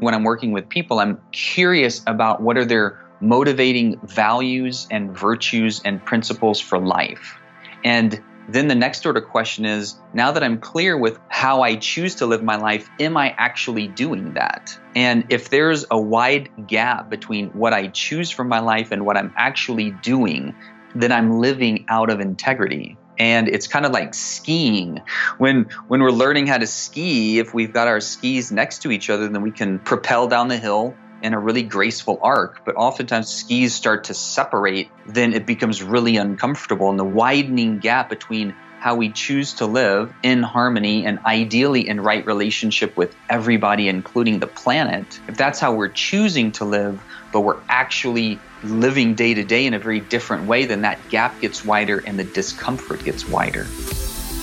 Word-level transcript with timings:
when 0.00 0.14
I'm 0.14 0.24
working 0.24 0.52
with 0.52 0.68
people, 0.68 0.98
I'm 0.98 1.20
curious 1.32 2.02
about 2.06 2.42
what 2.42 2.56
are 2.56 2.64
their 2.64 2.98
motivating 3.20 4.00
values 4.02 4.88
and 4.90 5.16
virtues 5.16 5.80
and 5.84 6.04
principles 6.04 6.60
for 6.60 6.78
life. 6.78 7.38
And 7.84 8.20
then 8.48 8.66
the 8.66 8.74
next 8.74 9.06
order 9.06 9.20
question 9.20 9.64
is 9.64 9.94
now 10.12 10.32
that 10.32 10.42
I'm 10.42 10.58
clear 10.58 10.96
with 10.96 11.20
how 11.28 11.62
I 11.62 11.76
choose 11.76 12.16
to 12.16 12.26
live 12.26 12.42
my 12.42 12.56
life, 12.56 12.88
am 12.98 13.16
I 13.16 13.34
actually 13.38 13.86
doing 13.86 14.34
that? 14.34 14.76
And 14.96 15.24
if 15.28 15.50
there's 15.50 15.84
a 15.90 16.00
wide 16.00 16.50
gap 16.66 17.10
between 17.10 17.50
what 17.50 17.72
I 17.72 17.88
choose 17.88 18.30
for 18.30 18.42
my 18.42 18.58
life 18.58 18.90
and 18.90 19.06
what 19.06 19.16
I'm 19.16 19.32
actually 19.36 19.92
doing, 20.02 20.54
then 20.94 21.12
I'm 21.12 21.38
living 21.38 21.84
out 21.88 22.10
of 22.10 22.20
integrity. 22.20 22.96
And 23.18 23.48
it's 23.48 23.66
kind 23.66 23.84
of 23.84 23.92
like 23.92 24.14
skiing. 24.14 25.00
When 25.38 25.64
when 25.88 26.00
we're 26.02 26.10
learning 26.10 26.46
how 26.46 26.58
to 26.58 26.66
ski, 26.66 27.38
if 27.38 27.52
we've 27.52 27.72
got 27.72 27.86
our 27.86 28.00
skis 28.00 28.50
next 28.50 28.82
to 28.82 28.90
each 28.90 29.10
other, 29.10 29.28
then 29.28 29.42
we 29.42 29.50
can 29.50 29.78
propel 29.78 30.26
down 30.26 30.48
the 30.48 30.56
hill 30.56 30.94
in 31.22 31.34
a 31.34 31.38
really 31.38 31.62
graceful 31.62 32.18
arc, 32.22 32.64
but 32.64 32.76
oftentimes 32.76 33.28
skis 33.28 33.74
start 33.74 34.04
to 34.04 34.14
separate, 34.14 34.90
then 35.06 35.32
it 35.34 35.46
becomes 35.46 35.82
really 35.82 36.16
uncomfortable. 36.16 36.88
And 36.88 36.98
the 36.98 37.04
widening 37.04 37.78
gap 37.78 38.08
between 38.08 38.54
how 38.80 38.94
we 38.94 39.10
choose 39.10 39.52
to 39.52 39.66
live 39.66 40.10
in 40.22 40.42
harmony 40.42 41.04
and 41.04 41.18
ideally 41.26 41.86
in 41.86 42.00
right 42.00 42.24
relationship 42.24 42.96
with 42.96 43.14
everybody, 43.28 43.88
including 43.88 44.38
the 44.38 44.46
planet, 44.46 45.20
if 45.28 45.36
that's 45.36 45.60
how 45.60 45.74
we're 45.74 45.88
choosing 45.88 46.50
to 46.50 46.64
live, 46.64 46.98
but 47.30 47.42
we're 47.42 47.60
actually 47.68 48.38
living 48.64 49.14
day 49.14 49.34
to 49.34 49.44
day 49.44 49.66
in 49.66 49.74
a 49.74 49.78
very 49.78 50.00
different 50.00 50.46
way, 50.46 50.64
then 50.64 50.80
that 50.80 50.98
gap 51.10 51.38
gets 51.42 51.62
wider 51.62 52.02
and 52.06 52.18
the 52.18 52.24
discomfort 52.24 53.04
gets 53.04 53.28
wider. 53.28 53.66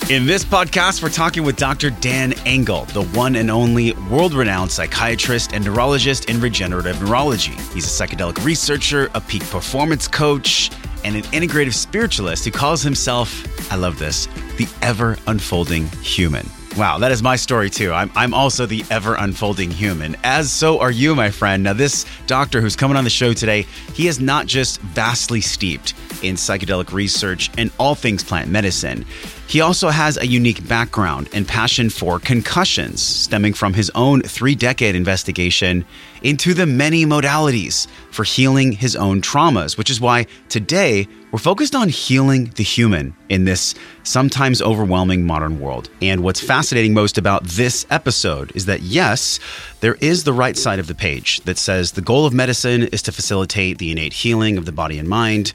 In 0.08 0.24
this 0.24 0.44
podcast, 0.44 1.02
we're 1.02 1.10
talking 1.10 1.42
with 1.42 1.56
Dr. 1.56 1.90
Dan 1.90 2.32
Engle, 2.46 2.84
the 2.86 3.02
one 3.08 3.34
and 3.34 3.50
only 3.50 3.92
world 4.08 4.34
renowned 4.34 4.70
psychiatrist 4.70 5.52
and 5.52 5.64
neurologist 5.64 6.30
in 6.30 6.40
regenerative 6.40 7.02
neurology. 7.02 7.52
He's 7.74 7.84
a 7.84 8.06
psychedelic 8.06 8.42
researcher, 8.44 9.10
a 9.14 9.20
peak 9.20 9.44
performance 9.50 10.06
coach, 10.06 10.70
and 11.08 11.16
an 11.16 11.22
integrative 11.32 11.72
spiritualist 11.72 12.44
who 12.44 12.50
calls 12.50 12.82
himself, 12.82 13.72
I 13.72 13.76
love 13.76 13.98
this, 13.98 14.26
the 14.58 14.68
ever 14.82 15.16
unfolding 15.26 15.86
human. 16.02 16.46
Wow, 16.76 16.98
that 16.98 17.10
is 17.10 17.22
my 17.22 17.34
story 17.34 17.70
too. 17.70 17.94
I'm, 17.94 18.12
I'm 18.14 18.34
also 18.34 18.66
the 18.66 18.84
ever 18.90 19.14
unfolding 19.14 19.70
human, 19.70 20.16
as 20.22 20.52
so 20.52 20.80
are 20.80 20.90
you, 20.90 21.14
my 21.14 21.30
friend. 21.30 21.62
Now, 21.62 21.72
this 21.72 22.04
doctor 22.26 22.60
who's 22.60 22.76
coming 22.76 22.98
on 22.98 23.04
the 23.04 23.10
show 23.10 23.32
today, 23.32 23.62
he 23.94 24.06
is 24.06 24.20
not 24.20 24.44
just 24.44 24.82
vastly 24.82 25.40
steeped 25.40 25.94
in 26.22 26.36
psychedelic 26.36 26.92
research 26.92 27.50
and 27.56 27.70
all 27.78 27.94
things 27.94 28.22
plant 28.22 28.50
medicine. 28.50 29.06
He 29.46 29.62
also 29.62 29.88
has 29.88 30.18
a 30.18 30.26
unique 30.26 30.68
background 30.68 31.30
and 31.32 31.48
passion 31.48 31.88
for 31.88 32.18
concussions, 32.18 33.00
stemming 33.00 33.54
from 33.54 33.72
his 33.72 33.90
own 33.94 34.20
three 34.20 34.54
decade 34.54 34.94
investigation 34.94 35.86
into 36.22 36.54
the 36.54 36.66
many 36.66 37.04
modalities 37.04 37.86
for 38.10 38.24
healing 38.24 38.72
his 38.72 38.96
own 38.96 39.20
traumas, 39.20 39.76
which 39.76 39.90
is 39.90 40.00
why 40.00 40.26
today 40.48 41.06
we're 41.30 41.38
focused 41.38 41.74
on 41.74 41.88
healing 41.88 42.46
the 42.56 42.62
human 42.62 43.14
in 43.28 43.44
this 43.44 43.74
sometimes 44.02 44.62
overwhelming 44.62 45.26
modern 45.26 45.60
world. 45.60 45.90
And 46.00 46.22
what's 46.22 46.40
fascinating 46.40 46.94
most 46.94 47.18
about 47.18 47.44
this 47.44 47.86
episode 47.90 48.50
is 48.54 48.64
that, 48.64 48.80
yes, 48.80 49.38
there 49.80 49.96
is 49.96 50.24
the 50.24 50.32
right 50.32 50.56
side 50.56 50.78
of 50.78 50.86
the 50.86 50.94
page 50.94 51.40
that 51.40 51.58
says 51.58 51.92
the 51.92 52.00
goal 52.00 52.24
of 52.24 52.32
medicine 52.32 52.84
is 52.84 53.02
to 53.02 53.12
facilitate 53.12 53.78
the 53.78 53.90
innate 53.90 54.14
healing 54.14 54.56
of 54.56 54.64
the 54.64 54.72
body 54.72 54.98
and 54.98 55.08
mind. 55.08 55.52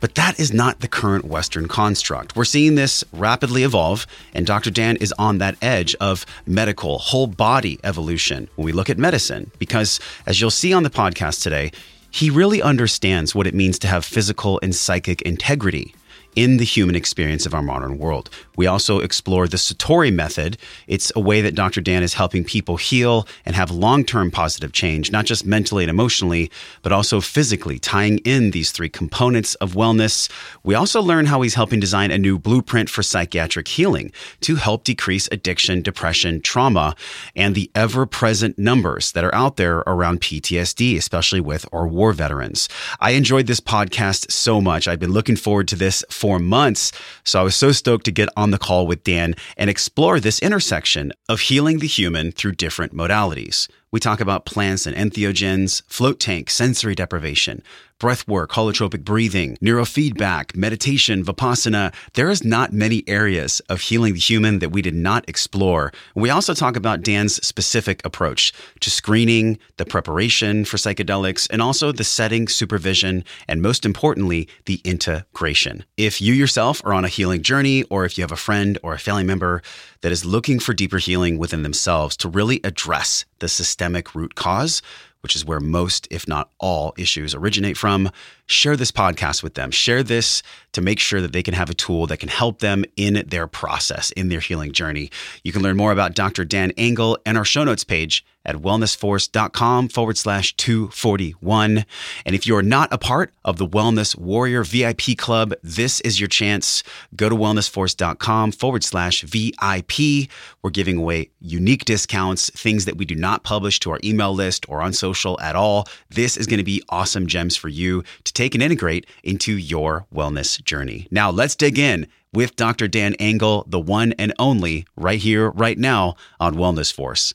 But 0.00 0.14
that 0.14 0.40
is 0.40 0.52
not 0.52 0.80
the 0.80 0.88
current 0.88 1.26
Western 1.26 1.68
construct. 1.68 2.34
We're 2.34 2.44
seeing 2.44 2.74
this 2.74 3.04
rapidly 3.12 3.62
evolve, 3.62 4.06
and 4.34 4.46
Dr. 4.46 4.70
Dan 4.70 4.96
is 4.96 5.12
on 5.18 5.38
that 5.38 5.56
edge 5.62 5.94
of 5.96 6.24
medical, 6.46 6.98
whole 6.98 7.26
body 7.26 7.78
evolution 7.84 8.48
when 8.56 8.64
we 8.64 8.72
look 8.72 8.90
at 8.90 8.98
medicine. 8.98 9.50
Because 9.58 10.00
as 10.26 10.40
you'll 10.40 10.50
see 10.50 10.72
on 10.72 10.82
the 10.82 10.90
podcast 10.90 11.42
today, 11.42 11.70
he 12.10 12.30
really 12.30 12.60
understands 12.60 13.34
what 13.34 13.46
it 13.46 13.54
means 13.54 13.78
to 13.80 13.86
have 13.86 14.04
physical 14.04 14.58
and 14.62 14.74
psychic 14.74 15.22
integrity 15.22 15.94
in 16.36 16.56
the 16.56 16.64
human 16.64 16.94
experience 16.94 17.46
of 17.46 17.54
our 17.54 17.62
modern 17.62 17.98
world. 17.98 18.30
We 18.56 18.66
also 18.66 19.00
explore 19.00 19.48
the 19.48 19.56
Satori 19.56 20.12
method. 20.12 20.58
It's 20.86 21.10
a 21.16 21.20
way 21.20 21.40
that 21.40 21.54
Dr. 21.54 21.80
Dan 21.80 22.02
is 22.02 22.14
helping 22.14 22.44
people 22.44 22.76
heal 22.76 23.26
and 23.46 23.56
have 23.56 23.70
long 23.70 24.04
term 24.04 24.30
positive 24.30 24.72
change, 24.72 25.10
not 25.10 25.24
just 25.24 25.46
mentally 25.46 25.84
and 25.84 25.90
emotionally, 25.90 26.50
but 26.82 26.92
also 26.92 27.20
physically, 27.20 27.78
tying 27.78 28.18
in 28.18 28.50
these 28.50 28.70
three 28.70 28.88
components 28.88 29.54
of 29.56 29.72
wellness. 29.72 30.30
We 30.62 30.74
also 30.74 31.00
learn 31.00 31.26
how 31.26 31.40
he's 31.42 31.54
helping 31.54 31.80
design 31.80 32.10
a 32.10 32.18
new 32.18 32.38
blueprint 32.38 32.90
for 32.90 33.02
psychiatric 33.02 33.68
healing 33.68 34.12
to 34.42 34.56
help 34.56 34.84
decrease 34.84 35.28
addiction, 35.32 35.82
depression, 35.82 36.40
trauma, 36.42 36.94
and 37.34 37.54
the 37.54 37.70
ever 37.74 38.04
present 38.06 38.58
numbers 38.58 39.12
that 39.12 39.24
are 39.24 39.34
out 39.34 39.56
there 39.56 39.78
around 39.86 40.20
PTSD, 40.20 40.96
especially 40.96 41.40
with 41.40 41.66
our 41.72 41.86
war 41.86 42.12
veterans. 42.12 42.68
I 43.00 43.12
enjoyed 43.12 43.46
this 43.46 43.60
podcast 43.60 44.30
so 44.30 44.60
much. 44.60 44.86
I've 44.86 44.98
been 44.98 45.12
looking 45.12 45.36
forward 45.36 45.68
to 45.68 45.76
this 45.76 46.04
for 46.20 46.38
months. 46.38 46.92
So 47.24 47.40
I 47.40 47.42
was 47.42 47.56
so 47.56 47.72
stoked 47.72 48.04
to 48.04 48.12
get 48.12 48.28
on 48.36 48.50
the 48.50 48.58
call 48.58 48.86
with 48.86 49.04
Dan 49.04 49.34
and 49.56 49.70
explore 49.70 50.20
this 50.20 50.38
intersection 50.40 51.12
of 51.30 51.40
healing 51.40 51.78
the 51.78 51.86
human 51.86 52.30
through 52.30 52.52
different 52.52 52.94
modalities. 52.94 53.70
We 53.90 54.00
talk 54.00 54.20
about 54.20 54.44
plants 54.44 54.86
and 54.86 54.94
entheogens, 54.94 55.82
float 55.86 56.20
tank, 56.20 56.50
sensory 56.50 56.94
deprivation, 56.94 57.62
breath 58.00 58.26
work, 58.26 58.50
holotropic 58.50 59.04
breathing, 59.04 59.56
neurofeedback, 59.62 60.56
meditation, 60.56 61.22
vipassana. 61.22 61.94
There 62.14 62.30
is 62.30 62.42
not 62.42 62.72
many 62.72 63.04
areas 63.06 63.60
of 63.68 63.82
healing 63.82 64.14
the 64.14 64.18
human 64.18 64.58
that 64.58 64.70
we 64.70 64.82
did 64.82 64.94
not 64.94 65.28
explore. 65.28 65.92
We 66.16 66.30
also 66.30 66.54
talk 66.54 66.74
about 66.74 67.02
Dan's 67.02 67.36
specific 67.46 68.04
approach 68.04 68.52
to 68.80 68.90
screening, 68.90 69.58
the 69.76 69.84
preparation 69.84 70.64
for 70.64 70.78
psychedelics, 70.78 71.46
and 71.50 71.62
also 71.62 71.92
the 71.92 72.02
setting, 72.02 72.48
supervision, 72.48 73.22
and 73.46 73.62
most 73.62 73.84
importantly, 73.84 74.48
the 74.64 74.80
integration. 74.82 75.84
If 75.96 76.20
you 76.20 76.32
yourself 76.32 76.82
are 76.84 76.94
on 76.94 77.04
a 77.04 77.08
healing 77.08 77.42
journey, 77.42 77.84
or 77.84 78.04
if 78.04 78.16
you 78.16 78.22
have 78.22 78.32
a 78.32 78.36
friend 78.36 78.78
or 78.82 78.94
a 78.94 78.98
family 78.98 79.24
member 79.24 79.62
that 80.00 80.10
is 80.10 80.24
looking 80.24 80.58
for 80.58 80.72
deeper 80.72 80.96
healing 80.98 81.36
within 81.36 81.62
themselves 81.62 82.16
to 82.16 82.28
really 82.28 82.60
address 82.64 83.26
the 83.40 83.48
systemic 83.48 84.14
root 84.14 84.34
cause, 84.34 84.80
which 85.20 85.36
is 85.36 85.44
where 85.44 85.60
most, 85.60 86.08
if 86.10 86.26
not 86.26 86.50
all, 86.58 86.94
issues 86.96 87.34
originate 87.34 87.76
from. 87.76 88.10
Share 88.46 88.76
this 88.76 88.90
podcast 88.90 89.42
with 89.42 89.54
them. 89.54 89.70
Share 89.70 90.02
this 90.02 90.42
to 90.72 90.80
make 90.80 90.98
sure 90.98 91.20
that 91.20 91.32
they 91.32 91.42
can 91.42 91.54
have 91.54 91.70
a 91.70 91.74
tool 91.74 92.06
that 92.06 92.18
can 92.18 92.28
help 92.28 92.60
them 92.60 92.84
in 92.96 93.24
their 93.28 93.46
process, 93.46 94.10
in 94.12 94.28
their 94.28 94.40
healing 94.40 94.72
journey. 94.72 95.10
You 95.44 95.52
can 95.52 95.62
learn 95.62 95.76
more 95.76 95.92
about 95.92 96.14
Dr. 96.14 96.44
Dan 96.44 96.72
Engle 96.72 97.18
and 97.26 97.36
our 97.36 97.44
show 97.44 97.64
notes 97.64 97.84
page 97.84 98.24
at 98.44 98.56
wellnessforce.com 98.56 99.88
forward 99.88 100.16
slash 100.16 100.54
241. 100.56 101.84
And 102.24 102.34
if 102.34 102.46
you're 102.46 102.62
not 102.62 102.92
a 102.92 102.98
part 102.98 103.32
of 103.44 103.58
the 103.58 103.66
Wellness 103.66 104.16
Warrior 104.16 104.64
VIP 104.64 105.16
Club, 105.16 105.54
this 105.62 106.00
is 106.00 106.20
your 106.20 106.28
chance. 106.28 106.82
Go 107.16 107.28
to 107.28 107.36
wellnessforce.com 107.36 108.52
forward 108.52 108.84
slash 108.84 109.22
VIP. 109.22 110.28
We're 110.62 110.70
giving 110.70 110.98
away 110.98 111.30
unique 111.40 111.84
discounts, 111.84 112.50
things 112.50 112.84
that 112.84 112.96
we 112.96 113.04
do 113.04 113.14
not 113.14 113.42
publish 113.42 113.80
to 113.80 113.90
our 113.90 114.00
email 114.02 114.34
list 114.34 114.68
or 114.68 114.80
on 114.82 114.92
social 114.92 115.38
at 115.40 115.56
all. 115.56 115.88
This 116.08 116.36
is 116.36 116.46
going 116.46 116.58
to 116.58 116.64
be 116.64 116.82
awesome 116.88 117.26
gems 117.26 117.56
for 117.56 117.68
you 117.68 118.02
to 118.24 118.32
take 118.32 118.54
and 118.54 118.62
integrate 118.62 119.06
into 119.22 119.56
your 119.56 120.06
wellness 120.14 120.62
journey. 120.64 121.06
Now, 121.10 121.30
let's 121.30 121.54
dig 121.56 121.78
in 121.78 122.06
with 122.32 122.56
Dr. 122.56 122.88
Dan 122.88 123.14
Engle, 123.14 123.64
the 123.66 123.80
one 123.80 124.12
and 124.12 124.32
only, 124.38 124.86
right 124.96 125.18
here, 125.18 125.50
right 125.50 125.78
now 125.78 126.14
on 126.38 126.54
Wellness 126.54 126.92
Force. 126.92 127.34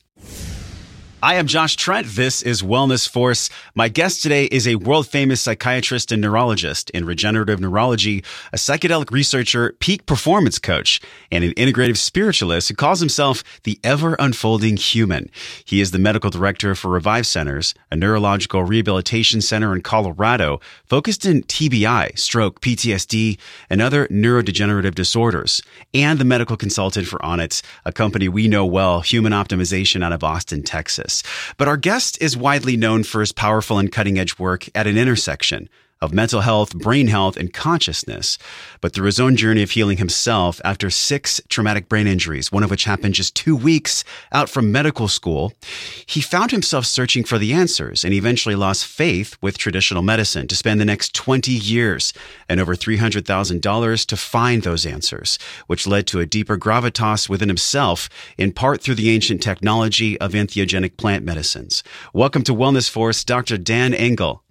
I 1.26 1.34
am 1.34 1.48
Josh 1.48 1.74
Trent. 1.74 2.06
This 2.06 2.40
is 2.40 2.62
Wellness 2.62 3.08
Force. 3.08 3.50
My 3.74 3.88
guest 3.88 4.22
today 4.22 4.44
is 4.44 4.68
a 4.68 4.76
world 4.76 5.08
famous 5.08 5.40
psychiatrist 5.40 6.12
and 6.12 6.22
neurologist 6.22 6.88
in 6.90 7.04
regenerative 7.04 7.58
neurology, 7.58 8.22
a 8.52 8.56
psychedelic 8.56 9.10
researcher, 9.10 9.74
peak 9.80 10.06
performance 10.06 10.60
coach, 10.60 11.00
and 11.32 11.42
an 11.42 11.52
integrative 11.54 11.96
spiritualist 11.96 12.68
who 12.68 12.76
calls 12.76 13.00
himself 13.00 13.42
the 13.64 13.80
ever 13.82 14.14
unfolding 14.20 14.76
human. 14.76 15.28
He 15.64 15.80
is 15.80 15.90
the 15.90 15.98
medical 15.98 16.30
director 16.30 16.76
for 16.76 16.92
Revive 16.92 17.26
Centers, 17.26 17.74
a 17.90 17.96
neurological 17.96 18.62
rehabilitation 18.62 19.40
center 19.40 19.74
in 19.74 19.82
Colorado 19.82 20.60
focused 20.84 21.26
in 21.26 21.42
TBI, 21.42 22.16
stroke, 22.16 22.60
PTSD, 22.60 23.36
and 23.68 23.82
other 23.82 24.06
neurodegenerative 24.12 24.94
disorders, 24.94 25.60
and 25.92 26.20
the 26.20 26.24
medical 26.24 26.56
consultant 26.56 27.08
for 27.08 27.18
Onnit, 27.18 27.62
a 27.84 27.90
company 27.90 28.28
we 28.28 28.46
know 28.46 28.64
well, 28.64 29.00
Human 29.00 29.32
Optimization 29.32 30.04
out 30.04 30.12
of 30.12 30.22
Austin, 30.22 30.62
Texas. 30.62 31.15
But 31.56 31.68
our 31.68 31.76
guest 31.76 32.20
is 32.20 32.36
widely 32.36 32.76
known 32.76 33.04
for 33.04 33.20
his 33.20 33.32
powerful 33.32 33.78
and 33.78 33.90
cutting 33.90 34.18
edge 34.18 34.38
work 34.38 34.68
at 34.74 34.86
an 34.86 34.98
intersection 34.98 35.68
of 36.02 36.12
mental 36.12 36.42
health, 36.42 36.76
brain 36.76 37.06
health, 37.06 37.36
and 37.36 37.52
consciousness. 37.52 38.38
But 38.80 38.92
through 38.92 39.06
his 39.06 39.20
own 39.20 39.36
journey 39.36 39.62
of 39.62 39.70
healing 39.70 39.96
himself 39.98 40.60
after 40.64 40.90
six 40.90 41.40
traumatic 41.48 41.88
brain 41.88 42.06
injuries, 42.06 42.52
one 42.52 42.62
of 42.62 42.70
which 42.70 42.84
happened 42.84 43.14
just 43.14 43.34
two 43.34 43.56
weeks 43.56 44.04
out 44.32 44.48
from 44.50 44.70
medical 44.70 45.08
school, 45.08 45.52
he 46.06 46.20
found 46.20 46.50
himself 46.50 46.84
searching 46.84 47.24
for 47.24 47.38
the 47.38 47.52
answers 47.52 48.04
and 48.04 48.12
eventually 48.12 48.54
lost 48.54 48.86
faith 48.86 49.36
with 49.40 49.58
traditional 49.58 50.02
medicine 50.02 50.46
to 50.48 50.56
spend 50.56 50.80
the 50.80 50.84
next 50.84 51.14
20 51.14 51.50
years 51.50 52.12
and 52.48 52.60
over 52.60 52.74
$300,000 52.74 54.06
to 54.06 54.16
find 54.16 54.62
those 54.62 54.86
answers, 54.86 55.38
which 55.66 55.86
led 55.86 56.06
to 56.06 56.20
a 56.20 56.26
deeper 56.26 56.58
gravitas 56.58 57.28
within 57.28 57.48
himself, 57.48 58.08
in 58.36 58.52
part 58.52 58.82
through 58.82 58.94
the 58.94 59.10
ancient 59.10 59.42
technology 59.42 60.20
of 60.20 60.32
entheogenic 60.32 60.96
plant 60.96 61.24
medicines. 61.24 61.82
Welcome 62.12 62.42
to 62.44 62.52
Wellness 62.52 62.90
Force, 62.90 63.24
Dr. 63.24 63.56
Dan 63.56 63.94
Engle. 63.94 64.42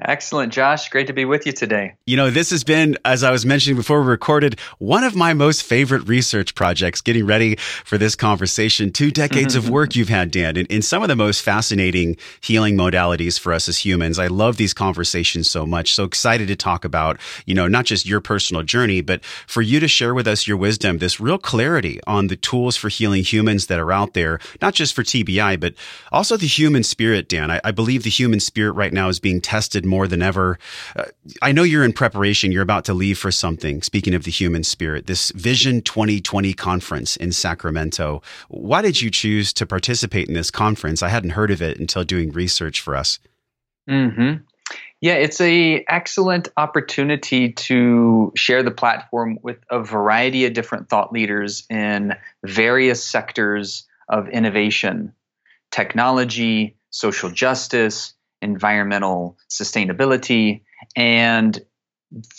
Excellent, 0.00 0.52
Josh. 0.52 0.88
Great 0.88 1.06
to 1.06 1.12
be 1.12 1.24
with 1.24 1.46
you 1.46 1.52
today. 1.52 1.94
You 2.04 2.16
know, 2.16 2.28
this 2.28 2.50
has 2.50 2.64
been, 2.64 2.98
as 3.04 3.22
I 3.22 3.30
was 3.30 3.46
mentioning 3.46 3.76
before 3.76 4.02
we 4.02 4.08
recorded, 4.08 4.58
one 4.78 5.04
of 5.04 5.14
my 5.14 5.34
most 5.34 5.62
favorite 5.62 6.08
research 6.08 6.56
projects 6.56 7.00
getting 7.00 7.26
ready 7.26 7.54
for 7.56 7.96
this 7.96 8.16
conversation. 8.16 8.90
Two 8.90 9.12
decades 9.12 9.54
of 9.54 9.64
mm-hmm. 9.64 9.72
work 9.72 9.94
you've 9.94 10.08
had, 10.08 10.32
Dan, 10.32 10.56
in, 10.56 10.66
in 10.66 10.82
some 10.82 11.02
of 11.02 11.08
the 11.08 11.14
most 11.14 11.42
fascinating 11.42 12.16
healing 12.40 12.76
modalities 12.76 13.38
for 13.38 13.52
us 13.52 13.68
as 13.68 13.84
humans. 13.84 14.18
I 14.18 14.26
love 14.26 14.56
these 14.56 14.74
conversations 14.74 15.48
so 15.48 15.64
much. 15.64 15.94
So 15.94 16.02
excited 16.02 16.48
to 16.48 16.56
talk 16.56 16.84
about, 16.84 17.20
you 17.46 17.54
know, 17.54 17.68
not 17.68 17.84
just 17.84 18.04
your 18.04 18.20
personal 18.20 18.64
journey, 18.64 19.00
but 19.00 19.24
for 19.24 19.62
you 19.62 19.78
to 19.78 19.86
share 19.86 20.12
with 20.12 20.26
us 20.26 20.48
your 20.48 20.56
wisdom, 20.56 20.98
this 20.98 21.20
real 21.20 21.38
clarity 21.38 22.00
on 22.04 22.26
the 22.26 22.36
tools 22.36 22.76
for 22.76 22.88
healing 22.88 23.22
humans 23.22 23.68
that 23.68 23.78
are 23.78 23.92
out 23.92 24.14
there, 24.14 24.40
not 24.60 24.74
just 24.74 24.92
for 24.92 25.04
TBI, 25.04 25.60
but 25.60 25.74
also 26.10 26.36
the 26.36 26.48
human 26.48 26.82
spirit, 26.82 27.28
Dan. 27.28 27.52
I, 27.52 27.60
I 27.62 27.70
believe 27.70 28.02
the 28.02 28.10
human 28.10 28.40
spirit 28.40 28.72
right 28.72 28.92
now 28.92 29.08
is 29.08 29.20
being 29.20 29.40
tested 29.40 29.83
more 29.86 30.06
than 30.08 30.22
ever. 30.22 30.58
Uh, 30.96 31.04
I 31.42 31.52
know 31.52 31.62
you're 31.62 31.84
in 31.84 31.92
preparation. 31.92 32.52
You're 32.52 32.62
about 32.62 32.84
to 32.86 32.94
leave 32.94 33.18
for 33.18 33.30
something. 33.30 33.82
Speaking 33.82 34.14
of 34.14 34.24
the 34.24 34.30
human 34.30 34.64
spirit, 34.64 35.06
this 35.06 35.30
Vision 35.32 35.82
2020 35.82 36.52
conference 36.54 37.16
in 37.16 37.32
Sacramento. 37.32 38.22
Why 38.48 38.82
did 38.82 39.00
you 39.00 39.10
choose 39.10 39.52
to 39.54 39.66
participate 39.66 40.28
in 40.28 40.34
this 40.34 40.50
conference? 40.50 41.02
I 41.02 41.08
hadn't 41.08 41.30
heard 41.30 41.50
of 41.50 41.62
it 41.62 41.78
until 41.78 42.04
doing 42.04 42.32
research 42.32 42.80
for 42.80 42.96
us. 42.96 43.18
Hmm. 43.88 44.34
Yeah, 45.00 45.14
it's 45.14 45.40
a 45.40 45.84
excellent 45.86 46.48
opportunity 46.56 47.52
to 47.52 48.32
share 48.34 48.62
the 48.62 48.70
platform 48.70 49.38
with 49.42 49.58
a 49.70 49.82
variety 49.82 50.46
of 50.46 50.54
different 50.54 50.88
thought 50.88 51.12
leaders 51.12 51.66
in 51.68 52.14
various 52.42 53.04
sectors 53.04 53.86
of 54.08 54.28
innovation, 54.28 55.12
technology, 55.70 56.76
social 56.88 57.30
justice, 57.30 58.14
environmental 58.44 59.38
sustainability, 59.50 60.60
and 60.94 61.64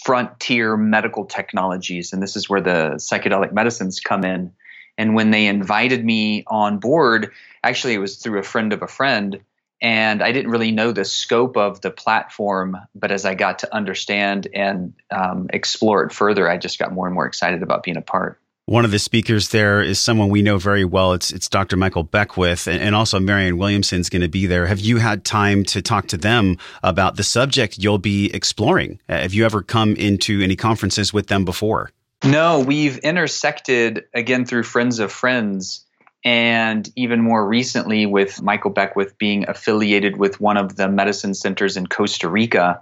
frontier 0.03 0.77
medical 0.77 1.25
technologies. 1.25 2.13
And 2.13 2.23
this 2.23 2.35
is 2.35 2.49
where 2.49 2.61
the 2.61 2.93
psychedelic 2.95 3.51
medicines 3.51 3.99
come 3.99 4.23
in. 4.23 4.53
And 4.97 5.15
when 5.15 5.31
they 5.31 5.47
invited 5.47 6.05
me 6.05 6.45
on 6.47 6.77
board, 6.77 7.31
actually, 7.63 7.95
it 7.95 7.99
was 7.99 8.17
through 8.17 8.39
a 8.39 8.43
friend 8.43 8.71
of 8.71 8.81
a 8.81 8.87
friend. 8.87 9.41
And 9.81 10.23
I 10.23 10.31
didn't 10.31 10.51
really 10.51 10.71
know 10.71 10.93
the 10.93 11.03
scope 11.03 11.57
of 11.57 11.81
the 11.81 11.91
platform, 11.91 12.77
but 12.95 13.11
as 13.11 13.25
I 13.25 13.35
got 13.35 13.59
to 13.59 13.75
understand 13.75 14.47
and 14.53 14.93
um, 15.11 15.47
explore 15.51 16.05
it 16.05 16.13
further, 16.13 16.49
I 16.49 16.57
just 16.57 16.79
got 16.79 16.93
more 16.93 17.07
and 17.07 17.13
more 17.13 17.25
excited 17.27 17.61
about 17.61 17.83
being 17.83 17.97
a 17.97 18.01
part. 18.01 18.39
One 18.67 18.83
of 18.83 18.89
the 18.89 18.97
speakers 18.97 19.49
there 19.49 19.83
is 19.83 19.99
someone 19.99 20.29
we 20.29 20.41
know 20.41 20.57
very 20.57 20.85
well. 20.85 21.13
It's 21.13 21.31
it's 21.31 21.47
Dr. 21.47 21.77
Michael 21.77 22.01
Beckwith, 22.01 22.65
and, 22.65 22.81
and 22.81 22.95
also 22.95 23.19
Marianne 23.19 23.59
Williamson's 23.59 24.09
going 24.09 24.23
to 24.23 24.27
be 24.27 24.47
there. 24.47 24.65
Have 24.65 24.79
you 24.79 24.97
had 24.97 25.23
time 25.23 25.63
to 25.65 25.83
talk 25.83 26.07
to 26.07 26.17
them 26.17 26.57
about 26.81 27.15
the 27.15 27.21
subject 27.21 27.77
you'll 27.77 27.99
be 27.99 28.33
exploring? 28.33 28.99
Uh, 29.07 29.17
have 29.17 29.35
you 29.35 29.45
ever 29.45 29.61
come 29.61 29.95
into 29.95 30.41
any 30.41 30.55
conferences 30.55 31.13
with 31.13 31.27
them 31.27 31.45
before? 31.45 31.91
No, 32.23 32.59
we've 32.59 32.97
intersected 32.97 34.05
again 34.15 34.45
through 34.45 34.63
friends 34.63 34.97
of 34.97 35.11
friends, 35.11 35.85
and 36.23 36.91
even 36.95 37.21
more 37.21 37.47
recently 37.47 38.07
with 38.07 38.41
Michael 38.41 38.71
Beckwith 38.71 39.15
being 39.19 39.47
affiliated 39.47 40.17
with 40.17 40.41
one 40.41 40.57
of 40.57 40.75
the 40.75 40.89
medicine 40.89 41.35
centers 41.35 41.77
in 41.77 41.85
Costa 41.85 42.27
Rica 42.27 42.81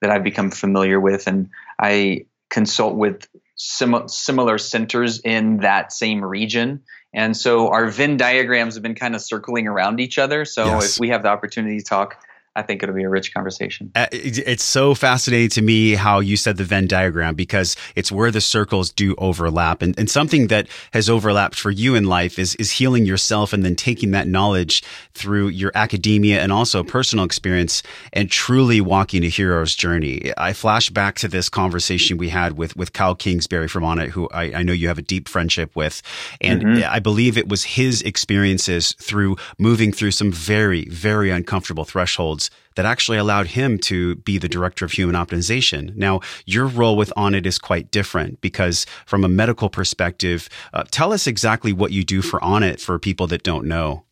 that 0.00 0.10
I've 0.10 0.22
become 0.22 0.52
familiar 0.52 1.00
with, 1.00 1.26
and 1.26 1.50
I 1.76 2.26
consult 2.50 2.94
with 2.94 3.26
sim- 3.56 4.08
similar 4.08 4.58
centers 4.58 5.20
in 5.20 5.58
that 5.58 5.92
same 5.92 6.24
region. 6.24 6.82
And 7.12 7.36
so 7.36 7.68
our 7.68 7.88
Venn 7.88 8.16
diagrams 8.16 8.74
have 8.74 8.82
been 8.82 8.94
kind 8.96 9.14
of 9.14 9.22
circling 9.22 9.68
around 9.68 10.00
each 10.00 10.18
other. 10.18 10.44
So 10.44 10.64
yes. 10.64 10.94
if 10.94 11.00
we 11.00 11.10
have 11.10 11.22
the 11.22 11.28
opportunity 11.28 11.78
to 11.78 11.84
talk 11.84 12.16
I 12.56 12.62
think 12.62 12.82
it'll 12.84 12.94
be 12.94 13.02
a 13.02 13.08
rich 13.08 13.34
conversation. 13.34 13.90
Uh, 13.96 14.06
it's 14.12 14.62
so 14.62 14.94
fascinating 14.94 15.48
to 15.50 15.62
me 15.62 15.94
how 15.94 16.20
you 16.20 16.36
said 16.36 16.56
the 16.56 16.62
Venn 16.62 16.86
diagram 16.86 17.34
because 17.34 17.76
it's 17.96 18.12
where 18.12 18.30
the 18.30 18.40
circles 18.40 18.90
do 18.90 19.16
overlap. 19.18 19.82
And, 19.82 19.98
and 19.98 20.08
something 20.08 20.46
that 20.48 20.68
has 20.92 21.10
overlapped 21.10 21.56
for 21.56 21.72
you 21.72 21.96
in 21.96 22.04
life 22.04 22.38
is, 22.38 22.54
is 22.54 22.70
healing 22.70 23.04
yourself 23.06 23.52
and 23.52 23.64
then 23.64 23.74
taking 23.74 24.12
that 24.12 24.28
knowledge 24.28 24.84
through 25.14 25.48
your 25.48 25.72
academia 25.74 26.40
and 26.40 26.52
also 26.52 26.84
personal 26.84 27.24
experience 27.24 27.82
and 28.12 28.30
truly 28.30 28.80
walking 28.80 29.24
a 29.24 29.28
hero's 29.28 29.74
journey. 29.74 30.32
I 30.38 30.52
flash 30.52 30.90
back 30.90 31.16
to 31.16 31.28
this 31.28 31.48
conversation 31.48 32.18
we 32.18 32.28
had 32.28 32.56
with, 32.56 32.76
with 32.76 32.92
Kyle 32.92 33.16
Kingsbury 33.16 33.66
from 33.66 33.82
Onnit, 33.82 34.10
who 34.10 34.28
I, 34.30 34.54
I 34.54 34.62
know 34.62 34.72
you 34.72 34.86
have 34.86 34.98
a 34.98 35.02
deep 35.02 35.28
friendship 35.28 35.74
with. 35.74 36.02
And 36.40 36.62
mm-hmm. 36.62 36.82
I 36.88 37.00
believe 37.00 37.36
it 37.36 37.48
was 37.48 37.64
his 37.64 38.00
experiences 38.02 38.92
through 39.00 39.38
moving 39.58 39.90
through 39.90 40.12
some 40.12 40.30
very, 40.30 40.84
very 40.84 41.30
uncomfortable 41.30 41.84
thresholds 41.84 42.43
that 42.76 42.86
actually 42.86 43.18
allowed 43.18 43.48
him 43.48 43.78
to 43.78 44.16
be 44.16 44.38
the 44.38 44.48
director 44.48 44.84
of 44.84 44.92
human 44.92 45.14
optimization. 45.14 45.94
Now, 45.96 46.20
your 46.46 46.66
role 46.66 46.96
with 46.96 47.12
Onnit 47.16 47.46
is 47.46 47.58
quite 47.58 47.90
different 47.90 48.40
because 48.40 48.86
from 49.06 49.24
a 49.24 49.28
medical 49.28 49.68
perspective, 49.68 50.48
uh, 50.72 50.84
tell 50.90 51.12
us 51.12 51.26
exactly 51.26 51.72
what 51.72 51.92
you 51.92 52.04
do 52.04 52.22
for 52.22 52.40
Onnit 52.40 52.80
for 52.80 52.98
people 52.98 53.26
that 53.28 53.42
don't 53.42 53.66
know. 53.66 54.04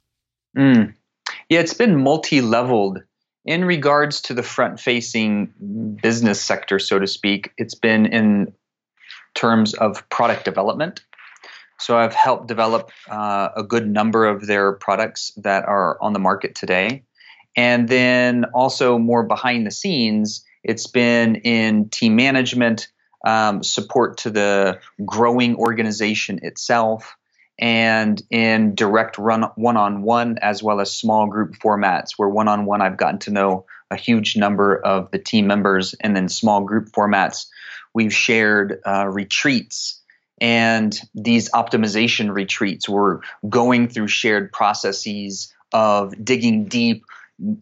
Mm. 0.57 0.95
Yeah, 1.49 1.61
it's 1.61 1.75
been 1.75 1.97
multi-leveled 1.97 3.03
in 3.45 3.65
regards 3.65 4.21
to 4.23 4.35
the 4.35 4.43
front-facing 4.43 5.99
business 6.01 6.41
sector, 6.41 6.79
so 6.79 6.99
to 6.99 7.07
speak. 7.07 7.53
It's 7.59 7.75
been 7.75 8.07
in 8.07 8.53
terms 9.35 9.75
of 9.75 10.09
product 10.11 10.45
development. 10.45 11.03
So 11.79 11.97
I've 11.97 12.15
helped 12.15 12.47
develop 12.47 12.93
uh, 13.11 13.49
a 13.57 13.65
good 13.65 13.89
number 13.89 14.25
of 14.25 14.47
their 14.47 14.73
products 14.75 15.33
that 15.39 15.65
are 15.65 16.01
on 16.01 16.13
the 16.13 16.21
market 16.21 16.55
today. 16.55 17.03
And 17.57 17.89
then 17.89 18.47
also 18.55 18.99
more 18.99 19.25
behind 19.25 19.67
the 19.67 19.71
scenes, 19.71 20.45
it's 20.65 20.87
been 20.87 21.37
in 21.37 21.89
team 21.89 22.17
management, 22.17 22.89
um, 23.25 23.63
support 23.63 24.19
to 24.19 24.31
the 24.31 24.81
growing 25.05 25.57
organization 25.57 26.41
itself, 26.43 27.17
and 27.59 28.21
in 28.31 28.75
direct 28.75 29.19
run 29.19 29.43
one 29.55 29.77
on 29.77 30.03
one 30.03 30.39
as 30.41 30.63
well 30.63 30.81
as 30.81 30.93
small 30.93 31.27
group 31.27 31.55
formats 31.55 32.13
where 32.17 32.29
one 32.29 32.49
on 32.49 32.65
one 32.65 32.81
I've 32.81 32.97
gotten 32.97 33.21
to 33.21 33.31
know 33.31 33.67
a 33.91 33.97
huge 33.97 34.37
number 34.37 34.75
of 34.75 35.11
the 35.11 35.19
team 35.19 35.47
members, 35.47 35.95
and 36.01 36.17
then 36.17 36.29
small 36.29 36.63
group 36.63 36.89
formats 36.89 37.47
we've 37.95 38.15
shared 38.15 38.81
uh, 38.87 39.07
retreats. 39.07 40.01
And 40.41 40.99
these 41.15 41.51
optimization 41.51 42.35
retreats, 42.35 42.89
we're 42.89 43.21
going 43.49 43.89
through 43.89 44.09
shared 44.09 44.51
processes 44.51 45.53
of 45.73 46.25
digging 46.25 46.65
deep 46.65 47.05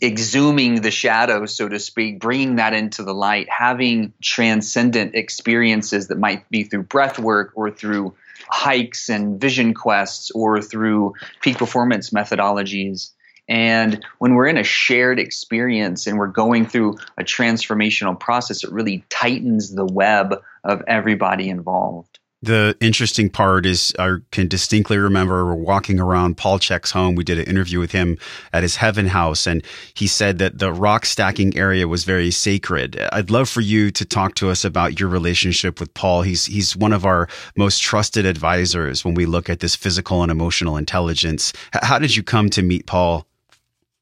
exhuming 0.00 0.82
the 0.82 0.91
shadow, 0.91 1.46
so 1.46 1.69
to 1.69 1.79
speak, 1.79 2.20
bringing 2.20 2.56
that 2.56 2.75
into 2.75 3.03
the 3.03 3.15
light, 3.15 3.49
having 3.49 4.13
transcendent 4.22 5.15
experiences 5.15 6.08
that 6.08 6.19
might 6.19 6.49
be 6.51 6.65
through 6.65 6.84
breath 6.84 7.19
work 7.19 7.53
or 7.55 7.70
through 7.70 8.15
hikes 8.49 9.08
and 9.08 9.41
vision 9.41 9.75
quests 9.75 10.31
or 10.31 10.60
through 10.60 11.15
peak 11.41 11.58
performance 11.58 12.10
methodologies. 12.10 13.10
And 13.49 14.05
when 14.19 14.34
we're 14.34 14.46
in 14.46 14.58
a 14.58 14.65
shared 14.65 15.19
experience 15.19 16.06
and 16.06 16.19
we're 16.19 16.29
going 16.29 16.67
through 16.67 16.99
a 17.19 17.25
transformational 17.25 18.19
process, 18.19 18.63
it 18.63 18.70
really 18.70 19.05
tightens 19.10 19.75
the 19.75 19.84
web 19.84 20.41
of 20.63 20.82
everybody 20.87 21.49
involved. 21.49 22.19
The 22.43 22.75
interesting 22.81 23.29
part 23.29 23.67
is 23.67 23.94
I 23.99 24.17
can 24.31 24.49
distinctly 24.49 24.97
remember 24.97 25.55
walking 25.55 26.01
around 26.01 26.39
Paul 26.39 26.59
Chek's 26.59 26.91
home. 26.91 27.15
We 27.15 27.23
did 27.23 27.39
an 27.39 27.44
interview 27.44 27.79
with 27.79 27.93
him 27.93 28.17
at 28.55 28.63
his 28.63 28.77
heaven 28.77 29.06
house, 29.06 29.47
and 29.47 29.63
he 29.93 30.06
said 30.06 30.39
that 30.39 30.59
the 30.59 30.73
rock 30.73 31.05
stacking 31.05 31.55
area 31.55 31.87
was 31.87 32.05
very 32.05 32.31
sacred. 32.31 32.99
I'd 33.13 33.29
love 33.29 33.51
for 33.51 33.61
you 33.61 33.91
to 33.91 34.06
talk 34.06 34.37
to 34.37 34.49
us 34.49 34.65
about 34.65 34.99
your 34.99 35.11
relationship 35.11 35.81
with 35.81 35.93
Paul. 35.93 36.23
He's 36.23 36.47
he's 36.47 36.75
one 36.75 36.94
of 36.94 37.05
our 37.05 37.29
most 37.56 37.82
trusted 37.82 38.25
advisors 38.25 39.05
when 39.05 39.13
we 39.13 39.27
look 39.27 39.51
at 39.51 39.61
this 39.61 39.77
physical 39.77 40.23
and 40.23 40.32
emotional 40.32 40.79
intelligence. 40.79 41.53
How 41.75 41.99
did 41.99 42.17
you 42.17 42.23
come 42.23 42.49
to 42.51 42.63
meet 42.63 42.87
Paul? 42.87 43.27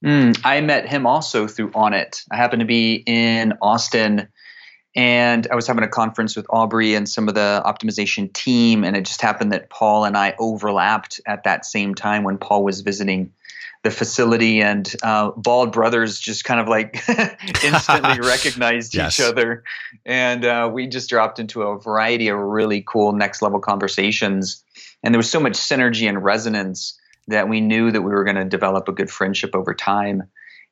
Mm, 0.04 0.40
I 0.45 0.61
met 0.61 0.88
him 0.88 1.07
also 1.07 1.49
through 1.49 1.71
Onnit. 1.71 2.25
I 2.30 2.37
happened 2.37 2.61
to 2.61 2.66
be 2.66 3.02
in 3.04 3.54
Austin 3.61 4.28
and 4.97 5.47
I 5.50 5.54
was 5.54 5.66
having 5.66 5.85
a 5.85 5.88
conference 5.88 6.37
with 6.37 6.47
Aubrey 6.50 6.95
and 6.95 7.09
some 7.09 7.28
of 7.28 7.35
the 7.35 7.62
optimization 7.64 8.33
team, 8.33 8.85
and 8.85 8.97
it 8.97 9.04
just 9.04 9.21
happened 9.21 9.52
that 9.52 9.71
Paul 9.71 10.04
and 10.04 10.16
I 10.16 10.35
overlapped 10.38 11.21
at 11.26 11.45
that 11.45 11.64
same 11.64 11.95
time 11.95 12.25
when 12.25 12.38
Paul 12.38 12.64
was 12.64 12.80
visiting 12.80 13.33
the 13.85 13.90
facility, 13.90 14.61
and 14.61 14.92
uh, 15.02 15.30
Bald 15.37 15.73
Brothers 15.73 16.18
just 16.18 16.45
kind 16.45 16.59
of 16.59 16.66
like 16.66 17.09
instantly 17.64 18.18
recognized 18.28 18.95
yes. 18.95 19.18
each 19.18 19.25
other, 19.25 19.62
and 20.04 20.45
uh, 20.45 20.68
we 20.73 20.88
just 20.88 21.09
dropped 21.09 21.38
into 21.38 21.62
a 21.62 21.78
variety 21.78 22.28
of 22.28 22.38
really 22.38 22.83
cool 22.87 23.12
next 23.12 23.40
level 23.40 23.61
conversations, 23.61 24.64
and 25.02 25.14
there 25.14 25.18
was 25.18 25.30
so 25.30 25.38
much 25.38 25.54
synergy 25.54 26.09
and 26.09 26.25
resonance 26.25 26.99
that 27.28 27.49
we 27.49 27.61
knew 27.61 27.90
that 27.90 28.02
we 28.02 28.11
were 28.11 28.25
going 28.25 28.37
to 28.37 28.45
develop 28.45 28.88
a 28.88 28.92
good 28.92 29.11
friendship 29.11 29.54
over 29.54 29.75
time. 29.75 30.25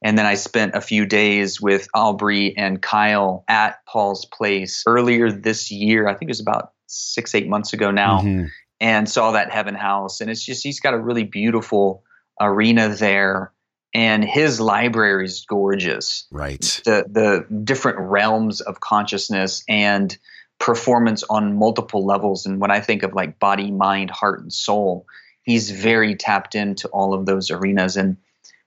And 0.03 0.19
then 0.19 0.26
I 0.26 0.35
spent 0.35 0.75
a 0.75 0.81
few 0.81 1.07
days 1.07 1.61
with 1.61 1.88
Aubrey 1.95 2.57
and 2.57 2.81
Kyle 2.81 3.45
at 3.49 3.85
Paul's 3.87 4.26
place 4.26 4.85
earlier 4.87 5.33
this 5.33 5.71
year. 5.71 6.07
I 6.07 6.15
think 6.15 6.29
it 6.29 6.33
was 6.33 6.41
about 6.41 6.73
six, 6.87 7.35
eight 7.35 7.49
months 7.49 7.73
ago 7.73 7.91
now, 7.91 8.21
mm-hmm. 8.21 8.47
and 8.81 9.09
saw 9.09 9.33
that 9.33 9.50
Heaven 9.50 9.75
House. 9.75 10.21
And 10.21 10.31
it's 10.31 10.45
just, 10.45 10.62
he's 10.62 10.81
got 10.81 10.95
a 10.95 10.99
really 10.99 11.25
beautiful 11.25 12.05
arena 12.41 12.91
there. 12.91 13.53
And 13.95 14.23
his 14.23 14.61
library 14.61 15.25
is 15.25 15.47
gorgeous. 15.49 16.26
Right. 16.31 16.83
The 16.85 17.07
the 17.11 17.47
different 17.65 17.99
realms 17.99 18.61
of 18.61 18.81
consciousness 18.81 19.65
and 19.67 20.15
performance 20.59 21.23
on 21.31 21.59
multiple 21.59 22.05
levels. 22.05 22.45
And 22.45 22.61
when 22.61 22.71
I 22.71 22.81
think 22.81 23.03
of 23.05 23.15
like 23.15 23.38
body, 23.38 23.71
mind, 23.71 24.11
heart, 24.11 24.41
and 24.41 24.53
soul, 24.53 25.07
he's 25.45 25.71
very 25.71 26.15
tapped 26.15 26.55
into 26.55 26.88
all 26.88 27.15
of 27.15 27.25
those 27.25 27.50
arenas. 27.50 27.97
And 27.97 28.19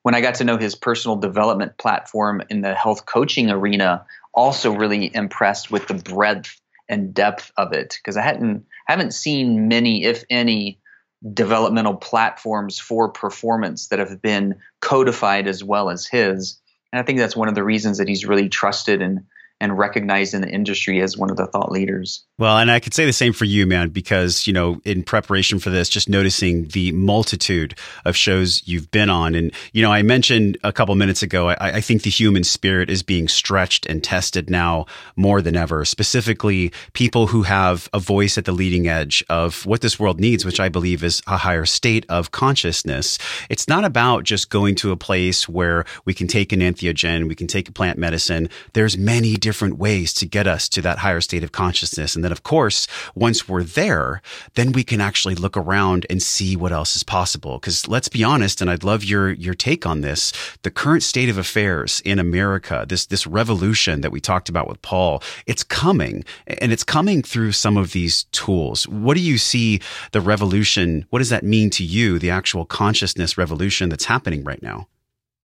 when 0.03 0.15
I 0.15 0.22
got 0.22 0.36
to 0.36 0.44
know 0.44 0.58
his 0.58 0.75
personal 0.75 1.18
development 1.18 1.77
platform 1.77 2.41
in 2.50 2.62
the 2.62 2.74
health 2.74 3.06
coaching 3.06 3.50
arena, 3.50 4.06
also 4.34 4.72
really 4.72 5.13
impressed 5.13 5.72
with 5.72 5.88
the 5.88 5.96
breadth 5.96 6.60
and 6.88 7.13
depth 7.13 7.51
of 7.58 7.74
it 7.74 7.98
because 8.01 8.18
I 8.18 8.22
hadn't 8.22 8.65
haven't 8.88 9.13
seen 9.13 9.68
many, 9.68 10.06
if 10.06 10.24
any, 10.29 10.79
developmental 11.34 11.96
platforms 11.96 12.79
for 12.79 13.10
performance 13.10 13.88
that 13.89 14.00
have 14.00 14.22
been 14.22 14.56
codified 14.82 15.48
as 15.48 15.63
well 15.63 15.89
as 15.89 16.08
his. 16.08 16.60
And 16.91 17.00
I 17.00 17.03
think 17.03 17.20
that's 17.20 17.36
one 17.36 17.50
of 17.50 17.56
the 17.56 17.63
reasons 17.63 17.98
that 17.98 18.08
he's 18.08 18.25
really 18.25 18.50
trusted 18.50 19.01
and 19.01 19.25
and 19.61 19.77
recognized 19.77 20.33
in 20.33 20.41
the 20.41 20.49
industry 20.49 21.01
as 21.01 21.17
one 21.17 21.29
of 21.29 21.37
the 21.37 21.45
thought 21.47 21.71
leaders. 21.71 22.23
Well, 22.37 22.57
and 22.57 22.71
I 22.71 22.79
could 22.79 22.93
say 22.93 23.05
the 23.05 23.11
same 23.11 23.33
for 23.33 23.43
you, 23.43 23.67
man, 23.67 23.89
because, 23.89 24.47
you 24.47 24.53
know, 24.53 24.79
in 24.85 25.03
preparation 25.03 25.59
for 25.59 25.69
this, 25.69 25.89
just 25.89 26.07
noticing 26.07 26.69
the 26.69 26.93
multitude 26.93 27.77
of 28.05 28.15
shows 28.15 28.65
you've 28.65 28.89
been 28.91 29.09
on. 29.09 29.35
And, 29.35 29.51
you 29.73 29.81
know, 29.81 29.91
I 29.91 30.01
mentioned 30.03 30.57
a 30.63 30.71
couple 30.71 30.95
minutes 30.95 31.21
ago, 31.21 31.49
I, 31.49 31.55
I 31.59 31.81
think 31.81 32.03
the 32.03 32.09
human 32.09 32.45
spirit 32.45 32.89
is 32.89 33.03
being 33.03 33.27
stretched 33.27 33.85
and 33.87 34.01
tested 34.01 34.49
now 34.49 34.85
more 35.17 35.41
than 35.41 35.57
ever, 35.57 35.83
specifically 35.83 36.71
people 36.93 37.27
who 37.27 37.43
have 37.43 37.89
a 37.93 37.99
voice 37.99 38.37
at 38.37 38.45
the 38.45 38.53
leading 38.53 38.87
edge 38.87 39.21
of 39.27 39.65
what 39.65 39.81
this 39.81 39.99
world 39.99 40.21
needs, 40.21 40.45
which 40.45 40.61
I 40.61 40.69
believe 40.69 41.03
is 41.03 41.21
a 41.27 41.35
higher 41.35 41.65
state 41.65 42.05
of 42.07 42.31
consciousness. 42.31 43.19
It's 43.49 43.67
not 43.67 43.83
about 43.83 44.23
just 44.23 44.49
going 44.49 44.75
to 44.75 44.93
a 44.93 44.97
place 44.97 45.49
where 45.49 45.83
we 46.05 46.13
can 46.13 46.27
take 46.27 46.53
an 46.53 46.61
entheogen, 46.61 47.27
we 47.27 47.35
can 47.35 47.47
take 47.47 47.67
a 47.67 47.73
plant 47.73 47.97
medicine. 47.97 48.49
There's 48.71 48.97
many 48.97 49.33
different 49.33 49.49
different 49.50 49.79
ways 49.79 50.13
to 50.13 50.27
get 50.27 50.46
us 50.46 50.70
to 50.70 50.79
that 50.79 51.00
higher 51.00 51.22
state 51.22 51.44
of 51.44 51.51
consciousness. 51.51 52.15
And 52.15 52.24
then, 52.24 52.32
of 52.32 52.44
course, 52.44 52.88
once 53.15 53.50
we're 53.50 53.63
there, 53.63 54.22
then 54.53 54.72
we 54.74 54.84
can 54.84 55.01
actually 55.01 55.34
look 55.34 55.58
around 55.58 56.06
and 56.08 56.22
see 56.22 56.56
what 56.56 56.72
else 56.72 56.96
is 56.96 57.01
possible. 57.01 57.58
Because 57.58 57.88
let's 57.88 58.10
be 58.10 58.24
honest, 58.24 58.62
and 58.62 58.70
I'd 58.70 58.84
love 58.84 59.03
your 59.03 59.32
your 59.32 59.56
take 59.56 59.88
on 59.88 60.01
this. 60.01 60.32
The 60.62 60.70
current 60.70 61.01
state 61.01 61.29
of 61.29 61.39
affairs 61.39 62.00
in 62.06 62.20
America, 62.20 62.86
this 62.88 63.08
this 63.08 63.25
revolution 63.25 64.01
that 64.01 64.12
we 64.12 64.22
talked 64.22 64.50
about 64.50 64.70
with 64.70 64.79
Paul, 64.84 65.24
it's 65.48 65.63
coming, 65.63 66.24
and 66.62 66.72
it's 66.72 66.84
coming 66.84 67.24
through 67.24 67.53
some 67.53 67.75
of 67.75 67.91
these 67.91 68.25
tools. 68.25 68.88
What 68.88 69.15
do 69.18 69.24
you 69.24 69.39
see 69.39 69.82
the 70.12 70.22
revolution? 70.22 71.06
What 71.10 71.20
does 71.24 71.32
that 71.32 71.44
mean 71.44 71.72
to 71.72 71.84
you? 71.84 72.20
The 72.20 72.29
actual 72.29 72.65
consciousness 72.65 73.36
revolution 73.36 73.89
that's 73.89 74.06
happening 74.06 74.44
right 74.44 74.62
now. 74.62 74.88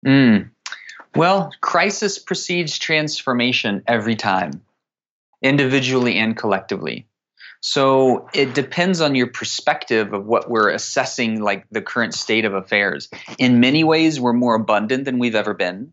Mm. 0.05 0.51
Well, 1.14 1.52
crisis 1.61 2.19
precedes 2.19 2.78
transformation 2.78 3.83
every 3.87 4.16
time, 4.16 4.62
individually 5.42 6.19
and 6.19 6.37
collectively. 6.37 7.07
So 7.61 8.28
it 8.35 8.54
depends 8.54 9.00
on 9.00 9.14
your 9.14 9.28
perspective 9.28 10.12
of 10.14 10.26
what 10.26 10.50
we're 10.50 10.71
assessing, 10.71 11.40
like 11.40 11.66
the 11.71 11.83
current 11.83 12.14
state 12.14 12.45
of 12.45 12.54
affairs. 12.54 13.09
In 13.38 13.61
many 13.61 13.85
ways, 13.85 14.19
we're 14.19 14.33
more 14.33 14.57
abundant 14.57 15.04
than 15.04 15.19
we've 15.19 15.37
ever 15.37 15.54
been, 15.54 15.92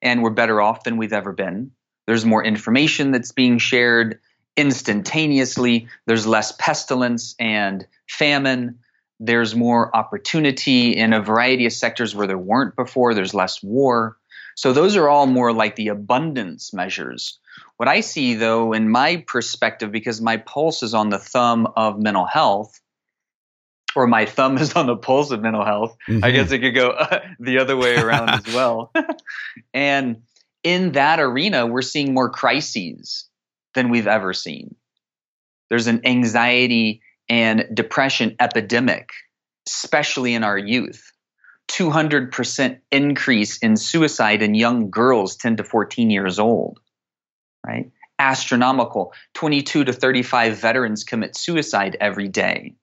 and 0.00 0.22
we're 0.22 0.30
better 0.30 0.60
off 0.60 0.84
than 0.84 0.98
we've 0.98 1.12
ever 1.12 1.32
been. 1.32 1.72
There's 2.06 2.24
more 2.24 2.44
information 2.44 3.10
that's 3.10 3.32
being 3.32 3.58
shared 3.58 4.20
instantaneously, 4.56 5.88
there's 6.06 6.26
less 6.26 6.52
pestilence 6.52 7.34
and 7.38 7.86
famine. 8.08 8.78
There's 9.18 9.54
more 9.54 9.94
opportunity 9.96 10.96
in 10.96 11.12
a 11.12 11.22
variety 11.22 11.64
of 11.66 11.72
sectors 11.72 12.14
where 12.14 12.26
there 12.26 12.36
weren't 12.36 12.74
before. 12.74 13.14
There's 13.14 13.34
less 13.34 13.62
war. 13.62 14.18
So 14.56 14.72
those 14.72 14.96
are 14.96 15.08
all 15.08 15.26
more 15.26 15.52
like 15.52 15.76
the 15.76 15.88
abundance 15.88 16.72
measures. 16.72 17.38
What 17.76 17.88
I 17.88 18.00
see, 18.00 18.34
though, 18.34 18.72
in 18.72 18.88
my 18.88 19.24
perspective, 19.26 19.90
because 19.92 20.20
my 20.20 20.36
pulse 20.36 20.82
is 20.82 20.94
on 20.94 21.10
the 21.10 21.18
thumb 21.18 21.68
of 21.76 21.98
mental 21.98 22.26
health, 22.26 22.80
or 23.94 24.06
my 24.06 24.26
thumb 24.26 24.58
is 24.58 24.74
on 24.74 24.86
the 24.86 24.96
pulse 24.96 25.30
of 25.30 25.40
mental 25.40 25.64
health, 25.64 25.96
mm-hmm. 26.08 26.24
I 26.24 26.30
guess 26.30 26.50
it 26.50 26.60
could 26.60 26.74
go 26.74 26.90
uh, 26.90 27.20
the 27.40 27.58
other 27.58 27.76
way 27.76 27.96
around 27.96 28.30
as 28.30 28.54
well. 28.54 28.92
and 29.74 30.22
in 30.62 30.92
that 30.92 31.20
arena, 31.20 31.66
we're 31.66 31.82
seeing 31.82 32.14
more 32.14 32.30
crises 32.30 33.28
than 33.74 33.90
we've 33.90 34.06
ever 34.06 34.32
seen. 34.32 34.74
There's 35.70 35.86
an 35.86 36.02
anxiety 36.04 37.02
and 37.28 37.66
depression 37.72 38.36
epidemic, 38.38 39.10
especially 39.66 40.34
in 40.34 40.44
our 40.44 40.58
youth. 40.58 41.11
200% 41.72 42.78
increase 42.90 43.58
in 43.58 43.76
suicide 43.76 44.42
in 44.42 44.54
young 44.54 44.90
girls 44.90 45.36
10 45.36 45.56
to 45.56 45.64
14 45.64 46.10
years 46.10 46.38
old, 46.38 46.80
right? 47.66 47.90
Astronomical. 48.18 49.14
22 49.34 49.84
to 49.84 49.92
35 49.92 50.58
veterans 50.58 51.02
commit 51.02 51.36
suicide 51.36 51.96
every 52.00 52.28
day. 52.28 52.74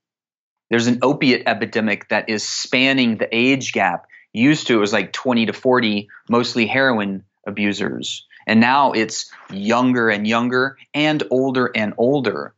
There's 0.69 0.87
an 0.87 0.99
opiate 1.01 1.43
epidemic 1.45 2.09
that 2.09 2.29
is 2.29 2.47
spanning 2.47 3.17
the 3.17 3.29
age 3.35 3.73
gap. 3.73 4.05
Used 4.33 4.67
to, 4.67 4.75
it 4.75 4.79
was 4.79 4.93
like 4.93 5.13
20 5.13 5.47
to 5.47 5.53
40, 5.53 6.09
mostly 6.29 6.67
heroin 6.67 7.23
abusers. 7.47 8.25
And 8.47 8.59
now 8.59 8.91
it's 8.93 9.31
younger 9.51 10.09
and 10.09 10.27
younger 10.27 10.77
and 10.93 11.23
older 11.29 11.71
and 11.75 11.93
older. 11.97 12.53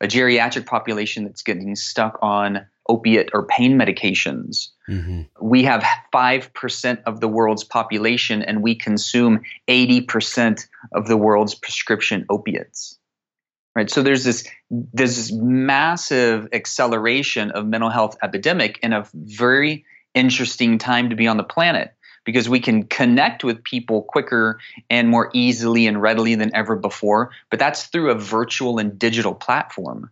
A 0.00 0.06
geriatric 0.06 0.66
population 0.66 1.24
that's 1.24 1.42
getting 1.42 1.74
stuck 1.76 2.18
on 2.22 2.66
opiate 2.88 3.30
or 3.32 3.46
pain 3.46 3.78
medications. 3.78 4.68
Mm-hmm. 4.88 5.22
We 5.40 5.64
have 5.64 5.84
5% 6.12 7.02
of 7.06 7.20
the 7.20 7.28
world's 7.28 7.64
population 7.64 8.42
and 8.42 8.62
we 8.62 8.74
consume 8.74 9.42
80% 9.68 10.66
of 10.92 11.06
the 11.06 11.16
world's 11.16 11.54
prescription 11.54 12.26
opiates. 12.28 12.98
Right? 13.74 13.90
So 13.90 14.02
there's 14.02 14.22
this 14.22 14.46
there's 14.70 15.16
this 15.16 15.32
massive 15.32 16.48
acceleration 16.52 17.50
of 17.50 17.66
mental 17.66 17.90
health 17.90 18.16
epidemic 18.22 18.78
in 18.82 18.92
a 18.92 19.04
very 19.14 19.84
interesting 20.14 20.78
time 20.78 21.10
to 21.10 21.16
be 21.16 21.26
on 21.26 21.38
the 21.38 21.44
planet 21.44 21.92
because 22.24 22.48
we 22.48 22.60
can 22.60 22.84
connect 22.84 23.44
with 23.44 23.62
people 23.64 24.02
quicker 24.02 24.58
and 24.88 25.08
more 25.08 25.30
easily 25.34 25.86
and 25.86 26.00
readily 26.00 26.34
than 26.34 26.54
ever 26.54 26.76
before, 26.76 27.30
but 27.50 27.58
that's 27.58 27.86
through 27.86 28.10
a 28.10 28.14
virtual 28.14 28.78
and 28.78 28.98
digital 28.98 29.34
platform. 29.34 30.10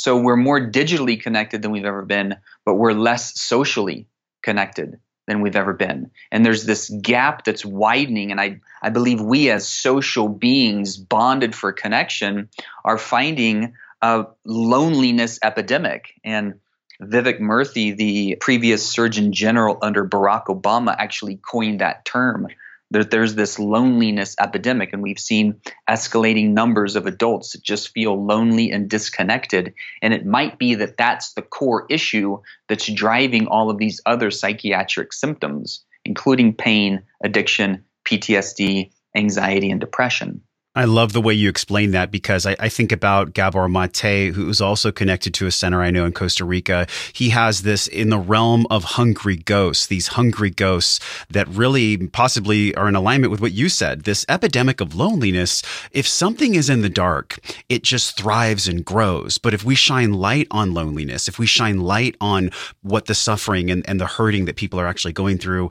So 0.00 0.16
we're 0.16 0.34
more 0.34 0.58
digitally 0.58 1.20
connected 1.20 1.60
than 1.60 1.72
we've 1.72 1.84
ever 1.84 2.06
been, 2.06 2.36
but 2.64 2.76
we're 2.76 2.94
less 2.94 3.38
socially 3.38 4.06
connected 4.42 4.98
than 5.26 5.42
we've 5.42 5.56
ever 5.56 5.74
been. 5.74 6.10
And 6.32 6.42
there's 6.42 6.64
this 6.64 6.88
gap 7.02 7.44
that's 7.44 7.66
widening. 7.66 8.30
And 8.30 8.40
I, 8.40 8.60
I 8.80 8.88
believe 8.88 9.20
we 9.20 9.50
as 9.50 9.68
social 9.68 10.26
beings 10.26 10.96
bonded 10.96 11.54
for 11.54 11.70
connection 11.74 12.48
are 12.82 12.96
finding 12.96 13.74
a 14.00 14.24
loneliness 14.46 15.38
epidemic. 15.42 16.14
And 16.24 16.54
Vivek 17.02 17.38
Murthy, 17.38 17.94
the 17.94 18.36
previous 18.40 18.88
Surgeon 18.88 19.34
General 19.34 19.76
under 19.82 20.08
Barack 20.08 20.46
Obama, 20.46 20.96
actually 20.98 21.36
coined 21.36 21.82
that 21.82 22.06
term 22.06 22.48
there, 22.90 23.04
there's 23.04 23.34
this 23.34 23.58
loneliness 23.58 24.34
epidemic, 24.40 24.92
and 24.92 25.02
we've 25.02 25.18
seen 25.18 25.60
escalating 25.88 26.50
numbers 26.50 26.96
of 26.96 27.06
adults 27.06 27.52
that 27.52 27.62
just 27.62 27.90
feel 27.90 28.24
lonely 28.24 28.70
and 28.70 28.88
disconnected. 28.88 29.72
And 30.02 30.12
it 30.12 30.26
might 30.26 30.58
be 30.58 30.74
that 30.74 30.96
that's 30.96 31.32
the 31.34 31.42
core 31.42 31.86
issue 31.88 32.38
that's 32.68 32.92
driving 32.92 33.46
all 33.46 33.70
of 33.70 33.78
these 33.78 34.00
other 34.06 34.30
psychiatric 34.30 35.12
symptoms, 35.12 35.84
including 36.04 36.54
pain, 36.54 37.02
addiction, 37.22 37.84
PTSD, 38.04 38.90
anxiety, 39.16 39.70
and 39.70 39.80
depression. 39.80 40.42
I 40.76 40.84
love 40.84 41.12
the 41.12 41.20
way 41.20 41.34
you 41.34 41.48
explain 41.48 41.90
that 41.90 42.12
because 42.12 42.46
I, 42.46 42.54
I, 42.60 42.68
think 42.68 42.92
about 42.92 43.34
Gabor 43.34 43.68
Mate, 43.68 44.32
who's 44.32 44.60
also 44.60 44.92
connected 44.92 45.34
to 45.34 45.48
a 45.48 45.50
center 45.50 45.82
I 45.82 45.90
know 45.90 46.04
in 46.04 46.12
Costa 46.12 46.44
Rica. 46.44 46.86
He 47.12 47.30
has 47.30 47.62
this 47.62 47.88
in 47.88 48.10
the 48.10 48.20
realm 48.20 48.68
of 48.70 48.84
hungry 48.84 49.34
ghosts, 49.34 49.88
these 49.88 50.06
hungry 50.06 50.50
ghosts 50.50 51.00
that 51.28 51.48
really 51.48 52.06
possibly 52.06 52.72
are 52.76 52.88
in 52.88 52.94
alignment 52.94 53.32
with 53.32 53.40
what 53.40 53.50
you 53.50 53.68
said. 53.68 54.04
This 54.04 54.24
epidemic 54.28 54.80
of 54.80 54.94
loneliness, 54.94 55.60
if 55.90 56.06
something 56.06 56.54
is 56.54 56.70
in 56.70 56.82
the 56.82 56.88
dark, 56.88 57.40
it 57.68 57.82
just 57.82 58.16
thrives 58.16 58.68
and 58.68 58.84
grows. 58.84 59.38
But 59.38 59.54
if 59.54 59.64
we 59.64 59.74
shine 59.74 60.12
light 60.12 60.46
on 60.52 60.72
loneliness, 60.72 61.26
if 61.26 61.36
we 61.36 61.46
shine 61.46 61.80
light 61.80 62.14
on 62.20 62.52
what 62.82 63.06
the 63.06 63.14
suffering 63.16 63.72
and, 63.72 63.84
and 63.88 64.00
the 64.00 64.06
hurting 64.06 64.44
that 64.44 64.54
people 64.54 64.78
are 64.78 64.86
actually 64.86 65.14
going 65.14 65.38
through, 65.38 65.70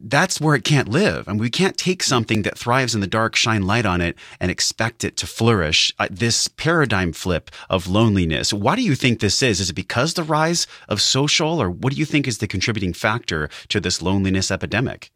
that's 0.00 0.40
where 0.40 0.54
it 0.54 0.64
can't 0.64 0.88
live. 0.88 1.26
And 1.28 1.40
we 1.40 1.50
can't 1.50 1.76
take 1.76 2.02
something 2.02 2.42
that 2.42 2.58
thrives 2.58 2.94
in 2.94 3.00
the 3.00 3.06
dark, 3.06 3.36
shine 3.36 3.66
light 3.66 3.86
on 3.86 4.00
it, 4.00 4.16
and 4.40 4.50
expect 4.50 5.04
it 5.04 5.16
to 5.18 5.26
flourish. 5.26 5.92
Uh, 5.98 6.08
this 6.10 6.48
paradigm 6.48 7.12
flip 7.12 7.50
of 7.70 7.86
loneliness. 7.86 8.52
Why 8.52 8.76
do 8.76 8.82
you 8.82 8.94
think 8.94 9.20
this 9.20 9.42
is? 9.42 9.60
Is 9.60 9.70
it 9.70 9.74
because 9.74 10.14
the 10.14 10.22
rise 10.22 10.66
of 10.88 11.00
social, 11.00 11.60
or 11.60 11.70
what 11.70 11.92
do 11.92 11.98
you 11.98 12.04
think 12.04 12.26
is 12.26 12.38
the 12.38 12.46
contributing 12.46 12.92
factor 12.92 13.48
to 13.68 13.80
this 13.80 14.02
loneliness 14.02 14.50
epidemic? 14.50 15.10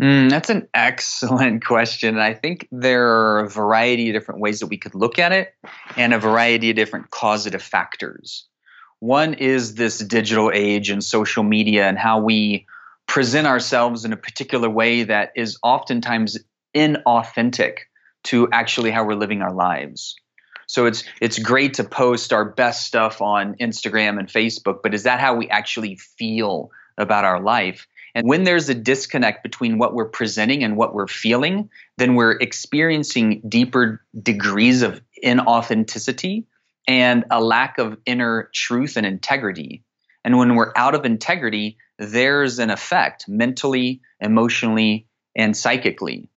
Mm, 0.00 0.30
that's 0.30 0.50
an 0.50 0.68
excellent 0.74 1.64
question. 1.66 2.18
I 2.18 2.34
think 2.34 2.68
there 2.70 3.08
are 3.08 3.40
a 3.40 3.48
variety 3.48 4.10
of 4.10 4.14
different 4.14 4.40
ways 4.40 4.60
that 4.60 4.68
we 4.68 4.76
could 4.76 4.94
look 4.94 5.18
at 5.18 5.32
it 5.32 5.54
and 5.96 6.14
a 6.14 6.18
variety 6.18 6.70
of 6.70 6.76
different 6.76 7.10
causative 7.10 7.62
factors. 7.62 8.46
One 9.00 9.34
is 9.34 9.74
this 9.74 9.98
digital 9.98 10.50
age 10.52 10.90
and 10.90 11.02
social 11.02 11.42
media 11.42 11.88
and 11.88 11.98
how 11.98 12.20
we 12.20 12.66
present 13.08 13.46
ourselves 13.46 14.04
in 14.04 14.12
a 14.12 14.16
particular 14.16 14.70
way 14.70 15.02
that 15.02 15.32
is 15.34 15.58
oftentimes 15.62 16.38
inauthentic 16.76 17.78
to 18.22 18.48
actually 18.52 18.90
how 18.90 19.04
we're 19.04 19.14
living 19.14 19.42
our 19.42 19.52
lives. 19.52 20.14
So 20.66 20.84
it's 20.84 21.02
it's 21.20 21.38
great 21.38 21.74
to 21.74 21.84
post 21.84 22.32
our 22.32 22.44
best 22.44 22.86
stuff 22.86 23.22
on 23.22 23.54
Instagram 23.54 24.18
and 24.18 24.28
Facebook, 24.28 24.80
but 24.82 24.92
is 24.92 25.04
that 25.04 25.18
how 25.18 25.34
we 25.34 25.48
actually 25.48 25.96
feel 25.96 26.70
about 26.98 27.24
our 27.24 27.40
life? 27.40 27.88
And 28.14 28.28
when 28.28 28.44
there's 28.44 28.68
a 28.68 28.74
disconnect 28.74 29.42
between 29.42 29.78
what 29.78 29.94
we're 29.94 30.08
presenting 30.08 30.62
and 30.62 30.76
what 30.76 30.94
we're 30.94 31.06
feeling, 31.06 31.70
then 31.96 32.14
we're 32.14 32.32
experiencing 32.32 33.42
deeper 33.48 34.02
degrees 34.22 34.82
of 34.82 35.00
inauthenticity 35.24 36.44
and 36.86 37.24
a 37.30 37.40
lack 37.42 37.78
of 37.78 37.96
inner 38.04 38.50
truth 38.52 38.96
and 38.96 39.06
integrity. 39.06 39.84
And 40.24 40.36
when 40.36 40.54
we're 40.54 40.72
out 40.76 40.94
of 40.94 41.06
integrity, 41.06 41.78
there's 41.98 42.58
an 42.58 42.70
effect 42.70 43.28
mentally, 43.28 44.00
emotionally, 44.20 45.06
and 45.36 45.56
psychically. 45.56 46.28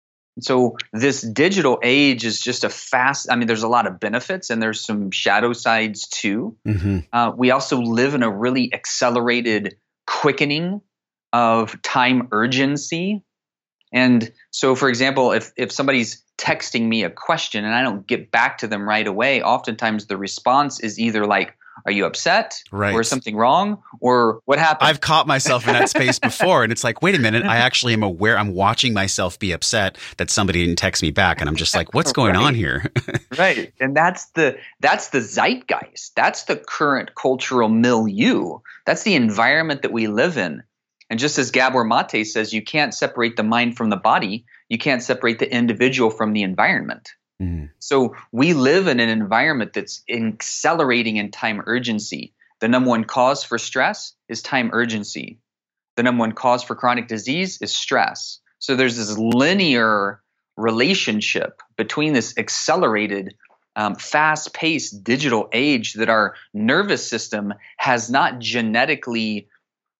So 0.40 0.76
this 0.92 1.22
digital 1.22 1.78
age 1.82 2.24
is 2.24 2.40
just 2.40 2.64
a 2.64 2.70
fast. 2.70 3.28
I 3.30 3.36
mean, 3.36 3.46
there's 3.46 3.62
a 3.62 3.68
lot 3.68 3.86
of 3.86 4.00
benefits 4.00 4.48
and 4.48 4.62
there's 4.62 4.80
some 4.80 5.10
shadow 5.10 5.52
sides 5.52 6.08
too. 6.08 6.56
Mm-hmm. 6.66 6.98
Uh, 7.12 7.32
we 7.36 7.50
also 7.50 7.80
live 7.80 8.14
in 8.14 8.22
a 8.22 8.30
really 8.30 8.72
accelerated 8.72 9.76
quickening 10.06 10.80
of 11.32 11.80
time 11.82 12.28
urgency. 12.32 13.22
And 13.92 14.32
so, 14.50 14.74
for 14.74 14.88
example, 14.88 15.32
if 15.32 15.52
if 15.56 15.72
somebody's 15.72 16.24
texting 16.38 16.86
me 16.86 17.04
a 17.04 17.10
question 17.10 17.64
and 17.64 17.74
I 17.74 17.82
don't 17.82 18.06
get 18.06 18.30
back 18.30 18.58
to 18.58 18.66
them 18.66 18.88
right 18.88 19.06
away, 19.06 19.42
oftentimes 19.42 20.06
the 20.06 20.16
response 20.16 20.80
is 20.80 20.98
either 20.98 21.26
like, 21.26 21.54
are 21.84 21.92
you 21.92 22.06
upset? 22.06 22.62
Right. 22.70 22.94
Or 22.94 23.00
is 23.00 23.08
something 23.08 23.36
wrong? 23.36 23.82
Or 24.00 24.40
what 24.44 24.58
happened? 24.58 24.88
I've 24.88 25.00
caught 25.00 25.26
myself 25.26 25.66
in 25.66 25.74
that 25.74 25.88
space 25.88 26.18
before. 26.20 26.62
And 26.62 26.72
it's 26.72 26.84
like, 26.84 27.02
wait 27.02 27.14
a 27.14 27.18
minute. 27.18 27.44
I 27.44 27.56
actually 27.56 27.92
am 27.92 28.02
aware. 28.02 28.38
I'm 28.38 28.54
watching 28.54 28.92
myself 28.92 29.38
be 29.38 29.52
upset 29.52 29.98
that 30.18 30.30
somebody 30.30 30.64
didn't 30.64 30.78
text 30.78 31.02
me 31.02 31.10
back. 31.10 31.40
And 31.40 31.48
I'm 31.48 31.56
just 31.56 31.74
like, 31.74 31.94
what's 31.94 32.12
going 32.12 32.34
right. 32.34 32.42
on 32.42 32.54
here? 32.54 32.90
right. 33.38 33.72
And 33.80 33.96
that's 33.96 34.26
the, 34.30 34.58
that's 34.80 35.08
the 35.08 35.20
zeitgeist. 35.20 36.14
That's 36.14 36.44
the 36.44 36.56
current 36.56 37.14
cultural 37.14 37.68
milieu. 37.68 38.58
That's 38.86 39.02
the 39.02 39.14
environment 39.14 39.82
that 39.82 39.92
we 39.92 40.06
live 40.06 40.36
in. 40.36 40.62
And 41.10 41.18
just 41.18 41.38
as 41.38 41.50
Gabor 41.50 41.84
Mate 41.84 42.24
says, 42.24 42.52
you 42.52 42.62
can't 42.62 42.94
separate 42.94 43.36
the 43.36 43.42
mind 43.42 43.76
from 43.76 43.90
the 43.90 43.96
body. 43.96 44.44
You 44.68 44.78
can't 44.78 45.02
separate 45.02 45.40
the 45.40 45.52
individual 45.52 46.10
from 46.10 46.32
the 46.32 46.44
environment. 46.44 47.10
Mm. 47.40 47.70
So 47.78 48.14
we 48.32 48.52
live 48.52 48.86
in 48.86 49.00
an 49.00 49.08
environment 49.08 49.72
that's 49.72 50.02
accelerating 50.08 51.16
in 51.16 51.30
time 51.30 51.62
urgency. 51.66 52.34
The 52.60 52.68
number 52.68 52.90
one 52.90 53.04
cause 53.04 53.42
for 53.42 53.58
stress 53.58 54.14
is 54.28 54.42
time 54.42 54.70
urgency. 54.72 55.38
The 55.96 56.02
number 56.02 56.20
one 56.20 56.32
cause 56.32 56.62
for 56.62 56.74
chronic 56.74 57.08
disease 57.08 57.60
is 57.62 57.74
stress. 57.74 58.40
So 58.58 58.76
there's 58.76 58.96
this 58.96 59.16
linear 59.16 60.20
relationship 60.56 61.62
between 61.76 62.12
this 62.12 62.36
accelerated, 62.36 63.34
um, 63.76 63.94
fast 63.94 64.52
paced 64.52 65.02
digital 65.02 65.48
age 65.52 65.94
that 65.94 66.10
our 66.10 66.34
nervous 66.52 67.08
system 67.08 67.54
has 67.78 68.10
not 68.10 68.38
genetically 68.38 69.48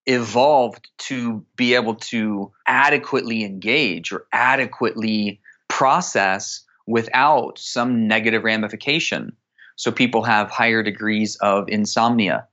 evolved 0.05 0.87
to 0.97 1.43
be 1.55 1.73
able 1.73 1.95
to 1.95 2.51
adequately 2.67 3.43
engage 3.43 4.11
or 4.11 4.25
adequately 4.31 5.39
process 5.67 6.63
without 6.87 7.57
some 7.57 8.07
negative 8.07 8.43
ramification. 8.43 9.35
So 9.75 9.91
people 9.91 10.23
have 10.23 10.49
higher 10.49 10.83
degrees 10.83 11.35
of 11.37 11.67
insomnia 11.67 12.47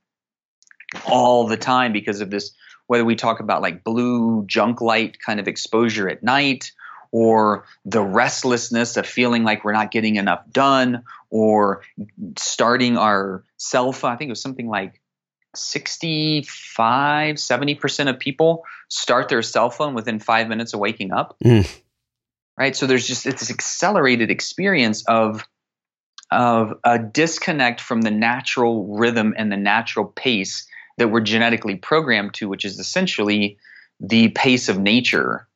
all 1.07 1.47
the 1.47 1.57
time 1.57 1.93
because 1.93 2.21
of 2.21 2.31
this, 2.31 2.53
whether 2.87 3.05
we 3.05 3.17
talk 3.17 3.41
about 3.41 3.63
like 3.63 3.85
blue 3.85 4.45
junk 4.47 4.81
light 4.81 5.19
kind 5.25 5.41
of 5.41 5.49
exposure 5.49 6.09
at 6.09 6.23
night 6.23 6.73
or 7.11 7.65
the 7.85 8.03
restlessness 8.03 8.97
of 8.97 9.07
feeling 9.07 9.43
like 9.43 9.65
we're 9.65 9.73
not 9.73 9.91
getting 9.91 10.17
enough 10.17 10.43
done 10.53 11.03
or 11.31 11.83
starting 12.37 12.97
our 12.97 13.45
cell 13.57 13.93
phone. 13.93 14.13
I 14.13 14.17
think 14.17 14.29
it 14.29 14.33
was 14.33 14.43
something 14.43 14.69
like 14.69 15.01
65, 15.55 17.37
70% 17.37 18.09
of 18.09 18.19
people 18.19 18.65
start 18.89 19.29
their 19.29 19.43
cell 19.43 19.71
phone 19.71 19.95
within 19.95 20.19
five 20.19 20.49
minutes 20.49 20.75
of 20.75 20.81
waking 20.81 21.13
up. 21.13 21.37
Mm 21.45 21.81
right? 22.59 22.75
So 22.75 22.87
there's 22.87 23.07
just 23.07 23.27
it's 23.27 23.41
this 23.41 23.51
accelerated 23.51 24.31
experience 24.31 25.05
of 25.07 25.47
of 26.31 26.75
a 26.85 26.99
disconnect 26.99 27.81
from 27.81 28.03
the 28.03 28.11
natural 28.11 28.87
rhythm 28.99 29.35
and 29.37 29.51
the 29.51 29.57
natural 29.57 30.05
pace 30.05 30.67
that 30.99 31.09
we're 31.09 31.21
genetically 31.21 31.77
programmed 31.77 32.35
to, 32.35 32.49
which 32.49 32.65
is 32.65 32.79
essentially 32.79 33.57
the 34.01 34.29
pace 34.29 34.69
of 34.69 34.79
nature. 34.79 35.49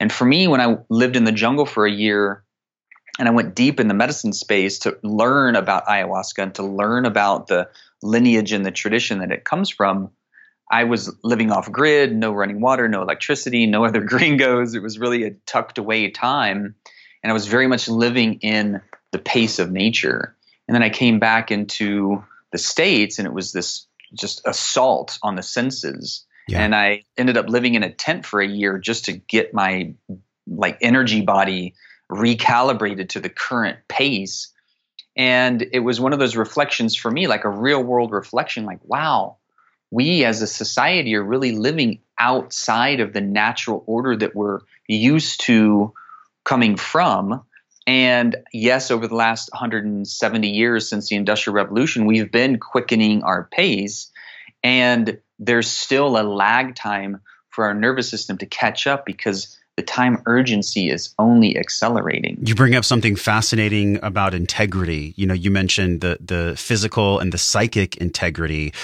And 0.00 0.12
for 0.12 0.24
me, 0.24 0.46
when 0.46 0.60
I 0.60 0.78
lived 0.90 1.16
in 1.16 1.24
the 1.24 1.32
jungle 1.32 1.64
for 1.64 1.86
a 1.86 1.90
year 1.90 2.44
and 3.18 3.26
I 3.26 3.32
went 3.32 3.54
deep 3.54 3.80
in 3.80 3.88
the 3.88 3.94
medicine 3.94 4.32
space 4.32 4.80
to 4.80 4.98
learn 5.02 5.56
about 5.56 5.86
ayahuasca 5.86 6.42
and 6.42 6.54
to 6.56 6.62
learn 6.62 7.06
about 7.06 7.46
the 7.46 7.68
lineage 8.02 8.52
and 8.52 8.66
the 8.66 8.70
tradition 8.70 9.20
that 9.20 9.32
it 9.32 9.44
comes 9.44 9.70
from, 9.70 10.10
I 10.70 10.84
was 10.84 11.14
living 11.22 11.50
off 11.50 11.70
grid, 11.70 12.14
no 12.14 12.32
running 12.32 12.60
water, 12.60 12.88
no 12.88 13.02
electricity, 13.02 13.66
no 13.66 13.84
other 13.84 14.00
gringos. 14.04 14.74
It 14.74 14.82
was 14.82 14.98
really 14.98 15.24
a 15.24 15.30
tucked 15.46 15.78
away 15.78 16.10
time. 16.10 16.74
And 17.22 17.30
I 17.30 17.32
was 17.32 17.46
very 17.46 17.66
much 17.66 17.88
living 17.88 18.34
in 18.40 18.80
the 19.10 19.18
pace 19.18 19.58
of 19.58 19.70
nature. 19.70 20.36
And 20.66 20.74
then 20.74 20.82
I 20.82 20.90
came 20.90 21.18
back 21.18 21.50
into 21.50 22.22
the 22.52 22.58
States 22.58 23.18
and 23.18 23.26
it 23.26 23.32
was 23.32 23.52
this 23.52 23.86
just 24.14 24.42
assault 24.46 25.18
on 25.22 25.36
the 25.36 25.42
senses. 25.42 26.24
Yeah. 26.46 26.62
And 26.62 26.74
I 26.74 27.04
ended 27.16 27.36
up 27.36 27.48
living 27.48 27.74
in 27.74 27.82
a 27.82 27.92
tent 27.92 28.24
for 28.24 28.40
a 28.40 28.46
year 28.46 28.78
just 28.78 29.06
to 29.06 29.12
get 29.12 29.52
my 29.52 29.94
like 30.46 30.78
energy 30.80 31.20
body 31.20 31.74
recalibrated 32.10 33.10
to 33.10 33.20
the 33.20 33.28
current 33.28 33.78
pace. 33.88 34.52
And 35.16 35.66
it 35.72 35.80
was 35.80 36.00
one 36.00 36.12
of 36.12 36.18
those 36.18 36.36
reflections 36.36 36.94
for 36.94 37.10
me, 37.10 37.26
like 37.26 37.44
a 37.44 37.50
real 37.50 37.82
world 37.82 38.12
reflection, 38.12 38.64
like, 38.64 38.78
wow, 38.84 39.36
we 39.90 40.24
as 40.24 40.42
a 40.42 40.46
society 40.46 41.14
are 41.14 41.22
really 41.22 41.52
living 41.52 42.00
outside 42.18 43.00
of 43.00 43.12
the 43.12 43.20
natural 43.20 43.82
order 43.86 44.16
that 44.16 44.34
we're 44.34 44.60
used 44.86 45.40
to 45.42 45.92
coming 46.44 46.76
from. 46.76 47.42
And 47.86 48.36
yes, 48.52 48.90
over 48.90 49.06
the 49.06 49.14
last 49.14 49.50
170 49.52 50.48
years 50.48 50.88
since 50.88 51.08
the 51.08 51.16
Industrial 51.16 51.54
Revolution, 51.54 52.06
we've 52.06 52.30
been 52.30 52.58
quickening 52.58 53.22
our 53.22 53.44
pace. 53.44 54.10
And 54.62 55.18
there's 55.38 55.68
still 55.68 56.18
a 56.18 56.22
lag 56.22 56.74
time 56.74 57.20
for 57.50 57.64
our 57.64 57.74
nervous 57.74 58.10
system 58.10 58.38
to 58.38 58.46
catch 58.46 58.86
up 58.86 59.06
because 59.06 59.57
the 59.78 59.82
time 59.84 60.20
urgency 60.26 60.90
is 60.90 61.14
only 61.20 61.56
accelerating. 61.56 62.36
You 62.44 62.56
bring 62.56 62.74
up 62.74 62.84
something 62.84 63.14
fascinating 63.14 64.00
about 64.02 64.34
integrity. 64.34 65.14
You 65.14 65.24
know, 65.24 65.34
you 65.34 65.52
mentioned 65.52 66.00
the 66.00 66.18
the 66.20 66.56
physical 66.56 67.20
and 67.20 67.32
the 67.32 67.38
psychic 67.38 67.96
integrity. 67.98 68.74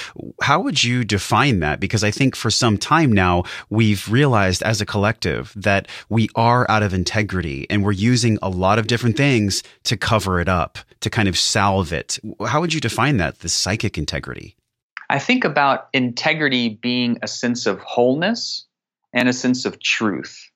How 0.40 0.60
would 0.60 0.84
you 0.84 1.02
define 1.02 1.58
that? 1.58 1.80
Because 1.80 2.04
I 2.04 2.12
think 2.12 2.36
for 2.36 2.48
some 2.48 2.78
time 2.78 3.10
now 3.10 3.42
we've 3.70 4.08
realized 4.08 4.62
as 4.62 4.80
a 4.80 4.86
collective 4.86 5.52
that 5.56 5.88
we 6.08 6.28
are 6.36 6.64
out 6.70 6.84
of 6.84 6.94
integrity 6.94 7.66
and 7.68 7.82
we're 7.82 7.90
using 7.90 8.38
a 8.40 8.48
lot 8.48 8.78
of 8.78 8.86
different 8.86 9.16
things 9.16 9.64
to 9.82 9.96
cover 9.96 10.38
it 10.38 10.48
up, 10.48 10.78
to 11.00 11.10
kind 11.10 11.26
of 11.26 11.36
salve 11.36 11.92
it. 11.92 12.20
How 12.46 12.60
would 12.60 12.72
you 12.72 12.80
define 12.80 13.16
that, 13.16 13.40
the 13.40 13.48
psychic 13.48 13.98
integrity? 13.98 14.54
I 15.10 15.18
think 15.18 15.44
about 15.44 15.88
integrity 15.92 16.68
being 16.68 17.18
a 17.20 17.26
sense 17.26 17.66
of 17.66 17.80
wholeness 17.80 18.66
and 19.14 19.28
a 19.28 19.32
sense 19.32 19.64
of 19.64 19.80
truth. 19.80 20.50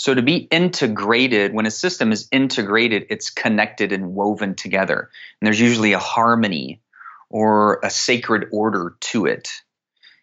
So 0.00 0.14
to 0.14 0.22
be 0.22 0.48
integrated, 0.50 1.52
when 1.52 1.66
a 1.66 1.70
system 1.70 2.10
is 2.10 2.26
integrated, 2.32 3.04
it's 3.10 3.28
connected 3.28 3.92
and 3.92 4.14
woven 4.14 4.54
together. 4.54 5.10
And 5.40 5.46
there's 5.46 5.60
usually 5.60 5.92
a 5.92 5.98
harmony 5.98 6.80
or 7.28 7.80
a 7.84 7.90
sacred 7.90 8.48
order 8.50 8.96
to 8.98 9.26
it. 9.26 9.50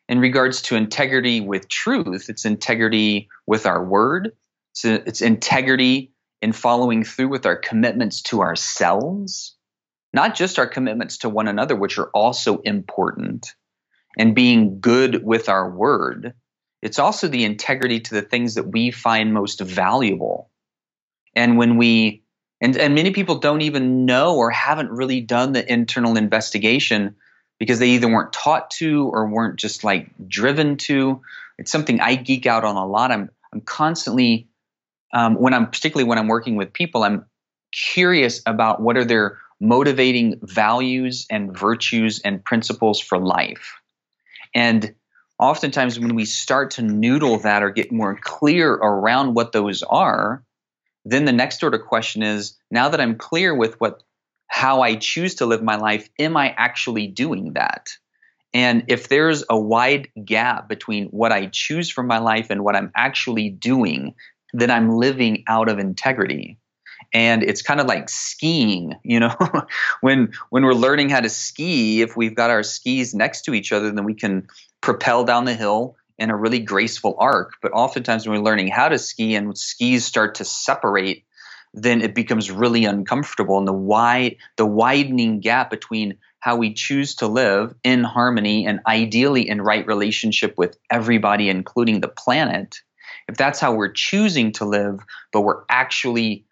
In 0.09 0.19
regards 0.19 0.63
to 0.63 0.75
integrity 0.75 1.41
with 1.41 1.69
truth, 1.69 2.27
it's 2.27 2.43
integrity 2.43 3.29
with 3.45 3.67
our 3.67 3.85
word, 3.85 4.31
it's 4.83 5.21
integrity 5.21 6.11
in 6.41 6.53
following 6.53 7.03
through 7.03 7.27
with 7.27 7.45
our 7.45 7.55
commitments 7.55 8.23
to 8.23 8.41
ourselves, 8.41 9.55
not 10.11 10.33
just 10.33 10.57
our 10.57 10.65
commitments 10.65 11.19
to 11.19 11.29
one 11.29 11.47
another, 11.47 11.75
which 11.75 11.99
are 11.99 12.09
also 12.15 12.57
important, 12.61 13.53
and 14.17 14.33
being 14.33 14.79
good 14.79 15.23
with 15.23 15.49
our 15.49 15.69
word 15.69 16.33
it's 16.81 16.99
also 16.99 17.27
the 17.27 17.43
integrity 17.43 17.99
to 17.99 18.13
the 18.13 18.21
things 18.21 18.55
that 18.55 18.71
we 18.71 18.91
find 18.91 19.33
most 19.33 19.59
valuable. 19.61 20.49
And 21.35 21.57
when 21.57 21.77
we, 21.77 22.23
and, 22.61 22.77
and 22.77 22.95
many 22.95 23.11
people 23.11 23.35
don't 23.35 23.61
even 23.61 24.05
know 24.05 24.35
or 24.35 24.49
haven't 24.51 24.91
really 24.91 25.21
done 25.21 25.53
the 25.53 25.71
internal 25.71 26.17
investigation 26.17 27.15
because 27.59 27.79
they 27.79 27.89
either 27.89 28.07
weren't 28.07 28.33
taught 28.33 28.69
to 28.71 29.09
or 29.13 29.27
weren't 29.27 29.57
just 29.57 29.83
like 29.83 30.09
driven 30.27 30.77
to. 30.77 31.21
It's 31.57 31.71
something 31.71 31.99
I 31.99 32.15
geek 32.15 32.45
out 32.45 32.63
on 32.63 32.75
a 32.75 32.85
lot. 32.85 33.11
I'm, 33.11 33.29
I'm 33.53 33.61
constantly, 33.61 34.47
um, 35.13 35.35
when 35.35 35.53
I'm 35.53 35.67
particularly 35.67 36.07
when 36.07 36.17
I'm 36.17 36.27
working 36.27 36.55
with 36.55 36.73
people, 36.73 37.03
I'm 37.03 37.25
curious 37.71 38.41
about 38.45 38.81
what 38.81 38.97
are 38.97 39.05
their 39.05 39.39
motivating 39.59 40.39
values 40.43 41.25
and 41.29 41.57
virtues 41.57 42.19
and 42.23 42.43
principles 42.43 42.99
for 42.99 43.17
life. 43.17 43.79
And 44.53 44.93
oftentimes 45.39 46.00
when 46.00 46.15
we 46.15 46.26
start 46.26 46.71
to 46.71 46.82
noodle 46.82 47.39
that 47.39 47.63
or 47.63 47.69
get 47.69 47.91
more 47.91 48.17
clear 48.21 48.71
around 48.73 49.36
what 49.36 49.52
those 49.52 49.84
are, 49.84 50.43
then 51.06 51.26
the 51.26 51.32
next 51.32 51.63
order 51.63 51.80
question 51.80 52.23
is 52.23 52.58
now 52.71 52.89
that 52.89 53.02
I'm 53.02 53.15
clear 53.15 53.56
with 53.56 53.80
what 53.80 54.04
how 54.47 54.82
I 54.82 54.95
choose 54.95 55.36
to 55.36 55.45
live 55.45 55.62
my 55.62 55.76
life, 55.76 56.10
am 56.19 56.38
I 56.38 56.54
actually 56.58 57.08
doing 57.08 57.54
that? 57.54 57.89
And 58.54 58.86
if 58.88 59.10
there's 59.10 59.43
a 59.50 59.60
wide 59.60 60.08
gap 60.23 60.67
between 60.67 61.08
what 61.08 61.32
I 61.32 61.47
choose 61.47 61.89
for 61.89 62.02
my 62.02 62.17
life 62.17 62.47
and 62.50 62.63
what 62.63 62.76
I'm 62.76 62.91
actually 62.95 63.50
doing, 63.50 64.15
then 64.54 64.71
I'm 64.71 64.89
living 64.89 65.43
out 65.47 65.69
of 65.69 65.80
integrity. 65.80 66.58
And 67.13 67.43
it's 67.43 67.62
kind 67.62 67.80
of 67.80 67.88
like 67.88 68.10
skiing, 68.10 68.95
you 69.04 69.19
know, 69.19 69.36
when 70.02 70.34
when 70.50 70.65
we're 70.65 70.73
learning 70.73 71.10
how 71.10 71.19
to 71.19 71.30
ski, 71.30 72.02
if 72.02 72.17
we've 72.17 72.36
got 72.36 72.50
our 72.50 72.63
skis 72.63 73.13
next 73.13 73.43
to 73.43 73.54
each 73.54 73.71
other, 73.71 73.91
then 73.91 74.06
we 74.06 74.13
can 74.13 74.47
propel 74.81 75.23
down 75.23 75.45
the 75.45 75.53
hill 75.53 75.95
in 76.17 76.29
a 76.29 76.35
really 76.35 76.59
graceful 76.59 77.15
arc. 77.19 77.53
But 77.61 77.73
oftentimes, 77.73 78.27
when 78.27 78.37
we're 78.37 78.45
learning 78.45 78.69
how 78.69 78.89
to 78.89 78.97
ski 78.97 79.35
and 79.35 79.57
skis 79.57 80.05
start 80.05 80.35
to 80.35 80.45
separate, 80.45 81.25
then 81.73 82.01
it 82.01 82.15
becomes 82.15 82.49
really 82.49 82.85
uncomfortable. 82.85 83.57
And 83.57 83.67
the 83.67 83.73
wide, 83.73 84.37
the 84.55 84.65
widening 84.65 85.39
gap 85.39 85.69
between 85.69 86.17
how 86.39 86.55
we 86.55 86.73
choose 86.73 87.15
to 87.15 87.27
live 87.27 87.73
in 87.83 88.03
harmony 88.03 88.67
and 88.67 88.79
ideally 88.87 89.47
in 89.47 89.61
right 89.61 89.85
relationship 89.85 90.55
with 90.57 90.77
everybody, 90.89 91.49
including 91.49 91.99
the 91.99 92.07
planet, 92.07 92.79
if 93.27 93.35
that's 93.35 93.59
how 93.59 93.73
we're 93.73 93.91
choosing 93.91 94.53
to 94.53 94.65
live, 94.65 94.99
but 95.31 95.41
we're 95.41 95.63
actually 95.69 96.45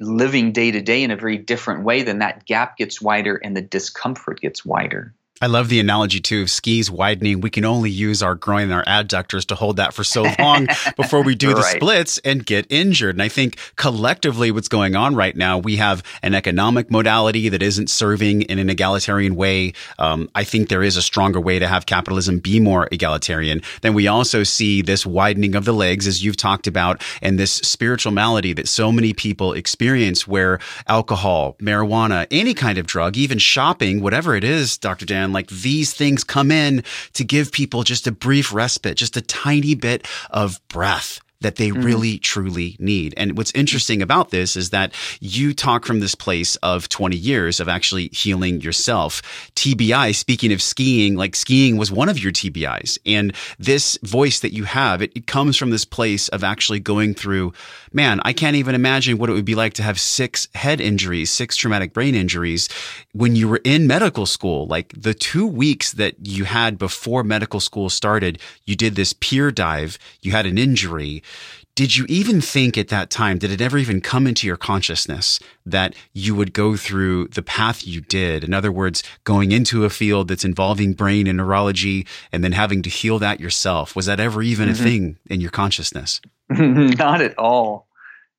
living 0.00 0.52
day 0.52 0.70
to 0.70 0.80
day 0.80 1.02
in 1.02 1.10
a 1.10 1.16
very 1.16 1.36
different 1.36 1.84
way, 1.84 2.02
then 2.02 2.18
that 2.18 2.46
gap 2.46 2.76
gets 2.76 3.00
wider 3.00 3.36
and 3.36 3.56
the 3.56 3.62
discomfort 3.62 4.40
gets 4.40 4.64
wider. 4.64 5.14
I 5.42 5.46
love 5.46 5.68
the 5.68 5.80
analogy 5.80 6.20
too 6.20 6.42
of 6.42 6.50
skis 6.50 6.92
widening. 6.92 7.40
We 7.40 7.50
can 7.50 7.64
only 7.64 7.90
use 7.90 8.22
our 8.22 8.36
groin 8.36 8.70
and 8.70 8.72
our 8.72 8.84
adductors 8.84 9.44
to 9.46 9.56
hold 9.56 9.78
that 9.78 9.92
for 9.92 10.04
so 10.04 10.24
long 10.38 10.68
before 10.96 11.22
we 11.22 11.34
do 11.34 11.48
the 11.48 11.60
right. 11.60 11.76
splits 11.76 12.18
and 12.18 12.46
get 12.46 12.66
injured. 12.70 13.16
And 13.16 13.22
I 13.22 13.26
think 13.26 13.58
collectively 13.74 14.52
what's 14.52 14.68
going 14.68 14.94
on 14.94 15.16
right 15.16 15.36
now, 15.36 15.58
we 15.58 15.74
have 15.76 16.04
an 16.22 16.34
economic 16.34 16.88
modality 16.88 17.48
that 17.48 17.64
isn't 17.64 17.90
serving 17.90 18.42
in 18.42 18.60
an 18.60 18.70
egalitarian 18.70 19.34
way. 19.34 19.72
Um, 19.98 20.30
I 20.36 20.44
think 20.44 20.68
there 20.68 20.84
is 20.84 20.96
a 20.96 21.02
stronger 21.02 21.40
way 21.40 21.58
to 21.58 21.66
have 21.66 21.86
capitalism 21.86 22.38
be 22.38 22.60
more 22.60 22.88
egalitarian. 22.92 23.60
Then 23.82 23.92
we 23.92 24.06
also 24.06 24.44
see 24.44 24.82
this 24.82 25.04
widening 25.04 25.56
of 25.56 25.64
the 25.64 25.74
legs, 25.74 26.06
as 26.06 26.24
you've 26.24 26.36
talked 26.36 26.68
about, 26.68 27.02
and 27.20 27.40
this 27.40 27.54
spiritual 27.54 28.12
malady 28.12 28.52
that 28.52 28.68
so 28.68 28.92
many 28.92 29.12
people 29.12 29.52
experience 29.52 30.28
where 30.28 30.60
alcohol, 30.86 31.56
marijuana, 31.60 32.28
any 32.30 32.54
kind 32.54 32.78
of 32.78 32.86
drug, 32.86 33.16
even 33.16 33.38
shopping, 33.38 34.00
whatever 34.00 34.36
it 34.36 34.44
is, 34.44 34.78
Dr. 34.78 35.04
Dan, 35.04 35.23
like 35.32 35.48
these 35.48 35.92
things 35.94 36.24
come 36.24 36.50
in 36.50 36.84
to 37.14 37.24
give 37.24 37.52
people 37.52 37.82
just 37.82 38.06
a 38.06 38.12
brief 38.12 38.52
respite, 38.52 38.96
just 38.96 39.16
a 39.16 39.22
tiny 39.22 39.74
bit 39.74 40.06
of 40.30 40.60
breath 40.68 41.20
that 41.44 41.56
they 41.56 41.68
mm. 41.68 41.84
really 41.84 42.18
truly 42.18 42.74
need. 42.80 43.14
And 43.16 43.36
what's 43.36 43.52
interesting 43.52 44.02
about 44.02 44.30
this 44.30 44.56
is 44.56 44.70
that 44.70 44.92
you 45.20 45.54
talk 45.54 45.84
from 45.84 46.00
this 46.00 46.14
place 46.14 46.56
of 46.56 46.88
20 46.88 47.16
years 47.16 47.60
of 47.60 47.68
actually 47.68 48.08
healing 48.08 48.62
yourself. 48.62 49.22
TBI, 49.54 50.14
speaking 50.14 50.52
of 50.52 50.62
skiing, 50.62 51.16
like 51.16 51.36
skiing 51.36 51.76
was 51.76 51.92
one 51.92 52.08
of 52.08 52.18
your 52.18 52.32
TBIs. 52.32 52.98
And 53.06 53.34
this 53.58 53.98
voice 54.02 54.40
that 54.40 54.54
you 54.54 54.64
have, 54.64 55.02
it, 55.02 55.12
it 55.14 55.26
comes 55.26 55.56
from 55.56 55.70
this 55.70 55.84
place 55.84 56.28
of 56.28 56.42
actually 56.42 56.80
going 56.80 57.14
through, 57.14 57.52
man, 57.94 58.20
I 58.24 58.32
can't 58.32 58.56
even 58.56 58.74
imagine 58.74 59.18
what 59.18 59.30
it 59.30 59.34
would 59.34 59.44
be 59.44 59.54
like 59.54 59.74
to 59.74 59.82
have 59.82 60.00
six 60.00 60.48
head 60.54 60.80
injuries, 60.80 61.30
six 61.30 61.56
traumatic 61.56 61.92
brain 61.92 62.14
injuries 62.14 62.68
when 63.12 63.36
you 63.36 63.48
were 63.48 63.60
in 63.64 63.86
medical 63.86 64.26
school. 64.26 64.66
Like 64.66 64.92
the 64.96 65.14
two 65.14 65.46
weeks 65.46 65.92
that 65.92 66.14
you 66.26 66.44
had 66.44 66.76
before 66.76 67.22
medical 67.22 67.60
school 67.60 67.88
started, 67.88 68.38
you 68.64 68.76
did 68.76 68.96
this 68.96 69.12
pier 69.12 69.50
dive, 69.50 69.98
you 70.20 70.32
had 70.32 70.46
an 70.46 70.58
injury 70.58 71.22
did 71.74 71.96
you 71.96 72.06
even 72.08 72.40
think 72.40 72.78
at 72.78 72.88
that 72.88 73.10
time, 73.10 73.38
did 73.38 73.50
it 73.50 73.60
ever 73.60 73.78
even 73.78 74.00
come 74.00 74.26
into 74.26 74.46
your 74.46 74.56
consciousness 74.56 75.40
that 75.66 75.94
you 76.12 76.34
would 76.34 76.52
go 76.52 76.76
through 76.76 77.28
the 77.28 77.42
path 77.42 77.84
you 77.84 78.00
did? 78.00 78.44
In 78.44 78.54
other 78.54 78.70
words, 78.70 79.02
going 79.24 79.50
into 79.50 79.84
a 79.84 79.90
field 79.90 80.28
that's 80.28 80.44
involving 80.44 80.92
brain 80.92 81.26
and 81.26 81.36
neurology 81.36 82.06
and 82.30 82.44
then 82.44 82.52
having 82.52 82.82
to 82.82 82.90
heal 82.90 83.18
that 83.18 83.40
yourself. 83.40 83.96
Was 83.96 84.06
that 84.06 84.20
ever 84.20 84.40
even 84.40 84.68
mm-hmm. 84.68 84.80
a 84.80 84.84
thing 84.84 85.18
in 85.26 85.40
your 85.40 85.50
consciousness? 85.50 86.20
Not 86.48 87.20
at 87.20 87.36
all. 87.38 87.88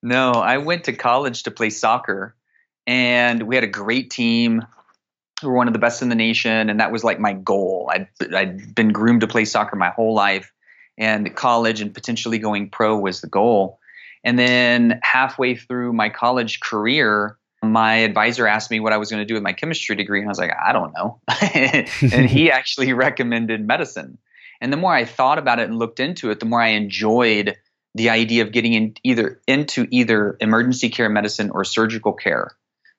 No, 0.01 0.31
I 0.31 0.59
went 0.59 0.85
to 0.85 0.93
college 0.93 1.43
to 1.43 1.51
play 1.51 1.71
soccer 1.71 2.35
and 2.87 3.43
we 3.43 3.55
had 3.55 3.65
a 3.65 3.67
great 3.67 4.11
team. 4.11 4.65
We 5.43 5.49
were 5.49 5.55
one 5.55 5.67
of 5.67 5.73
the 5.73 5.79
best 5.79 6.01
in 6.01 6.07
the 6.07 6.15
nation. 6.15 6.69
And 6.69 6.79
that 6.79 6.91
was 6.91 7.03
like 7.03 7.19
my 7.19 7.33
goal. 7.33 7.89
I'd, 7.91 8.07
I'd 8.33 8.73
been 8.73 8.93
groomed 8.93 9.21
to 9.21 9.27
play 9.27 9.43
soccer 9.43 9.75
my 9.75 9.89
whole 9.89 10.13
life 10.13 10.53
and 10.97 11.35
college 11.35 11.81
and 11.81 11.93
potentially 11.93 12.37
going 12.37 12.69
pro 12.69 12.97
was 12.97 13.21
the 13.21 13.27
goal. 13.27 13.79
And 14.23 14.39
then 14.39 14.99
halfway 15.03 15.55
through 15.55 15.93
my 15.93 16.09
college 16.09 16.59
career, 16.59 17.37
my 17.61 17.95
advisor 17.97 18.47
asked 18.47 18.71
me 18.71 18.79
what 18.79 18.93
I 18.93 18.97
was 18.97 19.09
going 19.09 19.21
to 19.21 19.25
do 19.25 19.33
with 19.33 19.43
my 19.43 19.53
chemistry 19.53 19.95
degree, 19.95 20.19
and 20.19 20.27
I 20.27 20.31
was 20.31 20.39
like, 20.39 20.51
I 20.63 20.73
don't 20.73 20.93
know. 20.93 21.19
and 21.53 22.29
he 22.29 22.51
actually 22.51 22.93
recommended 22.93 23.65
medicine. 23.65 24.17
And 24.61 24.71
the 24.71 24.77
more 24.77 24.93
I 24.93 25.05
thought 25.05 25.37
about 25.37 25.59
it 25.59 25.69
and 25.69 25.77
looked 25.77 25.99
into 25.99 26.31
it, 26.31 26.39
the 26.39 26.45
more 26.45 26.61
I 26.61 26.69
enjoyed 26.69 27.57
the 27.93 28.09
idea 28.09 28.43
of 28.43 28.51
getting 28.51 28.73
in 28.73 28.93
either 29.03 29.41
into 29.47 29.87
either 29.89 30.37
emergency 30.41 30.89
care 30.89 31.09
medicine 31.09 31.49
or 31.51 31.63
surgical 31.63 32.13
care 32.13 32.51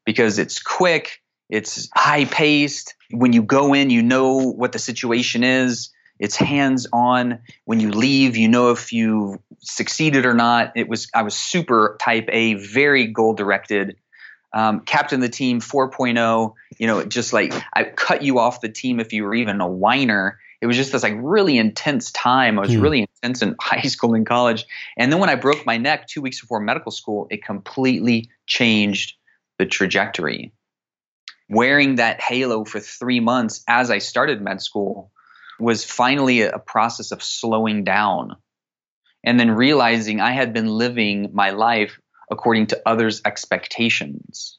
because 0.05 0.39
it's 0.39 0.61
quick, 0.61 1.21
it's 1.51 1.89
high 1.95 2.25
paced. 2.25 2.95
When 3.11 3.33
you 3.33 3.43
go 3.43 3.75
in, 3.75 3.91
you 3.91 4.03
know 4.03 4.39
what 4.39 4.73
the 4.73 4.79
situation 4.79 5.45
is. 5.45 5.91
It's 6.19 6.37
hands 6.37 6.87
on. 6.93 7.41
When 7.65 7.81
you 7.81 7.91
leave, 7.91 8.37
you 8.37 8.49
know 8.49 8.71
if 8.71 8.93
you 8.93 9.41
succeeded 9.61 10.27
or 10.27 10.35
not. 10.35 10.73
It 10.77 10.89
was 10.89 11.09
I 11.15 11.23
was 11.23 11.35
super 11.35 11.97
type 12.01 12.29
A, 12.33 12.55
very 12.55 13.07
goal 13.07 13.35
directed. 13.35 13.97
Um, 14.53 14.81
captain 14.81 15.21
the 15.21 15.29
team 15.29 15.61
4.0. 15.61 16.55
You 16.79 16.87
know, 16.87 17.05
just 17.05 17.33
like 17.33 17.53
I 17.75 17.85
cut 17.85 18.23
you 18.23 18.39
off 18.39 18.61
the 18.61 18.69
team 18.69 19.01
if 19.01 19.13
you 19.13 19.25
were 19.25 19.35
even 19.35 19.61
a 19.61 19.69
whiner. 19.69 20.39
It 20.63 20.67
was 20.67 20.77
just 20.77 20.93
this 20.93 21.03
like 21.03 21.15
really 21.17 21.59
intense 21.59 22.11
time. 22.13 22.59
I 22.59 22.63
was 22.63 22.75
hmm. 22.75 22.81
really 22.81 23.01
intense 23.01 23.43
in 23.43 23.55
high 23.61 23.83
school 23.83 24.15
and 24.15 24.27
college. 24.27 24.65
And 24.97 25.13
then 25.13 25.21
when 25.21 25.29
I 25.29 25.35
broke 25.35 25.67
my 25.67 25.77
neck 25.77 26.07
two 26.07 26.23
weeks 26.23 26.41
before 26.41 26.61
medical 26.61 26.93
school, 26.93 27.27
it 27.31 27.45
completely 27.45 28.31
changed 28.47 29.15
the 29.59 29.67
trajectory. 29.67 30.53
Wearing 31.49 31.97
that 31.97 32.21
halo 32.21 32.65
for 32.65 32.81
three 32.81 33.21
months 33.21 33.63
as 33.69 33.91
I 33.91 33.99
started 33.99 34.41
med 34.41 34.61
school 34.61 35.13
was 35.59 35.85
finally 35.85 36.43
a 36.43 36.59
process 36.59 37.13
of 37.13 37.23
slowing 37.23 37.85
down 37.85 38.37
and 39.25 39.41
then 39.41 39.51
realizing 39.51 40.21
I 40.21 40.33
had 40.33 40.53
been 40.53 40.69
living 40.69 41.31
my 41.33 41.51
life 41.51 41.99
according 42.31 42.69
to 42.69 42.83
others' 42.87 43.23
expectations 43.25 44.59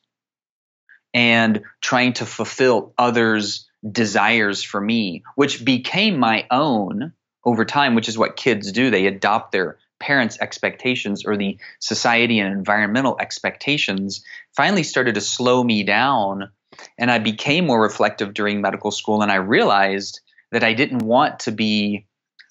and 1.14 1.62
trying 1.82 2.14
to 2.14 2.26
fulfill 2.26 2.94
others' 2.98 3.70
desires 3.90 4.64
for 4.64 4.80
me, 4.82 5.24
which 5.36 5.64
became 5.64 6.20
my 6.20 6.46
own 6.52 7.14
over 7.46 7.66
time, 7.66 7.96
which 7.96 8.10
is 8.10 8.18
what 8.18 8.36
kids 8.36 8.72
do. 8.72 8.90
They 8.90 9.08
adopt 9.08 9.52
their 9.52 9.78
parents' 10.00 10.38
expectations 10.40 11.26
or 11.26 11.38
the 11.38 11.58
society 11.80 12.40
and 12.40 12.54
environmental 12.54 13.18
expectations, 13.20 14.24
finally 14.56 14.84
started 14.84 15.16
to 15.16 15.22
slow 15.22 15.64
me 15.64 15.84
down. 15.84 16.50
And 16.98 17.10
I 17.10 17.20
became 17.20 17.66
more 17.66 17.82
reflective 17.82 18.34
during 18.34 18.62
medical 18.62 18.92
school, 18.92 19.22
and 19.22 19.32
I 19.32 19.36
realized 19.36 20.20
that 20.52 20.64
I 20.64 20.74
didn't 20.74 21.00
want 21.00 21.40
to 21.42 21.52
be 21.52 22.08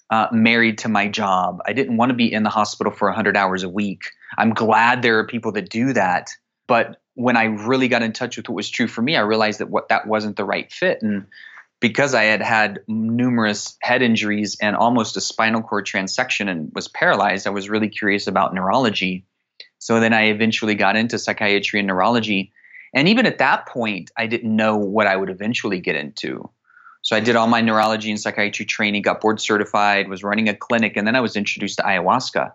uh, 0.09 0.27
married 0.31 0.79
to 0.79 0.89
my 0.89 1.07
job. 1.07 1.59
I 1.65 1.73
didn't 1.73 1.97
want 1.97 2.09
to 2.09 2.15
be 2.15 2.31
in 2.31 2.43
the 2.43 2.49
hospital 2.49 2.93
for 2.93 3.07
100 3.09 3.35
hours 3.35 3.63
a 3.63 3.69
week. 3.69 4.03
I'm 4.37 4.53
glad 4.53 5.01
there 5.01 5.19
are 5.19 5.27
people 5.27 5.51
that 5.53 5.69
do 5.69 5.93
that. 5.93 6.29
But 6.67 6.97
when 7.15 7.35
I 7.35 7.45
really 7.45 7.87
got 7.87 8.03
in 8.03 8.13
touch 8.13 8.37
with 8.37 8.47
what 8.47 8.55
was 8.55 8.69
true 8.69 8.87
for 8.87 9.01
me, 9.01 9.15
I 9.15 9.21
realized 9.21 9.59
that 9.59 9.69
what 9.69 9.89
that 9.89 10.07
wasn't 10.07 10.37
the 10.37 10.45
right 10.45 10.71
fit. 10.71 11.01
And 11.01 11.25
because 11.79 12.13
I 12.13 12.23
had 12.23 12.41
had 12.41 12.79
numerous 12.87 13.77
head 13.81 14.01
injuries 14.01 14.57
and 14.61 14.75
almost 14.75 15.17
a 15.17 15.21
spinal 15.21 15.61
cord 15.61 15.85
transection 15.85 16.49
and 16.49 16.71
was 16.73 16.87
paralyzed, 16.87 17.47
I 17.47 17.51
was 17.51 17.69
really 17.69 17.89
curious 17.89 18.27
about 18.27 18.53
neurology. 18.53 19.25
So 19.79 19.99
then 19.99 20.13
I 20.13 20.25
eventually 20.25 20.75
got 20.75 20.95
into 20.95 21.19
psychiatry 21.19 21.79
and 21.79 21.87
neurology. 21.87 22.51
And 22.93 23.07
even 23.09 23.25
at 23.25 23.39
that 23.39 23.67
point, 23.67 24.11
I 24.17 24.27
didn't 24.27 24.55
know 24.55 24.77
what 24.77 25.07
I 25.07 25.15
would 25.15 25.29
eventually 25.29 25.79
get 25.79 25.95
into. 25.95 26.49
So 27.07 27.15
I 27.15 27.21
did 27.21 27.37
all 27.37 27.47
my 27.47 27.61
neurology 27.61 28.11
and 28.11 28.19
psychiatry 28.19 28.65
training, 28.65 29.01
got 29.01 29.21
board 29.21 29.39
certified, 29.39 30.09
was 30.09 30.25
running 30.25 30.49
a 30.49 30.53
clinic, 30.53 30.97
and 30.97 31.07
then 31.07 31.15
I 31.15 31.21
was 31.21 31.37
introduced 31.37 31.77
to 31.77 31.83
ayahuasca. 31.83 32.51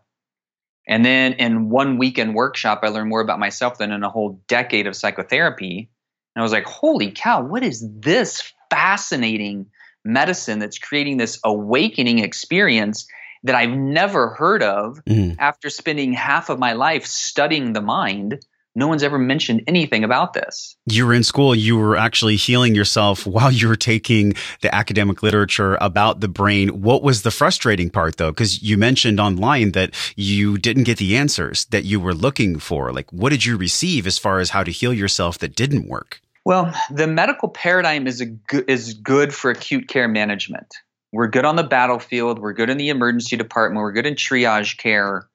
And 0.86 1.06
then 1.06 1.32
in 1.32 1.70
one 1.70 1.96
weekend 1.96 2.34
workshop, 2.34 2.80
I 2.82 2.88
learned 2.88 3.08
more 3.08 3.22
about 3.22 3.38
myself 3.38 3.78
than 3.78 3.92
in 3.92 4.02
a 4.02 4.10
whole 4.10 4.42
decade 4.48 4.86
of 4.86 4.94
psychotherapy. 4.94 5.88
And 6.36 6.42
I 6.42 6.42
was 6.42 6.52
like, 6.52 6.66
holy 6.66 7.12
cow, 7.12 7.42
what 7.42 7.62
is 7.62 7.82
this 8.00 8.52
fascinating 8.68 9.70
medicine 10.04 10.58
that's 10.58 10.76
creating 10.76 11.16
this 11.16 11.40
awakening 11.42 12.18
experience 12.18 13.06
that 13.44 13.54
I've 13.54 13.70
never 13.70 14.34
heard 14.34 14.62
of 14.62 15.02
mm. 15.06 15.34
after 15.38 15.70
spending 15.70 16.12
half 16.12 16.50
of 16.50 16.58
my 16.58 16.74
life 16.74 17.06
studying 17.06 17.72
the 17.72 17.80
mind? 17.80 18.44
No 18.74 18.88
one's 18.88 19.02
ever 19.02 19.18
mentioned 19.18 19.62
anything 19.66 20.02
about 20.04 20.32
this. 20.32 20.76
You 20.86 21.06
were 21.06 21.14
in 21.14 21.24
school, 21.24 21.54
you 21.54 21.76
were 21.76 21.96
actually 21.96 22.36
healing 22.36 22.74
yourself 22.74 23.26
while 23.26 23.52
you 23.52 23.68
were 23.68 23.76
taking 23.76 24.34
the 24.60 24.74
academic 24.74 25.22
literature 25.22 25.76
about 25.80 26.20
the 26.20 26.28
brain. 26.28 26.80
What 26.82 27.02
was 27.02 27.22
the 27.22 27.30
frustrating 27.30 27.90
part 27.90 28.16
though? 28.16 28.30
Because 28.30 28.62
you 28.62 28.78
mentioned 28.78 29.20
online 29.20 29.72
that 29.72 29.94
you 30.16 30.58
didn't 30.58 30.84
get 30.84 30.98
the 30.98 31.16
answers 31.16 31.66
that 31.66 31.84
you 31.84 32.00
were 32.00 32.14
looking 32.14 32.58
for. 32.58 32.92
Like, 32.92 33.12
what 33.12 33.30
did 33.30 33.44
you 33.44 33.56
receive 33.56 34.06
as 34.06 34.18
far 34.18 34.40
as 34.40 34.50
how 34.50 34.64
to 34.64 34.70
heal 34.70 34.92
yourself 34.92 35.38
that 35.38 35.54
didn't 35.54 35.88
work? 35.88 36.20
Well, 36.44 36.74
the 36.90 37.06
medical 37.06 37.48
paradigm 37.48 38.06
is, 38.06 38.20
a 38.20 38.26
go- 38.26 38.64
is 38.66 38.94
good 38.94 39.32
for 39.32 39.50
acute 39.50 39.86
care 39.86 40.08
management. 40.08 40.74
We're 41.12 41.28
good 41.28 41.44
on 41.44 41.56
the 41.56 41.62
battlefield, 41.62 42.38
we're 42.38 42.54
good 42.54 42.70
in 42.70 42.78
the 42.78 42.88
emergency 42.88 43.36
department, 43.36 43.82
we're 43.82 43.92
good 43.92 44.06
in 44.06 44.14
triage 44.14 44.78
care, 44.78 45.28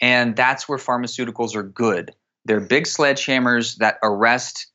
and 0.00 0.36
that's 0.36 0.68
where 0.68 0.78
pharmaceuticals 0.78 1.56
are 1.56 1.62
good 1.62 2.14
they're 2.44 2.60
big 2.60 2.84
sledgehammers 2.84 3.76
that 3.76 3.98
arrest 4.02 4.66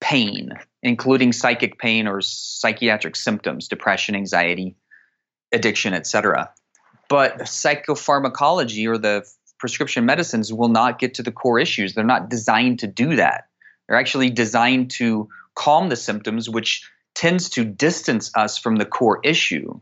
pain, 0.00 0.52
including 0.82 1.32
psychic 1.32 1.78
pain 1.78 2.06
or 2.06 2.20
psychiatric 2.20 3.16
symptoms, 3.16 3.68
depression, 3.68 4.14
anxiety, 4.14 4.76
addiction, 5.52 5.94
etc. 5.94 6.52
But 7.08 7.38
psychopharmacology 7.40 8.86
or 8.86 8.98
the 8.98 9.28
prescription 9.58 10.04
medicines 10.04 10.52
will 10.52 10.68
not 10.68 10.98
get 10.98 11.14
to 11.14 11.22
the 11.22 11.32
core 11.32 11.58
issues. 11.58 11.94
They're 11.94 12.04
not 12.04 12.30
designed 12.30 12.80
to 12.80 12.86
do 12.86 13.16
that. 13.16 13.48
They're 13.88 13.98
actually 13.98 14.30
designed 14.30 14.90
to 14.92 15.28
calm 15.54 15.88
the 15.88 15.96
symptoms, 15.96 16.48
which 16.48 16.88
tends 17.14 17.50
to 17.50 17.64
distance 17.64 18.30
us 18.36 18.58
from 18.58 18.76
the 18.76 18.84
core 18.84 19.20
issue. 19.24 19.80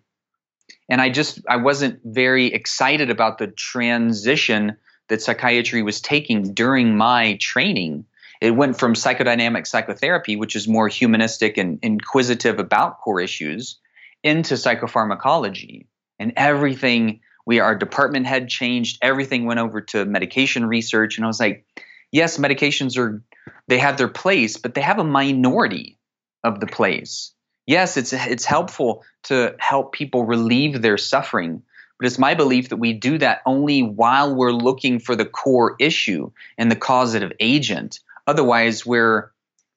And 0.88 1.01
I 1.01 1.11
just 1.11 1.40
I 1.49 1.57
wasn't 1.57 2.01
very 2.05 2.46
excited 2.46 3.11
about 3.11 3.38
the 3.38 3.49
transition 3.49 4.77
that 5.09 5.23
psychiatry 5.23 5.83
was 5.83 6.01
taking 6.01 6.55
during 6.55 6.97
my 6.97 7.37
training. 7.40 8.07
It 8.40 8.51
went 8.51 8.79
from 8.79 8.95
psychodynamic 8.95 9.66
psychotherapy, 9.66 10.37
which 10.37 10.57
is 10.57 10.69
more 10.69 10.88
humanistic 10.88 11.57
and 11.59 11.79
inquisitive 11.83 12.59
about 12.59 13.01
core 13.01 13.21
issues, 13.21 13.79
into 14.23 14.55
psychopharmacology. 14.55 15.87
And 16.19 16.33
everything, 16.37 17.21
we 17.47 17.61
our 17.61 17.75
department 17.75 18.27
head 18.27 18.49
changed, 18.49 18.99
everything 19.03 19.45
went 19.47 19.61
over 19.61 19.81
to 19.81 20.05
medication 20.05 20.66
research. 20.66 21.16
And 21.16 21.25
I 21.25 21.29
was 21.29 21.40
like, 21.40 21.64
yes, 22.11 22.38
medications 22.38 22.99
are 22.99 23.23
they 23.69 23.79
have 23.79 23.97
their 23.97 24.09
place, 24.09 24.57
but 24.57 24.75
they 24.75 24.81
have 24.81 24.99
a 24.99 25.05
minority 25.05 25.99
of 26.45 26.61
the 26.61 26.66
place. 26.66 27.33
Yes, 27.66 27.97
it's 27.97 28.12
it's 28.12 28.45
helpful 28.45 29.05
to 29.25 29.57
help 29.59 29.92
people 29.92 30.25
relieve 30.25 30.81
their 30.83 30.99
suffering, 30.99 31.62
but 31.99 32.07
it's 32.07 32.19
my 32.19 32.35
belief 32.35 32.69
that 32.69 32.77
we 32.77 32.93
do 32.93 33.19
that 33.19 33.41
only 33.47 33.83
while 33.83 34.35
we're 34.35 34.53
looking 34.53 34.99
for 34.99 35.17
the 35.17 35.25
core 35.25 35.77
issue 35.79 36.31
and 36.59 36.71
the 36.71 36.77
causative 36.77 37.33
agent. 37.41 38.01
Otherwise, 38.27 38.85
we're 38.85 39.31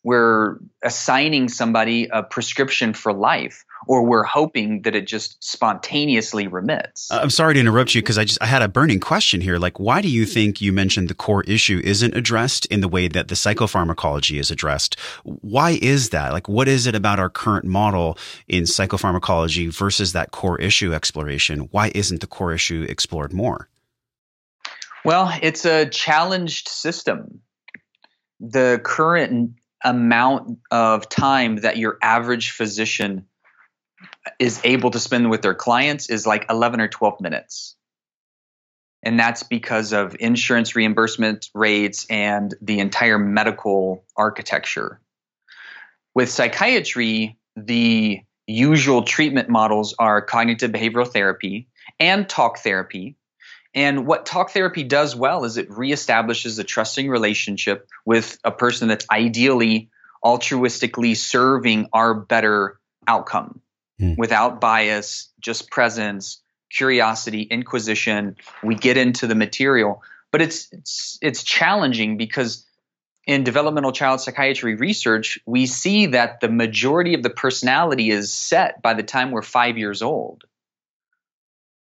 we're 0.03 0.58
assigning 0.84 1.49
somebody 1.49 2.08
a 2.12 2.23
prescription 2.23 2.93
for 2.93 3.12
life 3.12 3.65
or 3.87 4.03
we're 4.03 4.23
hoping 4.23 4.81
that 4.83 4.95
it 4.95 5.07
just 5.07 5.43
spontaneously 5.43 6.47
remits. 6.47 7.09
Uh, 7.11 7.19
I'm 7.21 7.29
sorry 7.29 7.53
to 7.53 7.59
interrupt 7.59 7.95
you 7.95 8.01
because 8.01 8.17
I 8.17 8.25
just 8.25 8.41
I 8.41 8.45
had 8.45 8.61
a 8.61 8.67
burning 8.67 8.99
question 8.99 9.41
here. 9.41 9.57
Like, 9.57 9.79
why 9.79 10.01
do 10.01 10.09
you 10.09 10.25
think 10.25 10.61
you 10.61 10.73
mentioned 10.73 11.09
the 11.09 11.15
core 11.15 11.43
issue 11.43 11.81
isn't 11.83 12.15
addressed 12.15 12.65
in 12.67 12.81
the 12.81 12.87
way 12.87 13.07
that 13.07 13.27
the 13.27 13.35
psychopharmacology 13.35 14.39
is 14.39 14.51
addressed? 14.51 14.99
Why 15.23 15.79
is 15.81 16.09
that? 16.09 16.33
Like, 16.33 16.49
what 16.49 16.67
is 16.67 16.87
it 16.87 16.95
about 16.95 17.19
our 17.19 17.29
current 17.29 17.65
model 17.65 18.17
in 18.47 18.63
psychopharmacology 18.63 19.73
versus 19.73 20.13
that 20.13 20.31
core 20.31 20.59
issue 20.59 20.93
exploration? 20.93 21.69
Why 21.71 21.91
isn't 21.95 22.21
the 22.21 22.27
core 22.27 22.53
issue 22.53 22.85
explored 22.87 23.33
more? 23.33 23.69
Well, 25.05 25.31
it's 25.41 25.65
a 25.65 25.85
challenged 25.87 26.67
system. 26.67 27.41
The 28.39 28.81
current 28.83 29.53
amount 29.83 30.59
of 30.71 31.07
time 31.07 31.57
that 31.57 31.77
your 31.77 31.97
average 32.01 32.51
physician 32.51 33.25
is 34.39 34.60
able 34.63 34.91
to 34.91 34.99
spend 34.99 35.29
with 35.29 35.41
their 35.41 35.55
clients 35.55 36.10
is 36.10 36.27
like 36.27 36.45
11 36.49 36.82
or 36.82 36.88
12 36.88 37.21
minutes. 37.21 37.75
And 39.01 39.17
that's 39.19 39.43
because 39.43 39.93
of 39.93 40.15
insurance 40.19 40.75
reimbursement 40.75 41.49
rates 41.53 42.05
and 42.10 42.53
the 42.62 42.79
entire 42.79 43.17
medical 43.17 44.03
architecture. 44.17 44.99
With 46.13 46.29
psychiatry, 46.29 47.38
the 47.55 48.21
usual 48.45 49.03
treatment 49.03 49.47
models 49.47 49.95
are 49.99 50.21
cognitive 50.21 50.71
behavioral 50.71 51.08
therapy 51.08 51.69
and 51.99 52.27
talk 52.27 52.60
therapy, 52.60 53.15
and 53.73 54.08
what 54.08 54.25
talk 54.25 54.49
therapy 54.49 54.84
does 54.84 55.15
well 55.15 55.45
is 55.45 55.58
it 55.58 55.69
reestablishes 55.69 56.60
a 56.60 56.63
trusting 56.63 57.08
relationship 57.08 57.88
with 58.05 58.39
a 58.43 58.51
person 58.51 58.88
that's 58.88 59.05
ideally 59.12 59.89
altruistically 60.23 61.15
serving 61.15 61.88
our 61.93 62.13
better 62.13 62.79
outcome 63.08 63.62
mm. 63.99 64.17
without 64.17 64.62
bias, 64.62 65.29
just 65.39 65.69
presence, 65.69 66.41
curiosity, 66.71 67.43
inquisition. 67.43 68.35
We 68.63 68.75
get 68.75 68.97
into 68.97 69.27
the 69.27 69.35
material, 69.35 70.01
but 70.31 70.41
it's 70.41 70.69
it's, 70.71 71.17
it's 71.21 71.43
challenging 71.43 72.17
because 72.17 72.65
in 73.25 73.43
developmental 73.43 73.91
child 73.91 74.21
psychiatry 74.21 74.75
research, 74.75 75.39
we 75.45 75.65
see 75.65 76.07
that 76.07 76.39
the 76.39 76.49
majority 76.49 77.13
of 77.13 77.21
the 77.21 77.29
personality 77.29 78.09
is 78.09 78.33
set 78.33 78.81
by 78.81 78.93
the 78.93 79.03
time 79.03 79.31
we're 79.31 79.41
5 79.41 79.77
years 79.77 80.01
old 80.01 80.45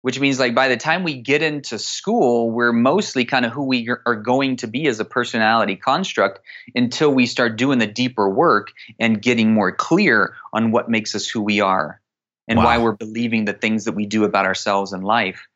which 0.04 0.20
means 0.20 0.38
like 0.38 0.54
by 0.54 0.68
the 0.68 0.76
time 0.76 1.02
we 1.02 1.14
get 1.14 1.40
into 1.40 1.78
school 1.78 2.50
we're 2.50 2.74
mostly 2.74 3.24
kind 3.24 3.46
of 3.46 3.52
who 3.52 3.62
we 3.62 3.88
are 4.04 4.14
going 4.14 4.56
to 4.56 4.66
be 4.66 4.86
as 4.86 5.00
a 5.00 5.04
personality 5.04 5.76
construct 5.76 6.40
until 6.74 7.10
we 7.10 7.24
start 7.24 7.56
doing 7.56 7.78
the 7.78 7.86
deeper 7.86 8.28
work 8.28 8.72
and 9.00 9.22
getting 9.22 9.54
more 9.54 9.72
clear 9.72 10.34
on 10.52 10.72
what 10.72 10.90
makes 10.90 11.14
us 11.14 11.26
who 11.26 11.40
we 11.40 11.60
are 11.60 12.02
and 12.48 12.58
wow. 12.58 12.64
why 12.64 12.78
we're 12.78 12.92
believing 12.92 13.44
the 13.44 13.52
things 13.52 13.84
that 13.84 13.92
we 13.92 14.06
do 14.06 14.24
about 14.24 14.46
ourselves 14.46 14.92
in 14.92 15.02
life 15.02 15.46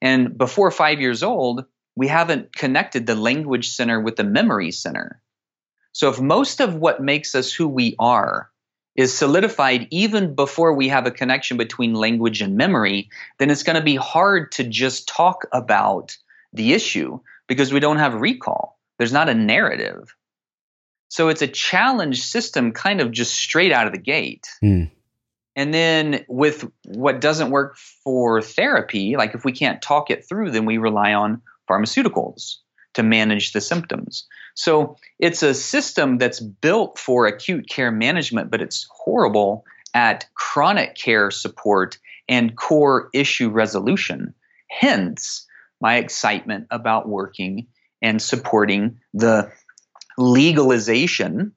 and 0.00 0.36
before 0.36 0.70
5 0.70 1.00
years 1.00 1.22
old 1.22 1.64
we 1.96 2.08
haven't 2.08 2.54
connected 2.54 3.06
the 3.06 3.14
language 3.14 3.68
center 3.68 4.00
with 4.00 4.16
the 4.16 4.24
memory 4.24 4.70
center 4.70 5.20
so 5.92 6.10
if 6.10 6.20
most 6.20 6.60
of 6.60 6.74
what 6.74 7.02
makes 7.02 7.34
us 7.34 7.52
who 7.52 7.68
we 7.68 7.94
are 7.98 8.50
is 8.96 9.16
solidified 9.16 9.88
even 9.90 10.34
before 10.34 10.72
we 10.72 10.88
have 10.88 11.06
a 11.06 11.10
connection 11.10 11.56
between 11.56 11.94
language 11.94 12.40
and 12.40 12.56
memory, 12.56 13.08
then 13.38 13.50
it's 13.50 13.62
going 13.62 13.76
to 13.76 13.82
be 13.82 13.96
hard 13.96 14.52
to 14.52 14.64
just 14.64 15.08
talk 15.08 15.46
about 15.52 16.16
the 16.52 16.72
issue 16.72 17.18
because 17.48 17.72
we 17.72 17.80
don't 17.80 17.98
have 17.98 18.20
recall. 18.20 18.78
There's 18.98 19.12
not 19.12 19.28
a 19.28 19.34
narrative. 19.34 20.14
So 21.08 21.28
it's 21.28 21.42
a 21.42 21.48
challenge 21.48 22.22
system 22.22 22.72
kind 22.72 23.00
of 23.00 23.10
just 23.10 23.34
straight 23.34 23.72
out 23.72 23.86
of 23.86 23.92
the 23.92 23.98
gate. 23.98 24.48
Mm. 24.62 24.90
And 25.56 25.72
then 25.72 26.24
with 26.28 26.68
what 26.84 27.20
doesn't 27.20 27.50
work 27.50 27.76
for 27.76 28.42
therapy, 28.42 29.16
like 29.16 29.34
if 29.34 29.44
we 29.44 29.52
can't 29.52 29.80
talk 29.80 30.10
it 30.10 30.28
through, 30.28 30.50
then 30.50 30.64
we 30.64 30.78
rely 30.78 31.14
on 31.14 31.42
pharmaceuticals 31.70 32.56
to 32.94 33.02
manage 33.02 33.52
the 33.52 33.60
symptoms. 33.60 34.26
So 34.54 34.96
it's 35.18 35.42
a 35.42 35.54
system 35.54 36.18
that's 36.18 36.40
built 36.40 36.98
for 36.98 37.26
acute 37.26 37.68
care 37.68 37.90
management, 37.90 38.50
but 38.50 38.62
it's 38.62 38.86
horrible 38.90 39.64
at 39.94 40.26
chronic 40.34 40.96
care 40.96 41.30
support 41.30 41.98
and 42.28 42.56
core 42.56 43.10
issue 43.12 43.50
resolution. 43.50 44.34
Hence, 44.68 45.46
my 45.80 45.96
excitement 45.96 46.66
about 46.70 47.08
working 47.08 47.68
and 48.00 48.20
supporting 48.20 48.98
the 49.12 49.52
legalization 50.16 51.52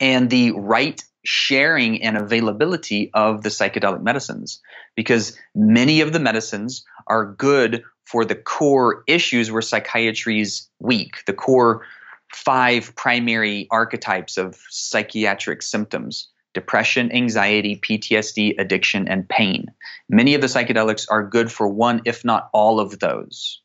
and 0.00 0.28
the 0.30 0.52
right 0.52 1.02
sharing 1.26 2.02
and 2.02 2.16
availability 2.16 3.10
of 3.14 3.42
the 3.42 3.48
psychedelic 3.48 4.02
medicines 4.02 4.60
because 4.94 5.36
many 5.54 6.00
of 6.00 6.12
the 6.12 6.20
medicines 6.20 6.84
are 7.06 7.32
good 7.32 7.82
for 8.04 8.24
the 8.24 8.34
core 8.34 9.02
issues 9.06 9.50
where 9.50 9.62
psychiatry's 9.62 10.68
weak, 10.80 11.24
the 11.26 11.32
core 11.32 11.84
five 12.32 12.94
primary 12.96 13.66
archetypes 13.70 14.36
of 14.36 14.60
psychiatric 14.70 15.62
symptoms 15.62 16.28
depression, 16.54 17.12
anxiety, 17.12 17.76
PTSD, 17.76 18.58
addiction, 18.58 19.06
and 19.08 19.28
pain. 19.28 19.66
Many 20.08 20.34
of 20.34 20.40
the 20.40 20.46
psychedelics 20.46 21.06
are 21.10 21.22
good 21.22 21.52
for 21.52 21.68
one, 21.68 22.00
if 22.06 22.24
not 22.24 22.48
all 22.54 22.80
of 22.80 22.98
those. 22.98 23.60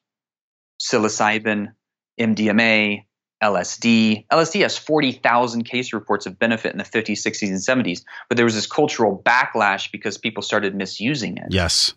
Psilocybin, 0.82 1.72
MDMA, 2.20 3.06
LSD. 3.42 4.26
LSD 4.28 4.62
has 4.62 4.78
40,000 4.78 5.64
case 5.64 5.94
reports 5.94 6.26
of 6.26 6.38
benefit 6.38 6.72
in 6.72 6.78
the 6.78 6.84
50s, 6.84 7.26
60s, 7.26 7.48
and 7.48 7.86
70s, 7.86 8.04
but 8.30 8.38
there 8.38 8.46
was 8.46 8.56
this 8.56 8.68
cultural 8.68 9.22
backlash 9.26 9.92
because 9.92 10.18
people 10.18 10.44
started 10.44 10.76
misusing 10.76 11.38
it. 11.38 11.48
Yes 11.50 11.94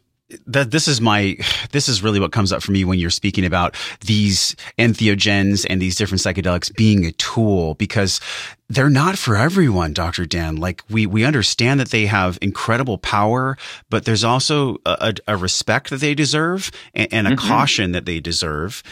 that 0.47 0.71
this 0.71 0.89
is 0.89 1.01
my 1.01 1.37
this 1.73 1.89
is 1.89 2.03
really 2.03 2.19
what 2.19 2.33
comes 2.33 2.53
up 2.53 2.63
for 2.63 2.73
me 2.73 2.85
when 2.85 2.99
you're 2.99 3.11
speaking 3.11 3.45
about 3.45 3.77
these 4.01 4.57
entheogens 4.79 5.67
and 5.69 5.83
these 5.83 5.97
different 5.97 6.23
psychedelics 6.23 6.75
being 6.75 7.05
a 7.05 7.13
tool 7.13 7.75
because 7.75 8.21
they're 8.71 8.89
not 8.89 9.19
for 9.19 9.37
everyone 9.37 9.93
dr 9.93 10.25
dan 10.27 10.57
like 10.57 10.83
we 10.89 11.07
we 11.07 11.25
understand 11.25 11.79
that 11.79 11.91
they 11.91 12.07
have 12.07 12.39
incredible 12.41 12.97
power 12.97 13.57
but 13.91 14.07
there's 14.07 14.25
also 14.25 14.79
a, 14.87 15.15
a 15.29 15.37
respect 15.37 15.91
that 15.91 16.01
they 16.01 16.15
deserve 16.15 16.71
and, 16.95 17.13
and 17.13 17.27
a 17.27 17.31
mm-hmm. 17.33 17.47
caution 17.47 17.93
that 17.93 18.07
they 18.07 18.19
deserve 18.19 18.83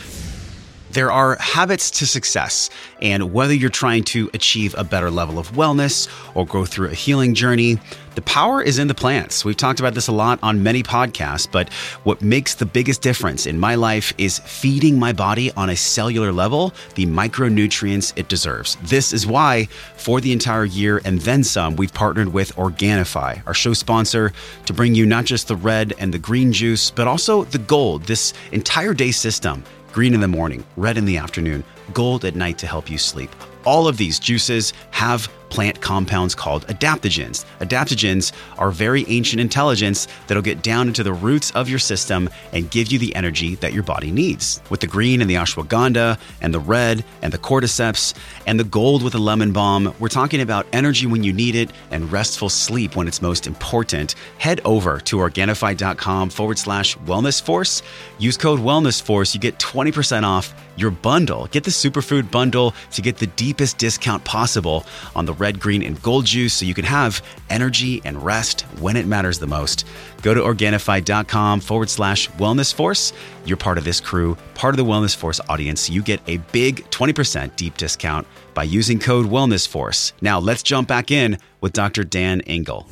there 0.93 1.11
are 1.11 1.37
habits 1.37 1.91
to 1.91 2.07
success, 2.07 2.71
and 3.01 3.33
whether 3.33 3.55
you're 3.55 3.71
trying 3.71 4.05
to 4.05 4.31
achieve 4.35 4.75
a 4.77 4.85
better 4.85 5.11
level 5.11 5.39
of 5.39 5.53
wellness 5.53 6.09
or 6.35 6.47
go 6.47 6.65
through 6.65 6.89
a 6.89 6.95
healing 6.95 7.35
journey, 7.35 7.79
the 8.15 8.23
power 8.23 8.63
is 8.63 8.79
in 8.79 8.89
the 8.89 8.95
plants. 8.95 9.43
We've 9.43 9.57
talked 9.57 9.81
about 9.81 9.95
this 9.95 10.09
a 10.09 10.13
lot 10.13 10.39
on 10.43 10.63
many 10.63 10.83
podcasts, 10.83 11.51
but 11.51 11.73
what 12.05 12.21
makes 12.21 12.55
the 12.55 12.67
biggest 12.67 13.01
difference 13.01 13.47
in 13.47 13.59
my 13.59 13.75
life 13.75 14.13
is 14.19 14.39
feeding 14.41 14.99
my 14.99 15.15
body 15.15 15.51
on 15.53 15.71
a 15.71 15.77
cellular 15.77 16.31
level 16.31 16.75
the 16.95 17.07
micronutrients 17.07 18.13
it 18.17 18.29
deserves. 18.29 18.77
This 18.83 19.15
is 19.15 19.27
why, 19.27 19.69
for 19.97 20.21
the 20.21 20.33
entire 20.33 20.67
year 20.67 21.01
and 21.07 21.21
then 21.21 21.43
some, 21.43 21.77
we've 21.77 21.95
partnered 21.95 22.35
with 22.35 22.55
Organifi, 22.57 23.43
our 23.47 23.55
show 23.55 23.73
sponsor, 23.73 24.33
to 24.67 24.75
bring 24.75 24.95
you 24.95 25.07
not 25.07 25.25
just 25.25 25.49
the 25.49 25.57
red 25.57 25.95
and 25.99 26.13
the 26.13 26.19
green 26.19 26.53
juice, 26.53 26.91
but 26.91 27.07
also 27.07 27.45
the 27.45 27.59
gold, 27.59 28.03
this 28.03 28.35
entire 28.53 28.93
day 28.93 29.11
system 29.11 29.65
green 29.93 30.15
in 30.15 30.21
the 30.21 30.29
morning, 30.29 30.65
red 30.77 30.97
in 30.97 31.05
the 31.05 31.19
afternoon, 31.19 31.63
gold 31.93 32.25
at 32.25 32.35
night 32.35 32.59
to 32.59 32.67
help 32.67 32.91
you 32.91 32.99
sleep. 32.99 33.31
All 33.65 33.87
of 33.87 33.97
these 33.97 34.19
juices 34.19 34.73
have 34.91 35.31
plant 35.53 35.83
compounds 35.83 36.35
called 36.35 36.67
adaptogens. 36.69 37.45
Adaptogens 37.61 38.33
are 38.57 38.71
very 38.71 39.05
ancient 39.09 39.39
intelligence 39.39 40.09
that'll 40.27 40.43
get 40.43 40.63
down 40.63 40.89
into 40.89 41.03
the 41.03 41.13
roots 41.13 41.51
of 41.51 41.69
your 41.69 41.79
system 41.79 42.31
and 42.55 42.71
give 42.71 42.91
you 42.91 42.99
the 42.99 43.15
energy 43.15 43.57
that 43.57 43.75
your 43.75 43.83
body 43.83 44.11
needs. 44.11 44.63
With 44.71 44.81
the 44.81 44.87
green 44.87 45.21
and 45.21 45.29
the 45.29 45.35
ashwagandha, 45.35 46.19
and 46.41 46.55
the 46.55 46.61
red 46.61 47.05
and 47.21 47.31
the 47.31 47.39
cordyceps, 47.39 48.15
and 48.47 48.59
the 48.59 48.65
gold 48.65 49.03
with 49.03 49.13
the 49.13 49.19
lemon 49.19 49.53
balm, 49.53 49.95
we're 49.99 50.09
talking 50.09 50.41
about 50.41 50.67
energy 50.73 51.07
when 51.07 51.23
you 51.23 51.35
need 51.35 51.55
it 51.55 51.71
and 51.91 52.11
restful 52.11 52.49
sleep 52.49 52.97
when 52.97 53.07
it's 53.07 53.21
most 53.21 53.47
important. 53.47 54.15
Head 54.39 54.63
over 54.65 55.01
to 55.01 55.17
Organifi.com 55.17 56.31
forward 56.31 56.59
slash 56.59 56.97
wellness 57.01 57.43
force. 57.43 57.83
Use 58.19 58.39
code 58.39 58.61
wellness 58.61 59.03
force. 59.03 59.35
You 59.35 59.41
get 59.41 59.59
20% 59.59 60.23
off 60.23 60.55
your 60.77 60.91
bundle. 60.91 61.47
Get 61.49 61.65
the 61.65 61.71
superfood 61.71 62.31
bundle 62.31 62.75
to 62.93 63.03
get 63.03 63.19
the 63.19 63.27
deepest 63.27 63.77
discount 63.77 64.25
possible 64.25 64.87
on 65.15 65.27
the 65.27 65.35
red, 65.43 65.59
green, 65.59 65.83
and 65.83 66.01
gold 66.03 66.25
juice 66.25 66.55
so 66.55 66.65
you 66.65 66.73
can 66.73 66.85
have 66.85 67.21
energy 67.51 68.01
and 68.05 68.25
rest 68.25 68.61
when 68.81 68.97
it 68.97 69.07
matters 69.07 69.41
the 69.41 69.47
most. 69.47 69.85
Go 70.23 70.33
to 70.33 70.41
Organifi.com 70.41 71.59
forward 71.61 71.91
slash 71.91 72.31
wellness 72.33 72.73
force. 72.73 73.13
You're 73.45 73.57
part 73.57 73.77
of 73.77 73.83
this 73.83 74.01
crew, 74.01 74.37
part 74.55 74.73
of 74.73 74.77
the 74.77 74.85
Wellness 74.85 75.17
Force 75.17 75.41
audience. 75.49 75.91
You 75.91 76.01
get 76.01 76.21
a 76.29 76.37
big 76.53 76.89
20% 76.91 77.57
deep 77.57 77.77
discount 77.77 78.25
by 78.55 78.63
using 78.63 79.01
code 79.01 79.27
Wellness 79.27 79.67
Force. 79.67 80.13
Now 80.21 80.39
let's 80.39 80.63
jump 80.63 80.87
back 80.87 81.11
in 81.11 81.39
with 81.61 81.73
Dr. 81.73 82.05
Dan 82.05 82.41
Engle 82.43 82.87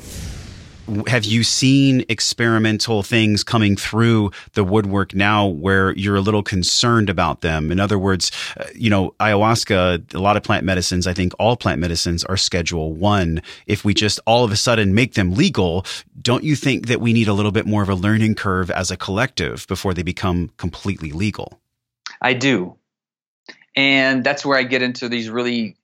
have 1.06 1.24
you 1.24 1.42
seen 1.42 2.04
experimental 2.08 3.02
things 3.02 3.44
coming 3.44 3.76
through 3.76 4.30
the 4.54 4.64
woodwork 4.64 5.14
now 5.14 5.46
where 5.46 5.92
you're 5.92 6.16
a 6.16 6.20
little 6.20 6.42
concerned 6.42 7.08
about 7.08 7.40
them? 7.40 7.70
In 7.70 7.78
other 7.78 7.98
words, 7.98 8.30
uh, 8.56 8.64
you 8.74 8.90
know, 8.90 9.14
ayahuasca, 9.20 10.14
a 10.14 10.18
lot 10.18 10.36
of 10.36 10.42
plant 10.42 10.64
medicines, 10.64 11.06
I 11.06 11.14
think 11.14 11.32
all 11.38 11.56
plant 11.56 11.80
medicines 11.80 12.24
are 12.24 12.36
schedule 12.36 12.92
one. 12.92 13.42
If 13.66 13.84
we 13.84 13.94
just 13.94 14.20
all 14.26 14.44
of 14.44 14.52
a 14.52 14.56
sudden 14.56 14.94
make 14.94 15.14
them 15.14 15.34
legal, 15.34 15.84
don't 16.20 16.44
you 16.44 16.56
think 16.56 16.86
that 16.88 17.00
we 17.00 17.12
need 17.12 17.28
a 17.28 17.32
little 17.32 17.52
bit 17.52 17.66
more 17.66 17.82
of 17.82 17.88
a 17.88 17.94
learning 17.94 18.34
curve 18.34 18.70
as 18.70 18.90
a 18.90 18.96
collective 18.96 19.66
before 19.68 19.94
they 19.94 20.02
become 20.02 20.50
completely 20.56 21.12
legal? 21.12 21.60
I 22.20 22.34
do. 22.34 22.76
And 23.76 24.24
that's 24.24 24.44
where 24.44 24.58
I 24.58 24.64
get 24.64 24.82
into 24.82 25.08
these 25.08 25.30
really 25.30 25.76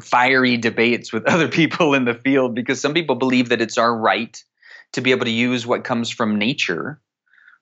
fiery 0.00 0.56
debates 0.56 1.12
with 1.12 1.26
other 1.28 1.48
people 1.48 1.94
in 1.94 2.04
the 2.04 2.14
field 2.14 2.54
because 2.54 2.80
some 2.80 2.94
people 2.94 3.16
believe 3.16 3.50
that 3.50 3.60
it's 3.60 3.78
our 3.78 3.96
right 3.96 4.42
to 4.92 5.00
be 5.00 5.10
able 5.10 5.24
to 5.24 5.30
use 5.30 5.66
what 5.66 5.84
comes 5.84 6.10
from 6.10 6.38
nature, 6.38 7.00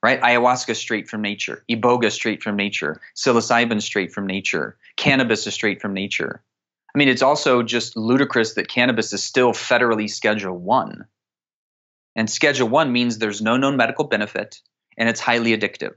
right? 0.03 0.21
Ayahuasca 0.21 0.77
straight 0.77 1.09
from 1.09 1.23
nature, 1.23 1.65
iboga 1.71 2.11
straight 2.11 2.43
from 2.43 2.57
nature, 2.57 3.01
psilocybin 3.17 3.83
straight 3.83 4.13
from 4.13 4.27
nature, 4.27 4.77
cannabis 4.97 5.47
is 5.47 5.55
straight 5.55 5.81
from 5.81 5.95
nature. 5.95 6.43
I 6.95 6.99
mean, 6.99 7.09
it's 7.09 7.23
also 7.23 7.63
just 7.63 7.97
ludicrous 7.97 8.55
that 8.55 8.69
cannabis 8.69 9.13
is 9.13 9.23
still 9.23 9.53
federally 9.53 10.09
Schedule 10.09 10.57
One, 10.57 11.07
and 12.15 12.31
Schedule 12.31 12.69
One 12.69 12.93
means 12.93 13.19
there's 13.19 13.43
no 13.43 13.57
known 13.57 13.77
medical 13.77 14.05
benefit 14.05 14.61
and 14.97 15.09
it's 15.09 15.21
highly 15.21 15.57
addictive. 15.57 15.95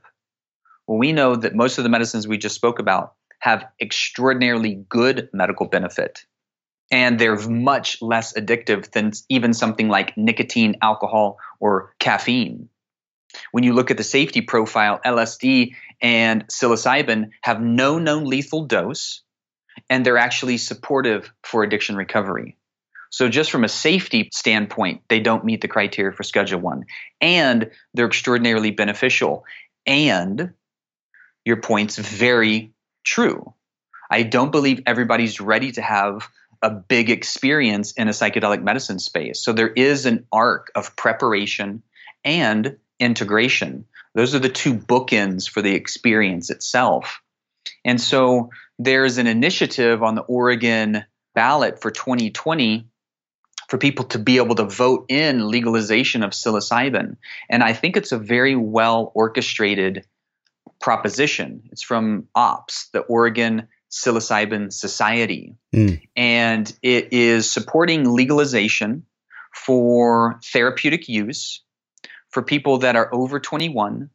Well, 0.88 0.98
we 0.98 1.12
know 1.12 1.36
that 1.36 1.56
most 1.56 1.78
of 1.78 1.84
the 1.84 1.90
medicines 1.90 2.28
we 2.28 2.38
just 2.38 2.56
spoke 2.56 2.80
about 2.80 3.14
have 3.40 3.66
extraordinarily 3.80 4.86
good 4.90 5.30
medical 5.34 5.68
benefit. 5.68 6.26
And 6.90 7.20
they're 7.20 7.38
much 7.38 8.02
less 8.02 8.34
addictive 8.34 8.92
than 8.92 9.12
even 9.30 9.54
something 9.54 9.90
like 9.90 10.18
nicotine, 10.18 10.78
alcohol, 10.82 11.38
or 11.60 11.94
caffeine. 12.00 12.70
When 13.52 13.64
you 13.64 13.74
look 13.74 13.92
at 13.92 13.98
the 13.98 14.04
safety 14.04 14.42
profile, 14.42 15.00
LSD 15.06 15.74
and 16.02 16.48
psilocybin 16.48 17.32
have 17.42 17.62
no 17.62 18.00
known 18.00 18.26
lethal 18.26 18.66
dose, 18.66 19.22
and 19.90 20.06
they're 20.06 20.18
actually 20.18 20.58
supportive 20.58 21.32
for 21.44 21.64
addiction 21.64 21.96
recovery. 21.96 22.58
So, 23.10 23.30
just 23.30 23.52
from 23.52 23.64
a 23.64 23.70
safety 23.70 24.30
standpoint, 24.34 25.02
they 25.08 25.20
don't 25.20 25.46
meet 25.46 25.62
the 25.62 25.68
criteria 25.68 26.12
for 26.12 26.24
Schedule 26.24 26.60
1. 26.60 26.86
And 27.22 27.72
they're 27.94 28.08
extraordinarily 28.08 28.72
beneficial. 28.72 29.46
And 29.86 30.54
your 31.46 31.58
point's 31.58 31.98
very 31.98 32.74
true. 33.08 33.54
I 34.12 34.24
don't 34.24 34.52
believe 34.52 34.82
everybody's 34.86 35.42
ready 35.42 35.72
to 35.74 35.82
have 35.82 36.28
a 36.62 36.70
big 36.70 37.10
experience 37.10 37.94
in 37.94 38.08
a 38.08 38.12
psychedelic 38.12 38.62
medicine 38.62 39.00
space. 39.00 39.44
So 39.44 39.54
there 39.54 39.70
is 39.70 40.06
an 40.06 40.26
arc 40.32 40.72
of 40.76 40.96
preparation 40.96 41.84
and 42.24 42.78
integration. 43.00 43.86
Those 44.16 44.34
are 44.36 44.40
the 44.40 44.50
two 44.50 44.74
bookends 44.74 45.50
for 45.50 45.62
the 45.62 45.76
experience 45.76 46.50
itself. 46.50 47.22
And 47.86 48.02
so 48.02 48.50
there's 48.80 49.18
an 49.18 49.28
initiative 49.28 50.04
on 50.04 50.16
the 50.16 50.22
Oregon 50.22 51.04
ballot 51.36 51.82
for 51.82 51.92
2020 51.92 52.88
for 53.70 53.78
people 53.78 54.06
to 54.06 54.20
be 54.20 54.38
able 54.38 54.56
to 54.56 54.64
vote 54.64 55.06
in 55.10 55.50
legalization 55.50 56.24
of 56.24 56.32
psilocybin. 56.32 57.18
And 57.50 57.64
I 57.64 57.74
think 57.74 57.98
it's 57.98 58.12
a 58.12 58.18
very 58.18 58.56
well 58.56 59.12
orchestrated 59.14 60.06
proposition. 60.80 61.64
It's 61.72 61.84
from 61.84 62.28
OPS, 62.36 62.90
the 62.94 63.00
Oregon 63.00 63.68
Psilocybin 63.90 64.72
Society. 64.72 65.56
Mm. 65.74 66.02
And 66.16 66.74
it 66.82 67.14
is 67.14 67.50
supporting 67.50 68.10
legalization 68.10 69.06
for 69.54 70.40
therapeutic 70.52 71.08
use 71.08 71.64
for 72.30 72.44
people 72.44 72.80
that 72.80 72.96
are 72.96 73.14
over 73.14 73.40
21 73.40 74.10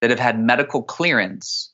that 0.00 0.10
have 0.10 0.18
had 0.18 0.40
medical 0.40 0.82
clearance 0.82 1.72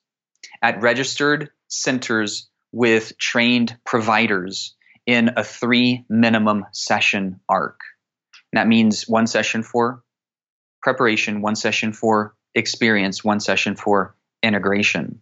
at 0.63 0.81
registered 0.83 1.51
centers 1.69 2.49
with 2.73 3.17
trained 3.19 3.77
providers 3.85 4.75
in 5.07 5.31
a 5.37 5.45
three 5.45 6.05
minimum 6.09 6.67
session 6.73 7.41
arc. 7.49 7.81
And 8.53 8.59
that 8.59 8.69
means 8.69 9.09
one 9.09 9.27
session 9.27 9.63
for 9.63 10.03
preparation, 10.83 11.41
one 11.41 11.57
session 11.57 11.93
for 11.93 12.35
experience, 12.55 13.23
one 13.23 13.41
session 13.41 13.77
for 13.77 14.16
integration. 14.43 15.21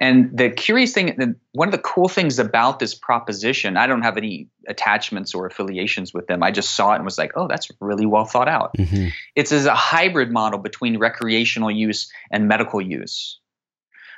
And 0.00 0.36
the 0.36 0.50
curious 0.50 0.92
thing, 0.92 1.34
one 1.52 1.66
of 1.66 1.72
the 1.72 1.78
cool 1.78 2.08
things 2.08 2.38
about 2.38 2.78
this 2.78 2.94
proposition, 2.94 3.76
I 3.76 3.88
don't 3.88 4.02
have 4.02 4.16
any 4.16 4.48
attachments 4.68 5.34
or 5.34 5.46
affiliations 5.46 6.14
with 6.14 6.28
them. 6.28 6.42
I 6.42 6.52
just 6.52 6.76
saw 6.76 6.92
it 6.92 6.96
and 6.96 7.04
was 7.04 7.18
like, 7.18 7.32
oh, 7.34 7.48
that's 7.48 7.68
really 7.80 8.06
well 8.06 8.24
thought 8.24 8.48
out. 8.48 8.74
Mm-hmm. 8.76 9.08
It's 9.34 9.50
as 9.50 9.66
a 9.66 9.74
hybrid 9.74 10.30
model 10.30 10.60
between 10.60 10.98
recreational 10.98 11.70
use 11.70 12.10
and 12.30 12.46
medical 12.46 12.80
use. 12.80 13.40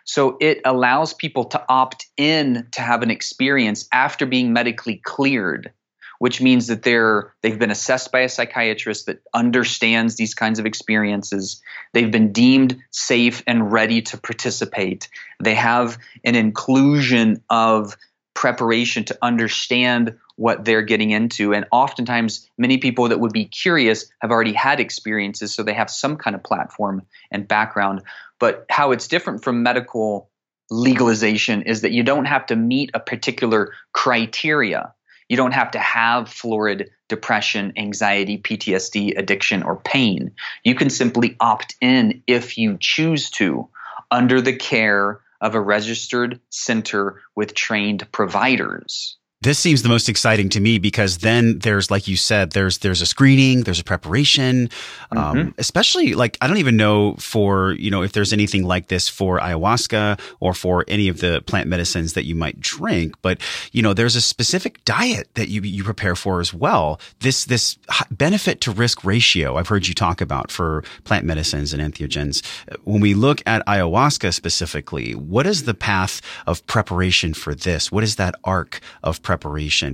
So 0.05 0.37
it 0.41 0.61
allows 0.65 1.15
people 1.15 1.45
to 1.45 1.65
opt 1.69 2.07
in 2.17 2.67
to 2.73 2.83
have 2.83 3.03
an 3.03 3.11
experience 3.11 3.89
after 3.93 4.27
being 4.27 4.53
medically 4.53 5.01
cleared 5.03 5.73
which 6.21 6.43
means 6.43 6.67
that 6.67 6.83
they're 6.83 7.33
they've 7.41 7.59
been 7.59 7.71
assessed 7.71 8.13
by 8.13 8.21
a 8.21 8.29
psychiatrist 8.29 9.07
that 9.07 9.23
understands 9.33 10.17
these 10.17 10.35
kinds 10.35 10.59
of 10.59 10.67
experiences. 10.67 11.63
They've 11.95 12.11
been 12.11 12.31
deemed 12.31 12.77
safe 12.91 13.43
and 13.47 13.73
ready 13.73 14.03
to 14.03 14.19
participate. 14.19 15.09
They 15.43 15.55
have 15.55 15.97
an 16.23 16.35
inclusion 16.35 17.43
of 17.49 17.97
preparation 18.35 19.05
to 19.05 19.19
understand 19.23 20.19
what 20.37 20.67
they're 20.67 20.83
getting 20.83 21.11
into. 21.11 21.55
And 21.55 21.65
oftentimes, 21.73 22.47
many 22.59 22.77
people 22.77 23.09
that 23.09 23.19
would 23.19 23.33
be 23.33 23.47
curious 23.47 24.05
have 24.21 24.31
already 24.31 24.53
had 24.53 24.79
experiences, 24.79 25.55
so 25.55 25.63
they 25.63 25.73
have 25.73 25.89
some 25.89 26.19
kind 26.19 26.37
of 26.37 26.43
platform 26.43 27.01
and 27.31 27.49
background. 27.49 28.03
But 28.39 28.67
how 28.69 28.93
it's 28.93 29.09
different 29.09 29.43
from 29.43 29.63
medical 29.63 30.29
legalization 30.71 31.63
is 31.63 31.81
that 31.81 31.93
you 31.93 32.03
don't 32.03 32.27
have 32.27 32.45
to 32.47 32.57
meet 32.57 32.91
a 32.93 33.01
particular 33.01 33.73
criteria. 33.93 34.95
You 35.31 35.37
don't 35.37 35.55
have 35.55 35.71
to 35.71 35.79
have 35.79 36.29
florid 36.29 36.91
depression, 37.09 37.73
anxiety, 37.77 38.37
PTSD, 38.37 39.17
addiction, 39.17 39.63
or 39.63 39.77
pain. 39.77 40.33
You 40.65 40.75
can 40.75 40.91
simply 40.91 41.37
opt 41.39 41.77
in 41.81 42.25
if 42.27 42.59
you 42.59 42.77
choose 42.81 43.31
to 43.33 43.69
under 44.11 44.41
the 44.41 44.57
care 44.57 45.21
of 45.41 45.55
a 45.55 45.61
registered 45.61 46.41
center 46.51 47.23
with 47.37 47.55
trained 47.55 48.11
providers. 48.11 49.19
This 49.43 49.59
seems 49.59 49.83
the 49.83 49.89
most 49.89 50.11
exciting 50.11 50.51
to 50.51 50.61
me 50.61 50.79
because 50.79 51.17
then 51.19 51.61
there's, 51.61 51.91
like 51.91 52.07
you 52.07 52.19
said, 52.19 52.51
there's 52.51 52.77
there's 52.81 53.01
a 53.01 53.07
screening, 53.07 53.63
there's 53.63 53.81
a 53.81 53.85
preparation, 53.85 54.69
um, 55.13 55.37
mm-hmm. 55.37 55.49
especially 55.57 56.13
like 56.13 56.37
I 56.43 56.47
don't 56.47 56.59
even 56.59 56.77
know 56.77 57.15
for 57.15 57.73
you 57.73 57.91
know 57.91 58.03
if 58.03 58.13
there's 58.13 58.35
anything 58.35 58.65
like 58.65 58.89
this 58.89 59.09
for 59.09 59.41
ayahuasca 59.41 60.21
or 60.41 60.53
for 60.53 60.85
any 60.89 61.09
of 61.09 61.21
the 61.21 61.41
plant 61.47 61.71
medicines 61.71 62.13
that 62.13 62.27
you 62.27 62.35
might 62.35 62.61
drink, 62.61 63.15
but 63.23 63.41
you 63.73 63.81
know 63.81 63.95
there's 63.95 64.15
a 64.15 64.21
specific 64.21 64.85
diet 64.85 65.31
that 65.37 65.49
you 65.49 65.63
you 65.63 65.85
prepare 65.85 66.17
for 66.17 66.41
as 66.41 66.53
well. 66.53 67.01
This 67.21 67.47
this 67.47 67.79
benefit 68.11 68.61
to 68.61 68.73
risk 68.73 69.05
ratio 69.05 69.57
I've 69.57 69.69
heard 69.69 69.89
you 69.89 69.95
talk 69.95 70.21
about 70.21 70.51
for 70.51 70.85
plant 71.05 71.25
medicines 71.25 71.73
and 71.73 71.83
entheogens. 71.83 72.45
When 72.85 73.01
we 73.01 73.15
look 73.15 73.41
at 73.47 73.65
ayahuasca 73.65 74.35
specifically, 74.35 75.15
what 75.15 75.47
is 75.47 75.63
the 75.63 75.73
path 75.73 76.21
of 76.47 76.67
preparation 76.67 77.33
for 77.33 77.55
this? 77.55 77.91
What 77.91 78.05
is 78.05 78.17
that 78.17 78.35
arc 78.45 78.81
of 79.03 79.23
preparation 79.23 79.30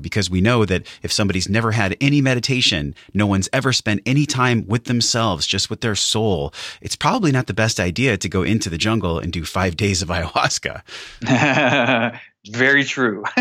because 0.01 0.30
we 0.30 0.41
know 0.41 0.64
that 0.64 0.87
if 1.03 1.12
somebody's 1.12 1.49
never 1.49 1.72
had 1.72 1.97
any 2.01 2.20
meditation, 2.20 2.95
no 3.14 3.26
one's 3.26 3.49
ever 3.53 3.72
spent 3.72 4.01
any 4.07 4.26
time 4.26 4.66
with 4.66 4.84
themselves, 4.84 5.47
just 5.47 5.70
with 5.70 5.80
their 5.80 5.95
soul, 5.95 6.53
it's 6.80 6.97
probably 6.97 7.32
not 7.32 7.47
the 7.47 7.55
best 7.55 7.80
idea 7.80 8.16
to 8.16 8.28
go 8.28 8.43
into 8.43 8.70
the 8.70 8.78
jungle 8.78 9.18
and 9.18 9.32
do 9.32 9.45
five 9.45 9.76
days 9.84 10.03
of 10.03 10.09
ayahuasca. 10.09 10.82
Very 12.51 12.84
true. 12.84 13.24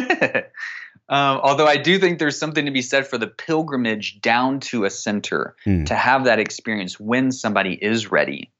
Um, 1.07 1.39
although 1.43 1.67
I 1.67 1.77
do 1.77 1.99
think 1.99 2.17
there's 2.17 2.39
something 2.39 2.65
to 2.65 2.71
be 2.71 2.81
said 2.81 3.05
for 3.05 3.19
the 3.19 3.27
pilgrimage 3.27 4.21
down 4.21 4.59
to 4.61 4.85
a 4.85 4.89
center 4.89 5.55
mm. 5.63 5.85
to 5.85 5.93
have 5.93 6.25
that 6.25 6.39
experience 6.39 6.99
when 6.99 7.31
somebody 7.31 7.73
is 7.73 8.11
ready. 8.11 8.51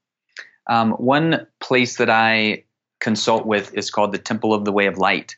Um, 0.68 0.92
one 0.92 1.46
place 1.58 1.96
that 1.96 2.08
I 2.08 2.64
consult 3.00 3.46
with 3.46 3.74
is 3.74 3.90
called 3.90 4.12
the 4.12 4.18
Temple 4.18 4.54
of 4.54 4.64
the 4.64 4.72
Way 4.72 4.86
of 4.86 4.96
Light 4.96 5.36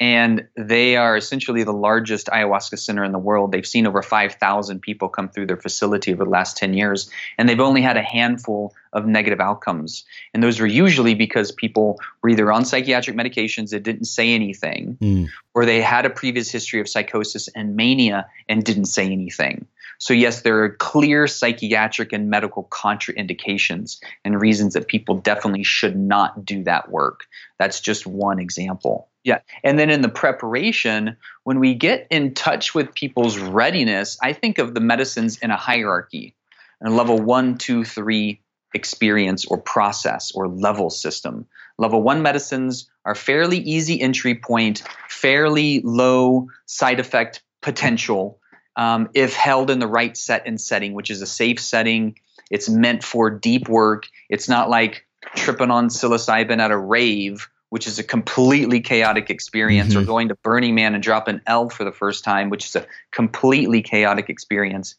and 0.00 0.46
they 0.56 0.96
are 0.96 1.16
essentially 1.16 1.64
the 1.64 1.72
largest 1.72 2.28
ayahuasca 2.28 2.78
center 2.78 3.02
in 3.02 3.12
the 3.12 3.18
world. 3.18 3.50
They've 3.50 3.66
seen 3.66 3.86
over 3.86 4.02
5,000 4.02 4.80
people 4.80 5.08
come 5.08 5.28
through 5.28 5.46
their 5.46 5.56
facility 5.56 6.12
over 6.12 6.24
the 6.24 6.30
last 6.30 6.56
10 6.56 6.74
years, 6.74 7.10
and 7.36 7.48
they've 7.48 7.58
only 7.58 7.82
had 7.82 7.96
a 7.96 8.02
handful 8.02 8.74
of 8.92 9.06
negative 9.06 9.40
outcomes. 9.40 10.04
And 10.32 10.42
those 10.42 10.60
were 10.60 10.66
usually 10.66 11.14
because 11.14 11.50
people 11.50 11.98
were 12.22 12.30
either 12.30 12.52
on 12.52 12.64
psychiatric 12.64 13.16
medications 13.16 13.70
that 13.70 13.82
didn't 13.82 14.04
say 14.04 14.34
anything, 14.34 14.96
mm. 15.00 15.28
or 15.54 15.64
they 15.64 15.80
had 15.80 16.06
a 16.06 16.10
previous 16.10 16.50
history 16.50 16.80
of 16.80 16.88
psychosis 16.88 17.48
and 17.48 17.74
mania 17.74 18.26
and 18.48 18.64
didn't 18.64 18.86
say 18.86 19.06
anything. 19.10 19.66
So, 19.98 20.14
yes, 20.14 20.42
there 20.42 20.62
are 20.62 20.70
clear 20.70 21.26
psychiatric 21.26 22.12
and 22.12 22.30
medical 22.30 22.64
contraindications 22.64 23.98
and 24.24 24.40
reasons 24.40 24.74
that 24.74 24.86
people 24.86 25.16
definitely 25.16 25.64
should 25.64 25.96
not 25.96 26.44
do 26.44 26.62
that 26.64 26.90
work. 26.90 27.24
That's 27.58 27.80
just 27.80 28.06
one 28.06 28.38
example. 28.38 29.08
Yeah. 29.24 29.40
And 29.64 29.78
then 29.78 29.90
in 29.90 30.00
the 30.00 30.08
preparation, 30.08 31.16
when 31.42 31.58
we 31.58 31.74
get 31.74 32.06
in 32.10 32.34
touch 32.34 32.74
with 32.74 32.94
people's 32.94 33.38
readiness, 33.38 34.16
I 34.22 34.32
think 34.32 34.58
of 34.58 34.72
the 34.72 34.80
medicines 34.80 35.38
in 35.38 35.50
a 35.50 35.56
hierarchy, 35.56 36.34
a 36.82 36.90
level 36.90 37.18
one, 37.18 37.58
two, 37.58 37.84
three 37.84 38.40
experience 38.74 39.46
or 39.46 39.58
process 39.58 40.30
or 40.32 40.46
level 40.46 40.90
system. 40.90 41.46
Level 41.76 42.02
one 42.02 42.22
medicines 42.22 42.88
are 43.04 43.14
fairly 43.14 43.58
easy 43.58 44.00
entry 44.00 44.34
point, 44.34 44.82
fairly 45.08 45.80
low 45.82 46.48
side 46.66 47.00
effect 47.00 47.42
potential 47.60 48.38
um, 48.78 49.10
if 49.12 49.34
held 49.34 49.70
in 49.70 49.78
the 49.78 49.86
right 49.86 50.16
set 50.16 50.46
and 50.46 50.58
setting, 50.58 50.94
which 50.94 51.10
is 51.10 51.20
a 51.20 51.26
safe 51.26 51.60
setting. 51.60 52.18
It's 52.50 52.70
meant 52.70 53.04
for 53.04 53.28
deep 53.28 53.68
work. 53.68 54.08
It's 54.30 54.48
not 54.48 54.70
like 54.70 55.04
tripping 55.36 55.70
on 55.70 55.88
psilocybin 55.88 56.58
at 56.60 56.70
a 56.70 56.78
rave 56.78 57.46
which 57.70 57.86
is 57.86 57.98
a 57.98 58.04
completely 58.04 58.80
chaotic 58.80 59.30
experience, 59.30 59.90
mm-hmm. 59.90 60.02
or 60.02 60.06
going 60.06 60.28
to 60.28 60.34
Burning 60.36 60.74
Man 60.74 60.94
and 60.94 61.02
drop 61.02 61.28
an 61.28 61.42
L 61.46 61.68
for 61.68 61.84
the 61.84 61.92
first 61.92 62.24
time, 62.24 62.50
which 62.50 62.66
is 62.66 62.76
a 62.76 62.86
completely 63.12 63.82
chaotic 63.82 64.30
experience. 64.30 64.94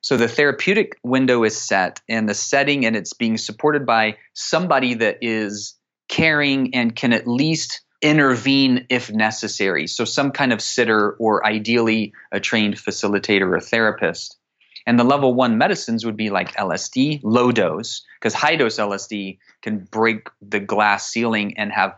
So 0.00 0.16
the 0.16 0.28
therapeutic 0.28 0.98
window 1.02 1.44
is 1.44 1.56
set 1.56 2.00
and 2.08 2.28
the 2.28 2.34
setting, 2.34 2.84
and 2.84 2.96
it's 2.96 3.12
being 3.12 3.38
supported 3.38 3.86
by 3.86 4.16
somebody 4.34 4.94
that 4.94 5.18
is 5.22 5.74
caring 6.08 6.74
and 6.74 6.94
can 6.94 7.12
at 7.12 7.26
least 7.26 7.80
intervene 8.02 8.84
if 8.90 9.10
necessary. 9.10 9.86
So 9.86 10.04
some 10.04 10.32
kind 10.32 10.52
of 10.52 10.60
sitter 10.60 11.12
or 11.12 11.46
ideally 11.46 12.12
a 12.32 12.40
trained 12.40 12.76
facilitator 12.76 13.56
or 13.56 13.60
therapist. 13.60 14.36
And 14.84 14.98
the 14.98 15.04
level 15.04 15.32
one 15.32 15.58
medicines 15.58 16.04
would 16.04 16.16
be 16.16 16.30
like 16.30 16.56
LSD, 16.56 17.20
low 17.22 17.52
dose, 17.52 18.02
because 18.18 18.34
high 18.34 18.56
dose 18.56 18.78
LSD 18.78 19.38
can 19.62 19.78
break 19.78 20.28
the 20.40 20.58
glass 20.58 21.08
ceiling 21.08 21.56
and 21.56 21.72
have 21.72 21.94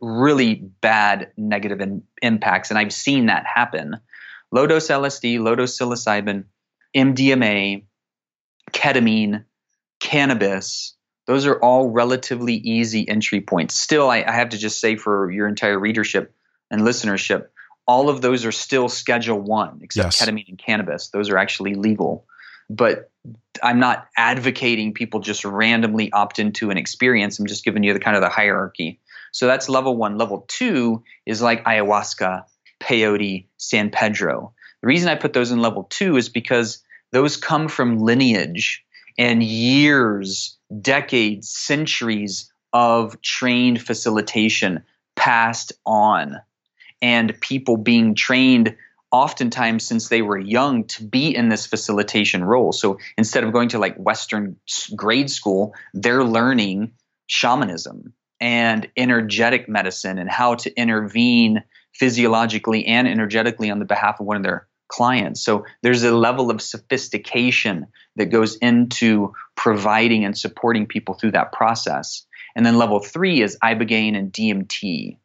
really 0.00 0.56
bad 0.56 1.32
negative 1.38 1.80
in, 1.80 2.02
impacts. 2.20 2.68
And 2.68 2.78
I've 2.78 2.92
seen 2.92 3.26
that 3.26 3.46
happen. 3.46 3.98
Low 4.52 4.66
dose 4.66 4.88
LSD, 4.88 5.40
low 5.40 5.54
dose 5.54 5.78
psilocybin, 5.78 6.44
MDMA, 6.94 7.84
ketamine, 8.72 9.44
cannabis, 10.00 10.94
those 11.28 11.44
are 11.44 11.56
all 11.56 11.90
relatively 11.90 12.54
easy 12.54 13.06
entry 13.06 13.42
points. 13.42 13.74
Still, 13.74 14.08
I, 14.08 14.24
I 14.26 14.32
have 14.32 14.48
to 14.48 14.58
just 14.58 14.80
say 14.80 14.96
for 14.96 15.30
your 15.30 15.46
entire 15.46 15.78
readership 15.78 16.34
and 16.70 16.80
listenership, 16.80 17.48
all 17.86 18.08
of 18.08 18.22
those 18.22 18.46
are 18.46 18.52
still 18.52 18.88
Schedule 18.88 19.38
One, 19.38 19.80
except 19.82 20.18
yes. 20.18 20.24
ketamine 20.24 20.48
and 20.48 20.58
cannabis. 20.58 21.08
Those 21.08 21.28
are 21.28 21.36
actually 21.36 21.74
legal. 21.74 22.24
But 22.70 23.10
I'm 23.62 23.78
not 23.78 24.08
advocating 24.16 24.94
people 24.94 25.20
just 25.20 25.44
randomly 25.44 26.10
opt 26.12 26.38
into 26.38 26.70
an 26.70 26.78
experience. 26.78 27.38
I'm 27.38 27.46
just 27.46 27.62
giving 27.62 27.82
you 27.82 27.92
the 27.92 28.00
kind 28.00 28.16
of 28.16 28.22
the 28.22 28.30
hierarchy. 28.30 28.98
So 29.30 29.46
that's 29.46 29.68
level 29.68 29.98
one. 29.98 30.16
Level 30.16 30.46
two 30.48 31.04
is 31.26 31.42
like 31.42 31.62
ayahuasca, 31.64 32.44
peyote, 32.80 33.44
San 33.58 33.90
Pedro. 33.90 34.54
The 34.80 34.86
reason 34.86 35.10
I 35.10 35.14
put 35.14 35.34
those 35.34 35.50
in 35.50 35.60
level 35.60 35.84
two 35.90 36.16
is 36.16 36.30
because 36.30 36.82
those 37.12 37.36
come 37.36 37.68
from 37.68 37.98
lineage 37.98 38.82
and 39.18 39.42
years, 39.42 40.56
decades, 40.80 41.50
centuries 41.50 42.50
of 42.72 43.20
trained 43.20 43.82
facilitation 43.82 44.84
passed 45.16 45.72
on, 45.84 46.40
and 47.02 47.38
people 47.40 47.76
being 47.76 48.14
trained 48.14 48.76
oftentimes 49.10 49.84
since 49.84 50.08
they 50.08 50.22
were 50.22 50.38
young 50.38 50.84
to 50.84 51.02
be 51.02 51.34
in 51.34 51.48
this 51.48 51.66
facilitation 51.66 52.44
role. 52.44 52.72
So 52.72 52.98
instead 53.16 53.42
of 53.42 53.52
going 53.52 53.70
to 53.70 53.78
like 53.78 53.96
Western 53.96 54.56
grade 54.94 55.30
school, 55.30 55.74
they're 55.94 56.24
learning 56.24 56.92
shamanism 57.26 58.12
and 58.40 58.88
energetic 58.96 59.68
medicine 59.68 60.18
and 60.18 60.30
how 60.30 60.54
to 60.56 60.74
intervene 60.78 61.64
physiologically 61.94 62.86
and 62.86 63.08
energetically 63.08 63.70
on 63.70 63.78
the 63.78 63.84
behalf 63.84 64.20
of 64.20 64.26
one 64.26 64.36
of 64.36 64.42
their 64.42 64.68
clients. 64.88 65.42
So 65.44 65.64
there's 65.82 66.02
a 66.02 66.14
level 66.14 66.50
of 66.50 66.60
sophistication 66.60 67.86
that 68.16 68.26
goes 68.26 68.56
into 68.56 69.34
providing 69.56 70.24
and 70.24 70.36
supporting 70.36 70.86
people 70.86 71.14
through 71.14 71.32
that 71.32 71.52
process. 71.52 72.26
And 72.56 72.64
then 72.64 72.78
level 72.78 73.00
three 73.00 73.42
is 73.42 73.58
Ibogaine 73.62 74.16
and 74.16 74.32
DMT 74.32 75.18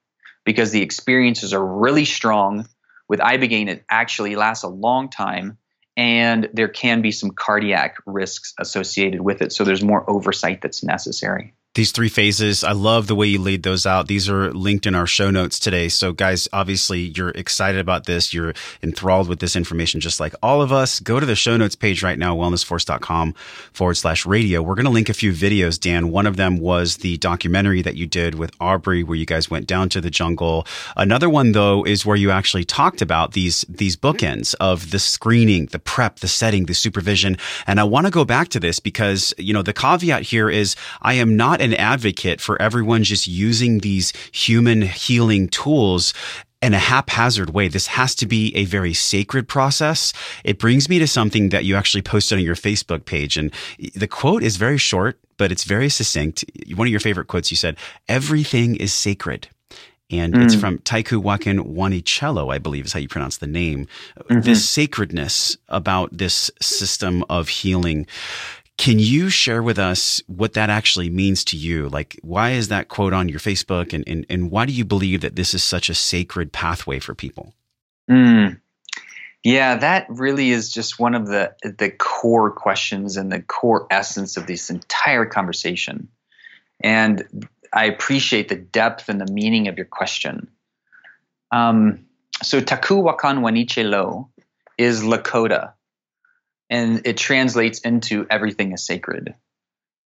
because 0.45 0.72
the 0.72 0.82
experiences 0.82 1.53
are 1.53 1.66
really 1.66 2.05
strong. 2.05 2.68
With 3.07 3.20
Ibogaine, 3.20 3.70
it 3.70 3.86
actually 3.89 4.36
lasts 4.36 4.64
a 4.64 4.70
long 4.70 5.09
time 5.09 5.57
and 5.95 6.49
there 6.53 6.70
can 6.70 7.01
be 7.01 7.11
some 7.11 7.32
cardiac 7.32 7.97
risks 8.05 8.53
associated 8.59 9.22
with 9.22 9.41
it. 9.41 9.51
So 9.51 9.64
there's 9.64 9.84
more 9.84 10.09
oversight 10.09 10.61
that's 10.61 10.84
necessary. 10.84 11.53
These 11.76 11.92
three 11.92 12.10
phases. 12.10 12.64
I 12.64 12.74
love 12.74 13.08
the 13.08 13.16
way 13.16 13.26
you 13.26 13.40
laid 13.40 13.64
those 13.64 13.86
out. 13.86 14.08
These 14.08 14.30
are 14.30 14.54
linked 14.54 14.86
in 14.86 14.94
our 14.94 15.08
show 15.08 15.32
notes 15.32 15.58
today. 15.58 15.90
So, 15.90 16.12
guys, 16.12 16.48
obviously, 16.54 17.12
you're 17.16 17.30
excited 17.30 17.82
about 17.82 18.06
this. 18.06 18.32
You're 18.34 18.54
enthralled 18.84 19.28
with 19.28 19.40
this 19.40 19.56
information, 19.56 20.00
just 20.00 20.20
like 20.20 20.36
all 20.44 20.62
of 20.62 20.72
us. 20.72 21.00
Go 21.00 21.20
to 21.20 21.26
the 21.26 21.36
show 21.36 21.58
notes 21.58 21.76
page 21.76 22.04
right 22.04 22.20
now, 22.20 22.36
wellnessforce.com 22.36 23.34
forward 23.74 23.96
slash 23.96 24.24
radio. 24.26 24.62
We're 24.62 24.76
going 24.76 24.86
to 24.86 24.92
link 24.92 25.10
a 25.10 25.16
few 25.16 25.32
videos, 25.32 25.80
Dan. 25.80 26.12
One 26.12 26.28
of 26.28 26.38
them 26.38 26.58
was 26.58 26.98
the 26.98 27.18
documentary 27.18 27.82
that 27.82 27.96
you 27.96 28.06
did 28.06 28.36
with 28.36 28.52
Aubrey, 28.60 29.02
where 29.04 29.18
you 29.18 29.26
guys 29.26 29.50
went 29.50 29.66
down 29.66 29.90
to 29.90 30.02
the 30.02 30.12
jungle. 30.12 30.68
Another 30.96 31.30
one, 31.30 31.54
though, 31.54 31.84
is 31.84 32.06
where 32.06 32.18
you 32.18 32.30
actually 32.30 32.66
talked 32.66 33.02
about 33.02 33.32
these, 33.32 33.66
these 33.68 33.98
bookends 33.98 34.54
of 34.60 34.92
the 34.92 35.00
screening, 35.00 35.66
the 35.68 35.80
prep, 35.80 36.20
the 36.20 36.28
setting, 36.28 36.68
the 36.68 36.76
supervision. 36.76 37.36
And 37.66 37.80
I 37.80 37.84
want 37.84 38.06
to 38.06 38.12
go 38.12 38.26
back 38.26 38.50
to 38.50 38.60
this 38.60 38.80
because, 38.80 39.34
you 39.40 39.54
know, 39.54 39.64
the 39.64 39.74
caveat 39.74 40.22
here 40.22 40.52
is 40.52 40.76
I 41.02 41.16
am 41.16 41.36
not 41.36 41.62
an 41.64 41.74
advocate 41.74 42.41
for 42.41 42.61
everyone 42.61 43.03
just 43.03 43.28
using 43.28 43.80
these 43.80 44.14
human 44.32 44.82
healing 44.82 45.47
tools 45.47 46.14
in 46.61 46.74
a 46.74 46.80
haphazard 46.80 47.49
way. 47.49 47.68
This 47.68 47.88
has 47.88 48.16
to 48.16 48.26
be 48.26 48.55
a 48.55 48.66
very 48.66 48.93
sacred 48.93 49.47
process. 49.47 50.14
It 50.43 50.59
brings 50.59 50.88
me 50.88 50.97
to 50.99 51.07
something 51.07 51.49
that 51.49 51.66
you 51.66 51.76
actually 51.76 52.03
posted 52.03 52.38
on 52.38 52.43
your 52.43 52.55
Facebook 52.55 53.05
page. 53.05 53.36
And 53.38 53.53
the 53.95 54.07
quote 54.07 54.43
is 54.43 54.55
very 54.55 54.78
short, 54.78 55.20
but 55.38 55.51
it's 55.51 55.66
very 55.66 55.89
succinct. 55.89 56.45
One 56.76 56.88
of 56.88 56.91
your 56.91 57.01
favorite 57.01 57.28
quotes, 57.28 57.51
you 57.51 57.57
said, 57.57 57.78
everything 58.07 58.78
is 58.78 58.93
sacred. 58.93 59.49
And 60.09 60.34
mm. 60.34 60.43
it's 60.43 60.55
from 60.55 60.80
Taiku 60.80 61.18
Wakin 61.18 61.64
Wanicello, 61.76 62.53
I 62.53 62.59
believe 62.59 62.86
is 62.86 62.93
how 62.93 62.99
you 62.99 63.07
pronounce 63.07 63.38
the 63.38 63.47
name. 63.47 63.88
Mm-hmm. 64.20 64.41
This 64.41 64.68
sacredness 64.70 65.57
about 65.70 66.16
this 66.16 66.51
system 66.61 67.26
of 67.30 67.49
healing. 67.49 68.05
Can 68.78 69.00
you 69.00 69.30
share 69.30 69.62
with 69.62 69.78
us 69.78 70.22
what 70.28 70.54
that 70.54 70.70
actually 70.70 71.10
means 71.10 71.46
to 71.46 71.58
you? 71.58 71.90
Like, 71.90 72.20
why 72.24 72.52
is 72.52 72.70
that 72.70 72.90
quote 72.90 73.14
on 73.14 73.30
your 73.30 73.40
Facebook? 73.40 73.94
And, 73.94 74.04
and, 74.08 74.26
and 74.30 74.50
why 74.50 74.66
do 74.66 74.74
you 74.74 74.84
believe 74.84 75.22
that 75.22 75.36
this 75.36 75.54
is 75.54 75.64
such 75.64 75.90
a 75.90 75.94
sacred 75.94 76.52
pathway 76.52 77.00
for 77.00 77.14
people? 77.14 77.54
Mm. 78.10 78.60
Yeah, 79.44 79.76
that 79.76 80.08
really 80.10 80.52
is 80.52 80.72
just 80.72 81.00
one 81.00 81.16
of 81.16 81.28
the 81.28 81.54
the 81.64 81.90
core 81.90 82.50
questions 82.50 83.18
and 83.18 83.30
the 83.30 83.42
core 83.42 83.88
essence 83.92 84.38
of 84.38 84.48
this 84.48 84.70
entire 84.70 85.26
conversation. 85.26 86.08
And 86.82 87.48
I 87.74 87.86
appreciate 87.86 88.48
the 88.48 88.56
depth 88.56 89.10
and 89.10 89.20
the 89.20 89.32
meaning 89.32 89.68
of 89.68 89.78
your 89.78 89.86
question. 89.86 90.48
Um, 91.52 92.06
so 92.42 92.62
Taku 92.62 93.02
Wakan 93.04 93.40
Waniche 93.40 93.88
Lo 93.88 94.30
is 94.78 95.04
Lakota, 95.04 95.74
and 96.74 97.06
it 97.06 97.18
translates 97.18 97.80
into 97.82 98.26
everything 98.32 98.72
is 98.72 98.84
sacred. 98.84 99.36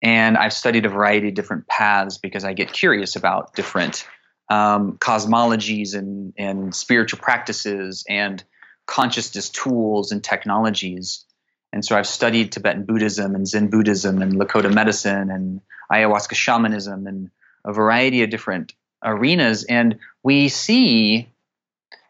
And 0.02 0.36
I've 0.36 0.52
studied 0.52 0.84
a 0.84 0.88
variety 0.88 1.28
of 1.28 1.34
different 1.34 1.68
paths 1.68 2.18
because 2.18 2.44
I 2.44 2.54
get 2.54 2.72
curious 2.72 3.14
about 3.14 3.54
different 3.54 4.04
um, 4.50 4.98
cosmologies 4.98 5.94
and, 5.94 6.34
and 6.36 6.74
spiritual 6.74 7.20
practices 7.20 8.04
and 8.08 8.42
consciousness 8.84 9.48
tools 9.48 10.10
and 10.10 10.24
technologies. 10.24 11.24
And 11.72 11.84
so 11.84 11.96
I've 11.96 12.06
studied 12.06 12.50
Tibetan 12.50 12.84
Buddhism 12.84 13.36
and 13.36 13.46
Zen 13.46 13.68
Buddhism 13.68 14.20
and 14.20 14.32
Lakota 14.32 14.72
medicine 14.72 15.30
and 15.30 15.60
ayahuasca 15.92 16.34
shamanism 16.34 17.06
and 17.06 17.30
a 17.64 17.72
variety 17.72 18.24
of 18.24 18.30
different 18.30 18.74
arenas. 19.04 19.62
And 19.62 20.00
we 20.24 20.48
see 20.48 21.28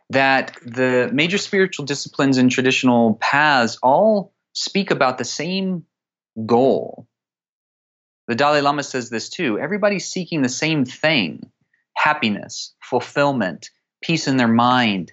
that 0.09 0.57
the 0.65 1.11
major 1.13 1.37
spiritual 1.37 1.85
disciplines 1.85 2.39
and 2.39 2.51
traditional 2.51 3.17
paths 3.21 3.79
all 3.83 4.33
speak 4.57 4.91
about 4.91 5.19
the 5.19 5.25
same 5.25 5.85
goal. 6.47 7.07
The 8.27 8.35
Dalai 8.35 8.63
Lama 8.63 8.83
says 8.83 9.11
this 9.11 9.29
too. 9.29 9.59
Everybody's 9.59 10.09
seeking 10.09 10.43
the 10.43 10.49
same 10.49 10.85
thing 10.85 11.51
happiness, 11.95 12.75
fulfillment, 12.83 13.71
peace 14.03 14.27
in 14.27 14.37
their 14.37 14.49
mind, 14.49 15.13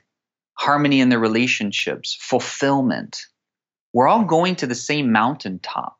harmony 0.54 1.02
in 1.02 1.10
their 1.10 1.20
relationships, 1.20 2.18
fulfillment. 2.20 3.26
We're 3.94 4.08
all 4.08 4.24
going 4.24 4.58
to 4.58 4.68
the 4.68 4.76
same 4.76 5.12
mountaintop. 5.12 5.98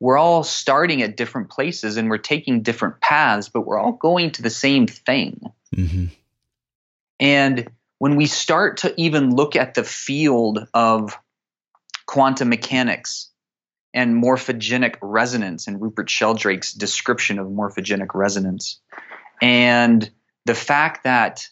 We're 0.00 0.18
all 0.18 0.44
starting 0.44 1.02
at 1.02 1.16
different 1.16 1.50
places 1.50 1.96
and 1.96 2.08
we're 2.08 2.18
taking 2.18 2.62
different 2.62 3.00
paths, 3.00 3.48
but 3.48 3.62
we're 3.62 3.78
all 3.78 3.92
going 3.92 4.30
to 4.32 4.42
the 4.42 4.50
same 4.50 4.86
thing. 4.86 5.40
Mm-hmm. 5.74 6.06
And 7.20 7.70
when 7.98 8.16
we 8.16 8.26
start 8.26 8.78
to 8.78 8.94
even 9.00 9.34
look 9.34 9.56
at 9.56 9.74
the 9.74 9.84
field 9.84 10.66
of 10.72 11.18
quantum 12.08 12.48
mechanics 12.48 13.30
and 13.94 14.20
morphogenic 14.20 14.96
resonance 15.02 15.68
and 15.68 15.80
Rupert 15.80 16.08
Sheldrake's 16.10 16.72
description 16.72 17.38
of 17.38 17.46
morphogenic 17.46 18.14
resonance. 18.14 18.80
And 19.40 20.10
the 20.46 20.54
fact 20.54 21.04
that 21.04 21.46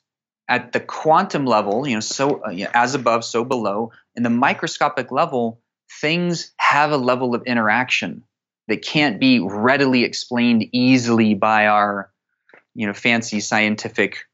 at 0.48 0.72
the 0.72 0.80
quantum 0.80 1.44
level, 1.44 1.86
you 1.86 1.94
know, 1.94 2.00
so 2.00 2.42
uh, 2.42 2.66
as 2.72 2.94
above, 2.94 3.24
so 3.24 3.44
below, 3.44 3.92
in 4.14 4.22
the 4.22 4.30
microscopic 4.30 5.12
level, 5.12 5.61
things 6.00 6.52
have 6.57 6.90
a 6.90 6.96
level 6.96 7.34
of 7.34 7.42
interaction 7.44 8.22
that 8.68 8.82
can't 8.82 9.20
be 9.20 9.40
readily 9.40 10.04
explained 10.04 10.64
easily 10.72 11.34
by 11.34 11.66
our, 11.66 12.11
you 12.74 12.86
know, 12.86 12.94
fancy 12.94 13.40
scientific 13.40 14.24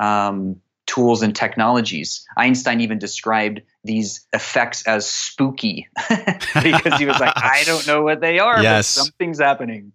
um, 0.00 0.61
tools 0.86 1.22
and 1.22 1.34
technologies. 1.34 2.26
Einstein 2.36 2.80
even 2.80 2.98
described 2.98 3.62
these 3.84 4.26
effects 4.32 4.86
as 4.86 5.06
spooky 5.06 5.88
because 6.08 6.98
he 6.98 7.06
was 7.06 7.18
like, 7.20 7.32
I 7.36 7.62
don't 7.66 7.86
know 7.86 8.02
what 8.02 8.20
they 8.20 8.38
are, 8.38 8.62
yes. 8.62 8.96
but 8.96 9.04
something's 9.04 9.40
happening. 9.40 9.92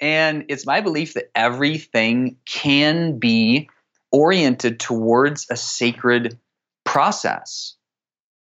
And 0.00 0.46
it's 0.48 0.66
my 0.66 0.80
belief 0.80 1.14
that 1.14 1.30
everything 1.34 2.36
can 2.46 3.18
be 3.18 3.68
oriented 4.12 4.80
towards 4.80 5.46
a 5.50 5.56
sacred 5.56 6.38
process. 6.84 7.76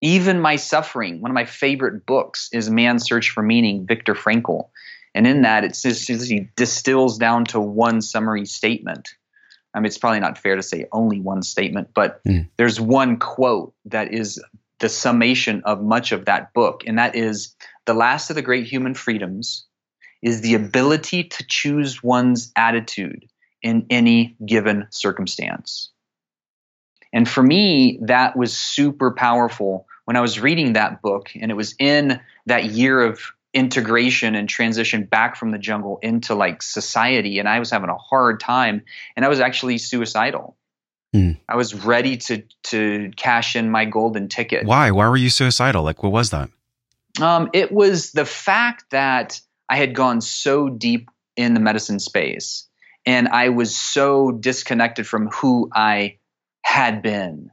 Even 0.02 0.42
my 0.42 0.56
suffering, 0.56 1.22
one 1.22 1.32
of 1.32 1.36
my 1.36 1.46
favorite 1.46 2.06
books 2.06 2.50
is 2.52 2.70
Man's 2.70 3.04
Search 3.06 3.30
for 3.30 3.44
Meaning, 3.44 3.86
Viktor 3.86 4.16
Frankl. 4.16 4.70
And 5.14 5.28
in 5.28 5.44
that, 5.44 5.64
it 5.64 5.78
just, 5.80 6.08
he 6.08 6.48
distills 6.56 7.18
down 7.18 7.46
to 7.46 7.60
one 7.60 8.02
summary 8.02 8.46
statement 8.46 9.10
I 9.74 9.80
mean, 9.80 9.86
it's 9.86 9.98
probably 9.98 10.20
not 10.20 10.38
fair 10.38 10.56
to 10.56 10.64
say 10.64 10.88
only 10.92 11.22
one 11.22 11.44
statement, 11.44 11.90
but 11.94 12.24
mm. 12.24 12.48
there's 12.58 12.80
one 12.80 13.18
quote 13.18 13.74
that 13.86 14.14
is 14.14 14.42
the 14.80 14.90
summation 14.90 15.62
of 15.66 15.82
much 15.82 16.12
of 16.12 16.26
that 16.26 16.54
book, 16.54 16.84
and 16.86 16.98
that 16.98 17.16
is 17.16 17.56
the 17.86 17.94
last 17.94 18.30
of 18.30 18.36
the 18.36 18.42
great 18.42 18.66
human 18.66 18.94
freedoms 18.94 19.66
is 20.22 20.42
the 20.42 20.54
ability 20.54 21.24
to 21.24 21.46
choose 21.48 22.04
one's 22.04 22.52
attitude 22.56 23.26
in 23.62 23.86
any 23.90 24.36
given 24.46 24.88
circumstance. 24.90 25.92
And 27.14 27.28
for 27.28 27.44
me, 27.44 28.00
that 28.04 28.36
was 28.38 28.56
super 28.56 29.12
powerful 29.12 29.88
when 30.06 30.16
I 30.16 30.22
was 30.22 30.40
reading 30.40 30.74
that 30.74 31.02
book, 31.02 31.32
and 31.40 31.52
it 31.52 31.56
was 31.56 31.76
in 31.80 32.20
that 32.46 32.66
year 32.66 33.02
of 33.02 33.22
integration 33.54 34.36
and 34.36 34.48
transition 34.48 35.04
back 35.04 35.36
from 35.36 35.52
the 35.52 35.58
jungle 35.58 36.00
into 36.02 36.36
like 36.36 36.62
society 36.62 37.38
and 37.40 37.50
i 37.50 37.60
was 37.60 37.70
having 37.70 37.90
a 37.90 37.98
hard 37.98 38.40
time 38.40 38.82
and 39.16 39.26
i 39.26 39.28
was 39.28 39.40
actually 39.40 39.78
suicidal. 39.78 40.56
Mm. 41.14 41.38
i 41.50 41.58
was 41.58 41.74
ready 41.74 42.16
to 42.16 42.44
to 42.64 43.12
cash 43.18 43.56
in 43.56 43.70
my 43.70 43.86
golden 43.86 44.30
ticket. 44.30 44.66
Why? 44.66 44.92
Why 44.92 45.10
were 45.10 45.18
you 45.18 45.30
suicidal? 45.30 45.84
Like 45.84 46.02
what 46.04 46.14
was 46.14 46.30
that? 46.30 46.50
Um, 47.20 47.50
it 47.54 47.72
was 47.72 48.14
the 48.14 48.26
fact 48.26 48.86
that 48.92 49.42
i 49.70 49.76
had 49.76 49.94
gone 49.94 50.22
so 50.22 50.70
deep 50.70 51.10
in 51.36 51.54
the 51.54 51.60
medicine 51.60 52.00
space 52.00 52.68
and 53.06 53.28
i 53.28 53.50
was 53.50 53.76
so 53.76 54.32
disconnected 54.32 55.06
from 55.06 55.28
who 55.28 55.70
i 55.74 56.18
had 56.62 57.02
been. 57.02 57.52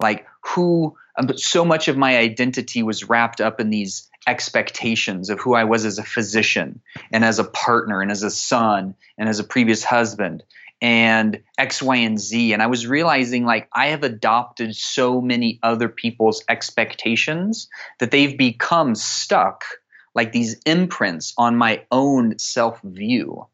Like 0.00 0.26
who 0.44 0.96
um, 1.18 1.36
so 1.36 1.64
much 1.64 1.88
of 1.88 1.96
my 1.96 2.18
identity 2.18 2.82
was 2.82 3.08
wrapped 3.08 3.40
up 3.40 3.60
in 3.60 3.70
these 3.70 4.08
expectations 4.26 5.30
of 5.30 5.40
who 5.40 5.54
I 5.54 5.64
was 5.64 5.84
as 5.84 5.98
a 5.98 6.04
physician 6.04 6.80
and 7.10 7.24
as 7.24 7.38
a 7.38 7.44
partner 7.44 8.00
and 8.00 8.10
as 8.10 8.22
a 8.22 8.30
son 8.30 8.94
and 9.18 9.28
as 9.28 9.38
a 9.38 9.44
previous 9.44 9.84
husband 9.84 10.42
and 10.80 11.40
X, 11.58 11.80
Y, 11.80 11.96
and 11.96 12.18
Z. 12.18 12.52
And 12.52 12.60
I 12.60 12.66
was 12.66 12.86
realizing 12.86 13.44
like 13.44 13.68
I 13.72 13.86
have 13.86 14.02
adopted 14.02 14.74
so 14.74 15.20
many 15.20 15.60
other 15.62 15.88
people's 15.88 16.42
expectations 16.48 17.68
that 18.00 18.10
they've 18.10 18.36
become 18.36 18.94
stuck 18.96 19.64
like 20.14 20.32
these 20.32 20.60
imprints 20.66 21.32
on 21.38 21.56
my 21.56 21.84
own 21.90 22.38
self 22.38 22.80
view. 22.82 23.46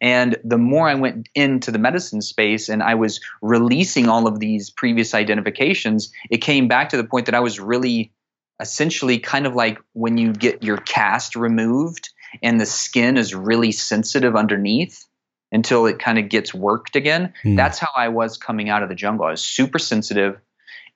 And 0.00 0.36
the 0.44 0.58
more 0.58 0.88
I 0.88 0.94
went 0.94 1.28
into 1.34 1.70
the 1.70 1.78
medicine 1.78 2.22
space 2.22 2.68
and 2.68 2.82
I 2.82 2.94
was 2.94 3.20
releasing 3.40 4.08
all 4.08 4.26
of 4.26 4.38
these 4.38 4.68
previous 4.68 5.14
identifications, 5.14 6.12
it 6.30 6.38
came 6.38 6.68
back 6.68 6.90
to 6.90 6.96
the 6.96 7.04
point 7.04 7.26
that 7.26 7.34
I 7.34 7.40
was 7.40 7.58
really 7.58 8.12
essentially 8.60 9.18
kind 9.18 9.46
of 9.46 9.54
like 9.54 9.78
when 9.92 10.18
you 10.18 10.32
get 10.32 10.62
your 10.62 10.78
cast 10.78 11.36
removed 11.36 12.10
and 12.42 12.60
the 12.60 12.66
skin 12.66 13.16
is 13.16 13.34
really 13.34 13.72
sensitive 13.72 14.36
underneath 14.36 15.04
until 15.50 15.86
it 15.86 15.98
kind 15.98 16.18
of 16.18 16.28
gets 16.28 16.52
worked 16.52 16.96
again. 16.96 17.32
Mm. 17.44 17.56
That's 17.56 17.78
how 17.78 17.88
I 17.96 18.08
was 18.08 18.36
coming 18.36 18.68
out 18.68 18.82
of 18.82 18.88
the 18.88 18.94
jungle. 18.94 19.26
I 19.26 19.30
was 19.30 19.42
super 19.42 19.78
sensitive 19.78 20.38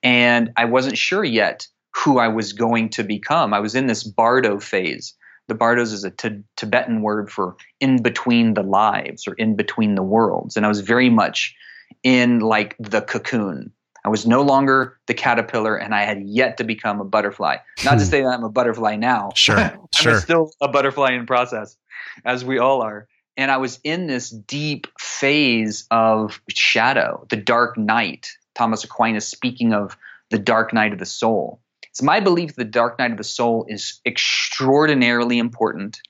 and 0.03 0.51
I 0.57 0.65
wasn't 0.65 0.97
sure 0.97 1.23
yet 1.23 1.67
who 1.95 2.19
I 2.19 2.27
was 2.27 2.53
going 2.53 2.89
to 2.89 3.03
become. 3.03 3.53
I 3.53 3.59
was 3.59 3.75
in 3.75 3.87
this 3.87 4.03
bardo 4.03 4.59
phase. 4.59 5.13
The 5.47 5.55
bardos 5.55 5.91
is 5.91 6.03
a 6.03 6.11
t- 6.11 6.43
Tibetan 6.55 7.01
word 7.01 7.31
for 7.31 7.55
in 7.79 8.01
between 8.01 8.53
the 8.53 8.63
lives 8.63 9.27
or 9.27 9.33
in 9.33 9.55
between 9.55 9.95
the 9.95 10.03
worlds. 10.03 10.55
And 10.55 10.65
I 10.65 10.69
was 10.69 10.81
very 10.81 11.09
much 11.09 11.55
in 12.03 12.39
like 12.39 12.75
the 12.79 13.01
cocoon. 13.01 13.71
I 14.05 14.09
was 14.09 14.25
no 14.25 14.41
longer 14.41 14.97
the 15.07 15.13
caterpillar 15.13 15.77
and 15.77 15.95
I 15.95 16.01
had 16.01 16.23
yet 16.23 16.57
to 16.57 16.63
become 16.63 16.99
a 16.99 17.05
butterfly. 17.05 17.57
Not 17.85 17.91
to 17.91 17.97
hmm. 17.97 18.03
say 18.03 18.21
that 18.21 18.29
I'm 18.29 18.43
a 18.43 18.49
butterfly 18.49 18.95
now. 18.97 19.31
Sure. 19.35 19.57
I'm 19.59 19.87
sure. 19.93 20.19
still 20.19 20.51
a 20.61 20.67
butterfly 20.67 21.11
in 21.11 21.25
process, 21.25 21.77
as 22.25 22.43
we 22.43 22.59
all 22.59 22.81
are. 22.81 23.07
And 23.37 23.49
I 23.49 23.57
was 23.57 23.79
in 23.83 24.07
this 24.07 24.29
deep 24.29 24.87
phase 24.99 25.85
of 25.89 26.41
shadow, 26.49 27.25
the 27.29 27.37
dark 27.37 27.77
night. 27.77 28.29
Thomas 28.55 28.83
Aquinas 28.83 29.27
speaking 29.27 29.73
of 29.73 29.97
the 30.29 30.37
dark 30.37 30.73
night 30.73 30.93
of 30.93 30.99
the 30.99 31.05
soul. 31.05 31.59
It's 31.89 32.01
my 32.01 32.19
belief 32.19 32.55
the 32.55 32.65
dark 32.65 32.99
night 32.99 33.11
of 33.11 33.17
the 33.17 33.23
soul 33.23 33.65
is 33.67 33.99
extraordinarily 34.05 35.37
important, 35.37 36.01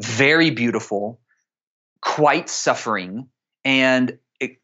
very 0.00 0.50
beautiful, 0.50 1.20
quite 2.00 2.48
suffering, 2.48 3.28
and 3.64 4.18
it 4.40 4.58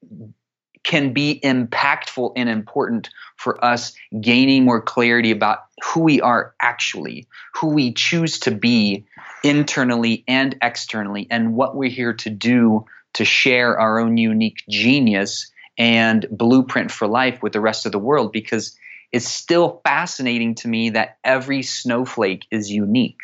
can 0.86 1.12
be 1.12 1.40
impactful 1.42 2.32
and 2.36 2.48
important 2.48 3.10
for 3.36 3.62
us 3.62 3.92
gaining 4.20 4.64
more 4.64 4.80
clarity 4.80 5.32
about 5.32 5.58
who 5.84 6.00
we 6.00 6.20
are 6.20 6.54
actually, 6.62 7.26
who 7.54 7.66
we 7.66 7.92
choose 7.92 8.38
to 8.38 8.52
be 8.52 9.04
internally 9.42 10.22
and 10.28 10.56
externally, 10.62 11.26
and 11.28 11.54
what 11.54 11.74
we're 11.74 11.90
here 11.90 12.14
to 12.14 12.30
do 12.30 12.86
to 13.14 13.24
share 13.24 13.78
our 13.78 13.98
own 13.98 14.16
unique 14.16 14.62
genius 14.70 15.50
and 15.76 16.24
blueprint 16.30 16.92
for 16.92 17.08
life 17.08 17.42
with 17.42 17.52
the 17.52 17.60
rest 17.60 17.84
of 17.84 17.90
the 17.90 17.98
world 17.98 18.30
because 18.30 18.78
it's 19.10 19.28
still 19.28 19.80
fascinating 19.84 20.54
to 20.54 20.68
me 20.68 20.90
that 20.90 21.18
every 21.24 21.62
snowflake 21.62 22.46
is 22.52 22.70
unique 22.70 23.20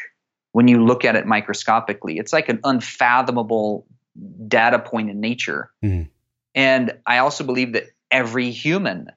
when 0.51 0.67
you 0.67 0.85
look 0.85 1.05
at 1.05 1.15
it 1.15 1.27
microscopically. 1.27 2.19
It's 2.19 2.33
like 2.33 2.49
an 2.49 2.59
unfathomable 2.65 3.87
data 4.49 4.81
point 4.81 5.11
in 5.11 5.21
nature. 5.21 5.71
Mm. 5.83 6.09
And 6.55 6.99
I 7.07 7.19
also 7.19 7.45
believe 7.45 7.73
that 7.73 7.87
every 8.11 8.51
human 8.51 9.09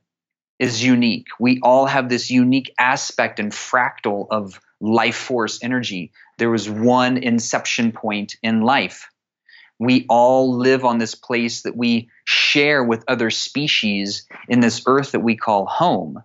is 0.60 0.84
unique. 0.84 1.28
We 1.40 1.60
all 1.62 1.86
have 1.86 2.10
this 2.10 2.32
unique 2.32 2.74
aspect 2.80 3.40
and 3.40 3.52
fractal 3.52 4.28
of 4.32 4.60
life 4.80 5.16
force 5.16 5.60
energy. 5.62 6.12
There 6.38 6.50
was 6.50 6.70
one 6.70 7.18
inception 7.18 7.92
point 7.92 8.36
in 8.42 8.62
life. 8.62 9.10
We 9.80 10.06
all 10.08 10.56
live 10.56 10.86
on 10.86 11.00
this 11.00 11.16
place 11.16 11.64
that 11.64 11.76
we 11.76 12.10
share 12.24 12.84
with 12.84 13.04
other 13.10 13.30
species 13.30 14.26
in 14.48 14.62
this 14.62 14.84
earth 14.86 15.12
that 15.12 15.20
we 15.20 15.36
call 15.36 15.66
home. 15.66 16.24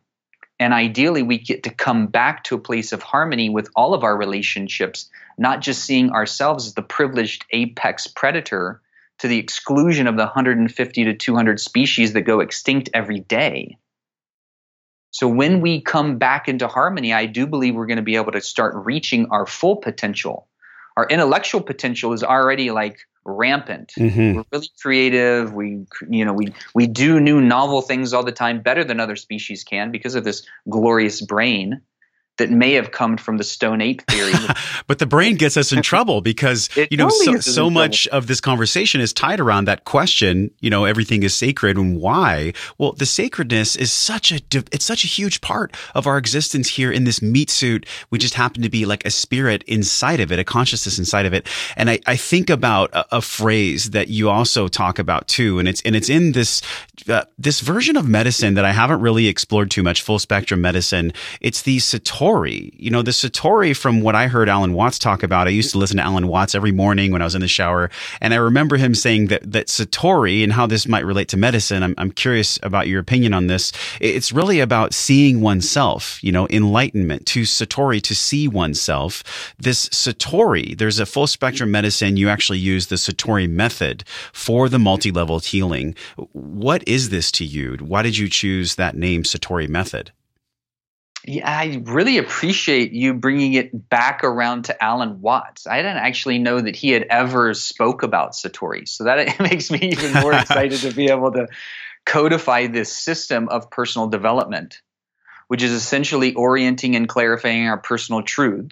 And 0.60 0.72
ideally, 0.72 1.22
we 1.22 1.38
get 1.38 1.64
to 1.64 1.70
come 1.70 2.06
back 2.06 2.44
to 2.44 2.54
a 2.54 2.60
place 2.60 2.92
of 2.92 3.02
harmony 3.02 3.48
with 3.48 3.68
all 3.74 3.94
of 3.94 4.04
our 4.04 4.16
relationships, 4.16 5.08
not 5.38 5.62
just 5.62 5.82
seeing 5.84 6.10
ourselves 6.10 6.66
as 6.66 6.74
the 6.74 6.82
privileged 6.82 7.46
apex 7.50 8.06
predator 8.06 8.80
to 9.20 9.28
the 9.28 9.38
exclusion 9.38 10.06
of 10.06 10.16
the 10.16 10.24
150 10.24 11.04
to 11.04 11.14
200 11.14 11.60
species 11.60 12.14
that 12.14 12.22
go 12.22 12.40
extinct 12.40 12.90
every 12.94 13.20
day. 13.20 13.76
So, 15.12 15.28
when 15.28 15.60
we 15.60 15.80
come 15.80 16.18
back 16.18 16.48
into 16.48 16.68
harmony, 16.68 17.12
I 17.12 17.26
do 17.26 17.46
believe 17.46 17.74
we're 17.74 17.86
going 17.86 17.96
to 17.96 18.02
be 18.02 18.16
able 18.16 18.32
to 18.32 18.40
start 18.40 18.74
reaching 18.76 19.26
our 19.30 19.46
full 19.46 19.76
potential. 19.76 20.48
Our 20.96 21.06
intellectual 21.08 21.60
potential 21.60 22.12
is 22.12 22.22
already 22.22 22.70
like 22.70 23.00
rampant. 23.24 23.92
Mm-hmm. 23.98 24.36
We're 24.36 24.44
really 24.52 24.70
creative. 24.80 25.52
We, 25.52 25.84
you 26.08 26.24
know, 26.24 26.32
we 26.32 26.54
we 26.74 26.86
do 26.86 27.20
new 27.20 27.40
novel 27.40 27.82
things 27.82 28.12
all 28.12 28.24
the 28.24 28.32
time, 28.32 28.62
better 28.62 28.84
than 28.84 29.00
other 29.00 29.16
species 29.16 29.64
can 29.64 29.90
because 29.90 30.14
of 30.14 30.24
this 30.24 30.46
glorious 30.68 31.20
brain 31.20 31.82
that 32.40 32.50
may 32.50 32.72
have 32.72 32.90
come 32.90 33.18
from 33.18 33.36
the 33.36 33.44
stone 33.44 33.82
ape 33.82 34.00
theory. 34.06 34.32
but 34.86 34.98
the 34.98 35.06
brain 35.06 35.36
gets 35.36 35.58
us 35.58 35.72
in 35.72 35.82
trouble 35.82 36.22
because 36.22 36.68
you 36.90 36.96
know 36.96 37.10
totally 37.10 37.40
so, 37.40 37.52
so 37.52 37.70
much 37.70 38.08
of 38.08 38.26
this 38.26 38.40
conversation 38.40 39.00
is 39.00 39.12
tied 39.12 39.38
around 39.40 39.66
that 39.66 39.84
question. 39.84 40.50
You 40.60 40.70
know, 40.70 40.86
everything 40.86 41.22
is 41.22 41.34
sacred, 41.34 41.76
and 41.76 42.00
why? 42.00 42.54
Well, 42.78 42.92
the 42.92 43.06
sacredness 43.06 43.76
is 43.76 43.92
such 43.92 44.32
a 44.32 44.40
it's 44.72 44.84
such 44.84 45.04
a 45.04 45.06
huge 45.06 45.42
part 45.42 45.76
of 45.94 46.06
our 46.06 46.16
existence 46.16 46.68
here 46.68 46.90
in 46.90 47.04
this 47.04 47.20
meat 47.20 47.50
suit. 47.50 47.86
We 48.08 48.18
just 48.18 48.34
happen 48.34 48.62
to 48.62 48.70
be 48.70 48.86
like 48.86 49.04
a 49.04 49.10
spirit 49.10 49.62
inside 49.64 50.20
of 50.20 50.32
it, 50.32 50.38
a 50.38 50.44
consciousness 50.44 50.98
inside 50.98 51.26
of 51.26 51.34
it. 51.34 51.46
And 51.76 51.90
I, 51.90 52.00
I 52.06 52.16
think 52.16 52.48
about 52.48 52.90
a, 52.94 53.18
a 53.18 53.20
phrase 53.20 53.90
that 53.90 54.08
you 54.08 54.30
also 54.30 54.66
talk 54.66 54.98
about 54.98 55.28
too, 55.28 55.58
and 55.58 55.68
it's 55.68 55.82
and 55.82 55.94
it's 55.94 56.08
in 56.08 56.32
this 56.32 56.62
uh, 57.06 57.24
this 57.38 57.60
version 57.60 57.98
of 57.98 58.08
medicine 58.08 58.54
that 58.54 58.64
I 58.64 58.72
haven't 58.72 59.00
really 59.02 59.28
explored 59.28 59.70
too 59.70 59.82
much, 59.82 60.00
full 60.00 60.18
spectrum 60.18 60.62
medicine. 60.62 61.12
It's 61.42 61.62
the 61.62 61.76
Satori. 61.76 62.29
You 62.30 62.90
know, 62.90 63.02
the 63.02 63.10
Satori 63.10 63.76
from 63.76 64.02
what 64.02 64.14
I 64.14 64.28
heard 64.28 64.48
Alan 64.48 64.72
Watts 64.72 64.98
talk 64.98 65.22
about. 65.22 65.48
I 65.48 65.50
used 65.50 65.72
to 65.72 65.78
listen 65.78 65.96
to 65.96 66.02
Alan 66.02 66.28
Watts 66.28 66.54
every 66.54 66.70
morning 66.70 67.10
when 67.10 67.22
I 67.22 67.24
was 67.24 67.34
in 67.34 67.40
the 67.40 67.48
shower. 67.48 67.90
And 68.20 68.32
I 68.32 68.36
remember 68.36 68.76
him 68.76 68.94
saying 68.94 69.26
that, 69.26 69.50
that 69.50 69.66
Satori 69.66 70.44
and 70.44 70.52
how 70.52 70.66
this 70.66 70.86
might 70.86 71.04
relate 71.04 71.28
to 71.28 71.36
medicine. 71.36 71.82
I'm, 71.82 71.94
I'm 71.98 72.12
curious 72.12 72.58
about 72.62 72.86
your 72.86 73.00
opinion 73.00 73.34
on 73.34 73.48
this. 73.48 73.72
It's 74.00 74.30
really 74.30 74.60
about 74.60 74.94
seeing 74.94 75.40
oneself, 75.40 76.22
you 76.22 76.30
know, 76.30 76.46
enlightenment 76.50 77.26
to 77.26 77.42
Satori, 77.42 78.00
to 78.02 78.14
see 78.14 78.46
oneself. 78.46 79.54
This 79.58 79.88
Satori, 79.88 80.78
there's 80.78 81.00
a 81.00 81.06
full 81.06 81.26
spectrum 81.26 81.72
medicine. 81.72 82.16
You 82.16 82.28
actually 82.28 82.60
use 82.60 82.86
the 82.86 82.96
Satori 82.96 83.50
method 83.50 84.04
for 84.32 84.68
the 84.68 84.78
multi-level 84.78 85.40
healing. 85.40 85.96
What 86.32 86.86
is 86.86 87.10
this 87.10 87.32
to 87.32 87.44
you? 87.44 87.76
Why 87.80 88.02
did 88.02 88.16
you 88.16 88.28
choose 88.28 88.76
that 88.76 88.96
name, 88.96 89.24
Satori 89.24 89.68
Method? 89.68 90.12
Yeah, 91.24 91.50
I 91.50 91.82
really 91.84 92.16
appreciate 92.18 92.92
you 92.92 93.12
bringing 93.12 93.52
it 93.52 93.88
back 93.90 94.24
around 94.24 94.66
to 94.66 94.82
Alan 94.82 95.20
Watts. 95.20 95.66
I 95.66 95.76
didn't 95.76 95.98
actually 95.98 96.38
know 96.38 96.60
that 96.60 96.76
he 96.76 96.90
had 96.90 97.06
ever 97.10 97.52
spoke 97.52 98.02
about 98.02 98.32
Satori, 98.32 98.88
so 98.88 99.04
that 99.04 99.38
makes 99.40 99.70
me 99.70 99.78
even 99.80 100.12
more 100.12 100.32
excited 100.32 100.80
to 100.80 100.92
be 100.92 101.06
able 101.10 101.32
to 101.32 101.48
codify 102.06 102.66
this 102.68 102.90
system 102.90 103.48
of 103.48 103.70
personal 103.70 104.08
development, 104.08 104.80
which 105.48 105.62
is 105.62 105.72
essentially 105.72 106.34
orienting 106.34 106.96
and 106.96 107.08
clarifying 107.08 107.68
our 107.68 107.78
personal 107.78 108.22
truth 108.22 108.70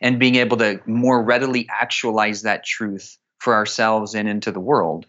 and 0.00 0.20
being 0.20 0.36
able 0.36 0.58
to 0.58 0.80
more 0.86 1.22
readily 1.22 1.66
actualize 1.70 2.42
that 2.42 2.64
truth 2.64 3.18
for 3.38 3.54
ourselves 3.54 4.14
and 4.14 4.28
into 4.28 4.52
the 4.52 4.60
world. 4.60 5.06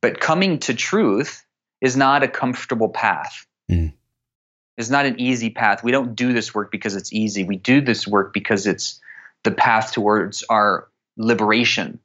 But 0.00 0.20
coming 0.20 0.60
to 0.60 0.74
truth 0.74 1.44
is 1.80 1.96
not 1.96 2.22
a 2.22 2.28
comfortable 2.28 2.88
path. 2.88 3.46
Mm. 3.70 3.92
It's 4.80 4.90
not 4.90 5.06
an 5.06 5.20
easy 5.20 5.50
path. 5.50 5.84
We 5.84 5.92
don't 5.92 6.14
do 6.14 6.32
this 6.32 6.54
work 6.54 6.70
because 6.70 6.96
it's 6.96 7.12
easy. 7.12 7.44
We 7.44 7.56
do 7.56 7.80
this 7.80 8.08
work 8.08 8.32
because 8.32 8.66
it's 8.66 9.00
the 9.44 9.50
path 9.50 9.92
towards 9.92 10.42
our 10.48 10.88
liberation, 11.16 12.00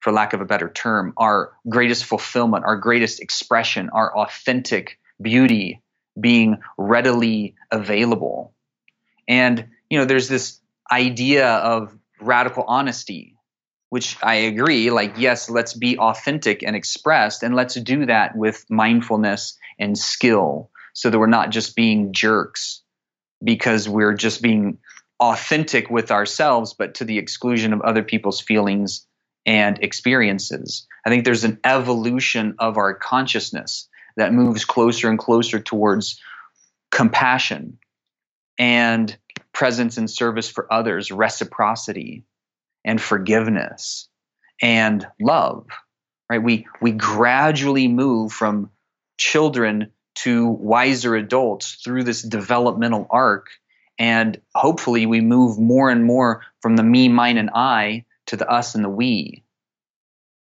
for 0.00 0.12
lack 0.12 0.32
of 0.32 0.40
a 0.40 0.44
better 0.44 0.68
term, 0.68 1.12
our 1.16 1.52
greatest 1.68 2.04
fulfillment, 2.04 2.64
our 2.64 2.76
greatest 2.76 3.20
expression, 3.20 3.90
our 3.90 4.16
authentic 4.16 4.98
beauty 5.20 5.82
being 6.18 6.58
readily 6.76 7.54
available. 7.70 8.54
And, 9.26 9.66
you 9.90 9.98
know, 9.98 10.04
there's 10.04 10.28
this 10.28 10.60
idea 10.90 11.48
of 11.48 11.96
radical 12.20 12.64
honesty 12.66 13.34
which 13.90 14.18
I 14.22 14.34
agree, 14.34 14.90
like, 14.90 15.14
yes, 15.16 15.48
let's 15.48 15.72
be 15.72 15.98
authentic 15.98 16.62
and 16.62 16.76
expressed, 16.76 17.42
and 17.42 17.54
let's 17.54 17.74
do 17.74 18.06
that 18.06 18.36
with 18.36 18.66
mindfulness 18.68 19.56
and 19.78 19.96
skill 19.96 20.70
so 20.98 21.10
that 21.10 21.18
we're 21.20 21.28
not 21.28 21.50
just 21.50 21.76
being 21.76 22.12
jerks 22.12 22.82
because 23.44 23.88
we're 23.88 24.14
just 24.14 24.42
being 24.42 24.78
authentic 25.20 25.88
with 25.90 26.10
ourselves, 26.10 26.74
but 26.76 26.94
to 26.94 27.04
the 27.04 27.18
exclusion 27.18 27.72
of 27.72 27.80
other 27.82 28.02
people's 28.02 28.40
feelings 28.40 29.06
and 29.46 29.78
experiences. 29.78 30.88
I 31.06 31.10
think 31.10 31.24
there's 31.24 31.44
an 31.44 31.60
evolution 31.62 32.56
of 32.58 32.78
our 32.78 32.94
consciousness 32.94 33.88
that 34.16 34.34
moves 34.34 34.64
closer 34.64 35.08
and 35.08 35.20
closer 35.20 35.60
towards 35.60 36.20
compassion 36.90 37.78
and 38.58 39.16
presence 39.52 39.98
and 39.98 40.10
service 40.10 40.50
for 40.50 40.72
others, 40.72 41.12
reciprocity 41.12 42.24
and 42.84 43.00
forgiveness 43.00 44.08
and 44.60 45.06
love 45.20 45.66
right 46.28 46.42
we 46.42 46.66
we 46.80 46.90
gradually 46.90 47.86
move 47.86 48.32
from 48.32 48.70
children 49.18 49.92
to 50.22 50.48
wiser 50.48 51.14
adults 51.14 51.74
through 51.74 52.04
this 52.04 52.22
developmental 52.22 53.06
arc. 53.10 53.50
And 53.98 54.40
hopefully 54.54 55.06
we 55.06 55.20
move 55.20 55.58
more 55.58 55.90
and 55.90 56.04
more 56.04 56.42
from 56.60 56.76
the 56.76 56.82
me 56.82 57.08
mine 57.08 57.38
and 57.38 57.50
i 57.54 58.04
to 58.26 58.36
the 58.36 58.48
us 58.48 58.74
and 58.74 58.84
the 58.84 58.88
we. 58.88 59.44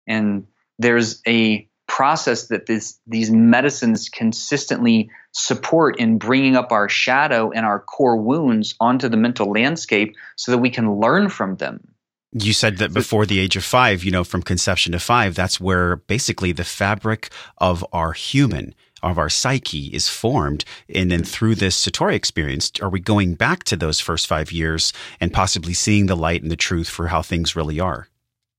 And 0.08 0.48
there's 0.78 1.22
a 1.28 1.68
process 1.88 2.48
that 2.48 2.66
this, 2.68 3.00
these 3.08 3.32
medicines 3.32 4.10
consistently 4.10 5.10
support 5.34 6.00
in 6.00 6.18
bringing 6.18 6.56
up 6.56 6.72
our 6.72 6.88
shadow 6.88 7.52
and 7.52 7.66
our 7.66 7.80
core 7.80 8.18
wounds 8.18 8.76
onto 8.80 9.10
the 9.10 9.18
mental 9.18 9.52
landscape 9.52 10.16
so 10.36 10.52
that 10.52 10.60
we 10.60 10.70
can 10.70 11.00
learn 11.00 11.30
from 11.30 11.56
them. 11.58 11.94
You 12.32 12.54
said 12.54 12.78
that 12.78 12.94
before 12.94 13.26
the 13.26 13.40
age 13.40 13.56
of 13.56 13.64
five, 13.64 14.04
you 14.04 14.12
know, 14.12 14.24
from 14.24 14.44
conception 14.44 14.92
to 14.92 15.00
five, 15.00 15.34
that's 15.34 15.60
where 15.60 15.96
basically 15.96 16.52
the 16.52 16.64
fabric 16.64 17.30
of 17.58 17.84
our 17.92 18.14
human, 18.14 18.76
of 19.02 19.18
our 19.18 19.30
psyche 19.30 19.88
is 19.88 20.08
formed. 20.08 20.66
And 20.94 21.12
then 21.12 21.24
through 21.24 21.56
this 21.56 21.86
Satori 21.86 22.14
experience, 22.16 22.72
are 22.82 22.90
we 22.90 23.00
going 23.00 23.36
back 23.36 23.64
to 23.66 23.76
those 23.76 24.00
first 24.00 24.28
five 24.28 24.52
years 24.52 24.94
and 25.20 25.34
possibly 25.34 25.74
seeing 25.74 26.06
the 26.06 26.16
light 26.16 26.42
and 26.42 26.52
the 26.52 26.56
truth 26.56 26.90
for 26.90 27.08
how 27.08 27.22
things 27.22 27.56
really 27.56 27.80
are? 27.80 28.08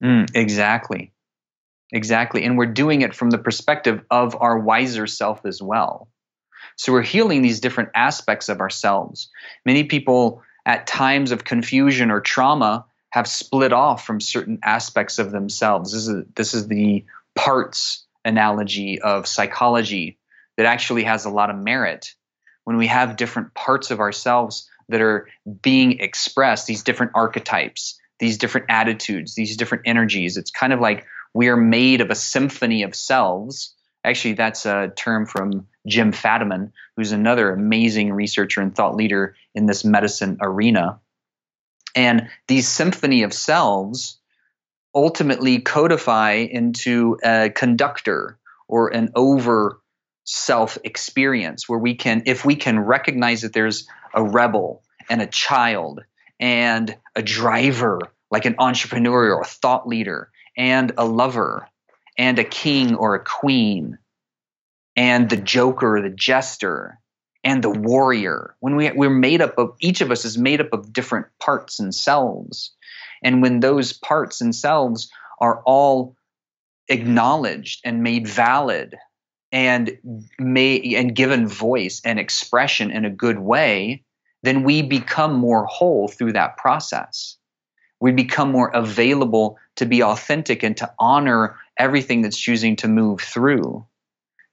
Mm, 0.03 0.31
exactly. 0.35 1.13
Exactly. 1.93 2.45
And 2.45 2.57
we're 2.57 2.67
doing 2.67 3.03
it 3.03 3.15
from 3.15 3.31
the 3.31 3.39
perspective 3.39 4.03
of 4.11 4.37
our 4.41 4.59
wiser 4.59 5.07
self 5.07 5.45
as 5.45 5.61
well. 5.61 6.09
So 6.77 6.93
we're 6.93 7.03
healing 7.03 7.43
these 7.43 7.61
different 7.61 7.91
aspects 7.95 8.49
of 8.49 8.61
ourselves. 8.61 9.29
Many 9.67 9.85
people 9.85 10.43
at 10.65 10.87
times 10.87 11.33
of 11.33 11.45
confusion 11.45 12.11
or 12.11 12.21
trauma 12.21 12.87
have 13.11 13.27
split 13.27 13.73
off 13.73 14.07
from 14.07 14.21
certain 14.21 14.61
aspects 14.63 15.19
of 15.19 15.33
themselves. 15.33 15.93
This 15.93 16.07
is 16.07 16.25
this 16.35 16.55
is 16.55 16.69
the 16.69 17.05
parts 17.35 18.07
analogy 18.25 19.01
of 19.01 19.27
psychology 19.27 20.19
that 20.61 20.67
actually 20.67 21.05
has 21.05 21.25
a 21.25 21.31
lot 21.31 21.49
of 21.49 21.57
merit. 21.57 22.13
When 22.65 22.77
we 22.77 22.89
have 22.89 23.17
different 23.17 23.55
parts 23.55 23.91
of 23.91 23.99
ourselves 23.99 24.69
that 24.91 25.01
are 25.01 25.27
being 25.63 26.01
expressed, 26.01 26.67
these 26.67 26.83
different 26.83 27.13
archetypes, 27.15 27.99
these 28.19 28.37
different 28.37 28.67
attitudes, 28.69 29.35
these 29.35 29.57
different 29.57 29.85
energies, 29.87 30.37
it's 30.37 30.51
kind 30.51 30.75
of 30.75 30.81
like 30.81 31.07
we 31.33 31.49
are 31.49 31.57
made 31.57 32.03
of 32.03 32.11
a 32.11 32.15
symphony 32.15 32.83
of 32.83 32.95
selves. 32.95 33.75
Actually, 34.05 34.35
that's 34.35 34.67
a 34.67 34.93
term 34.95 35.25
from 35.25 35.67
Jim 35.87 36.13
Fadiman, 36.13 36.73
who's 36.95 37.13
another 37.13 37.55
amazing 37.55 38.13
researcher 38.13 38.61
and 38.61 38.77
thought 38.77 38.95
leader 38.95 39.37
in 39.55 39.65
this 39.65 39.83
medicine 39.83 40.37
arena. 40.43 41.01
And 41.97 42.29
these 42.49 42.69
symphony 42.69 43.23
of 43.23 43.33
selves 43.33 44.19
ultimately 44.95 45.61
codify 45.61 46.33
into 46.33 47.17
a 47.25 47.49
conductor 47.49 48.39
or 48.69 48.89
an 48.89 49.09
over 49.15 49.80
self 50.31 50.79
experience 50.85 51.69
where 51.69 51.79
we 51.79 51.95
can, 51.95 52.23
if 52.27 52.45
we 52.45 52.55
can 52.55 52.79
recognize 52.79 53.43
that 53.43 53.53
there's 53.53 53.89
a 54.15 54.23
rebel 54.23 54.83
and 55.09 55.21
a 55.21 55.27
child 55.27 56.05
and 56.39 56.97
a 57.17 57.23
driver, 57.23 57.99
like 58.31 58.45
an 58.45 58.55
entrepreneur 58.59 59.35
or 59.35 59.41
a 59.41 59.45
thought 59.45 59.89
leader, 59.89 60.31
and 60.57 60.93
a 60.97 61.05
lover 61.05 61.69
and 62.17 62.39
a 62.39 62.45
king 62.45 62.95
or 62.95 63.15
a 63.15 63.25
queen 63.25 63.99
and 64.97 65.31
the 65.31 65.37
joker, 65.37 65.97
or 65.97 66.03
the 66.03 66.11
jester, 66.11 66.99
and 67.43 67.63
the 67.63 67.71
warrior. 67.71 68.55
When 68.61 68.77
we, 68.77 68.91
we're 68.91 69.11
made 69.11 69.41
up 69.41 69.57
of, 69.57 69.75
each 69.81 70.01
of 70.01 70.11
us 70.11 70.25
is 70.25 70.37
made 70.37 70.61
up 70.61 70.73
of 70.73 70.93
different 70.93 71.27
parts 71.41 71.81
and 71.81 71.95
selves. 71.95 72.73
And 73.23 73.41
when 73.41 73.61
those 73.61 73.93
parts 73.93 74.41
and 74.41 74.55
selves 74.55 75.11
are 75.41 75.63
all 75.65 76.17
acknowledged 76.89 77.81
and 77.85 78.03
made 78.03 78.27
valid 78.27 78.97
and 79.53 79.97
may 80.39 80.95
and 80.95 81.15
given 81.15 81.47
voice 81.47 82.01
and 82.05 82.19
expression 82.19 82.91
in 82.91 83.05
a 83.05 83.11
good 83.11 83.39
way, 83.39 84.05
then 84.43 84.63
we 84.63 84.83
become 84.83 85.35
more 85.35 85.67
whole 85.67 86.09
through 86.09 86.33
that 86.33 86.57
process. 86.57 87.37
We 88.01 88.13
become 88.13 88.51
more 88.51 88.71
available 88.71 89.59
to 89.77 89.87
be 89.87 90.03
authentic 90.03 90.63
and 90.63 90.77
to 90.79 90.93
honor 90.99 91.57
everything 91.79 92.23
that's 92.23 92.39
choosing 92.39 92.77
to 92.77 92.89
move 92.89 93.21
through. 93.21 93.85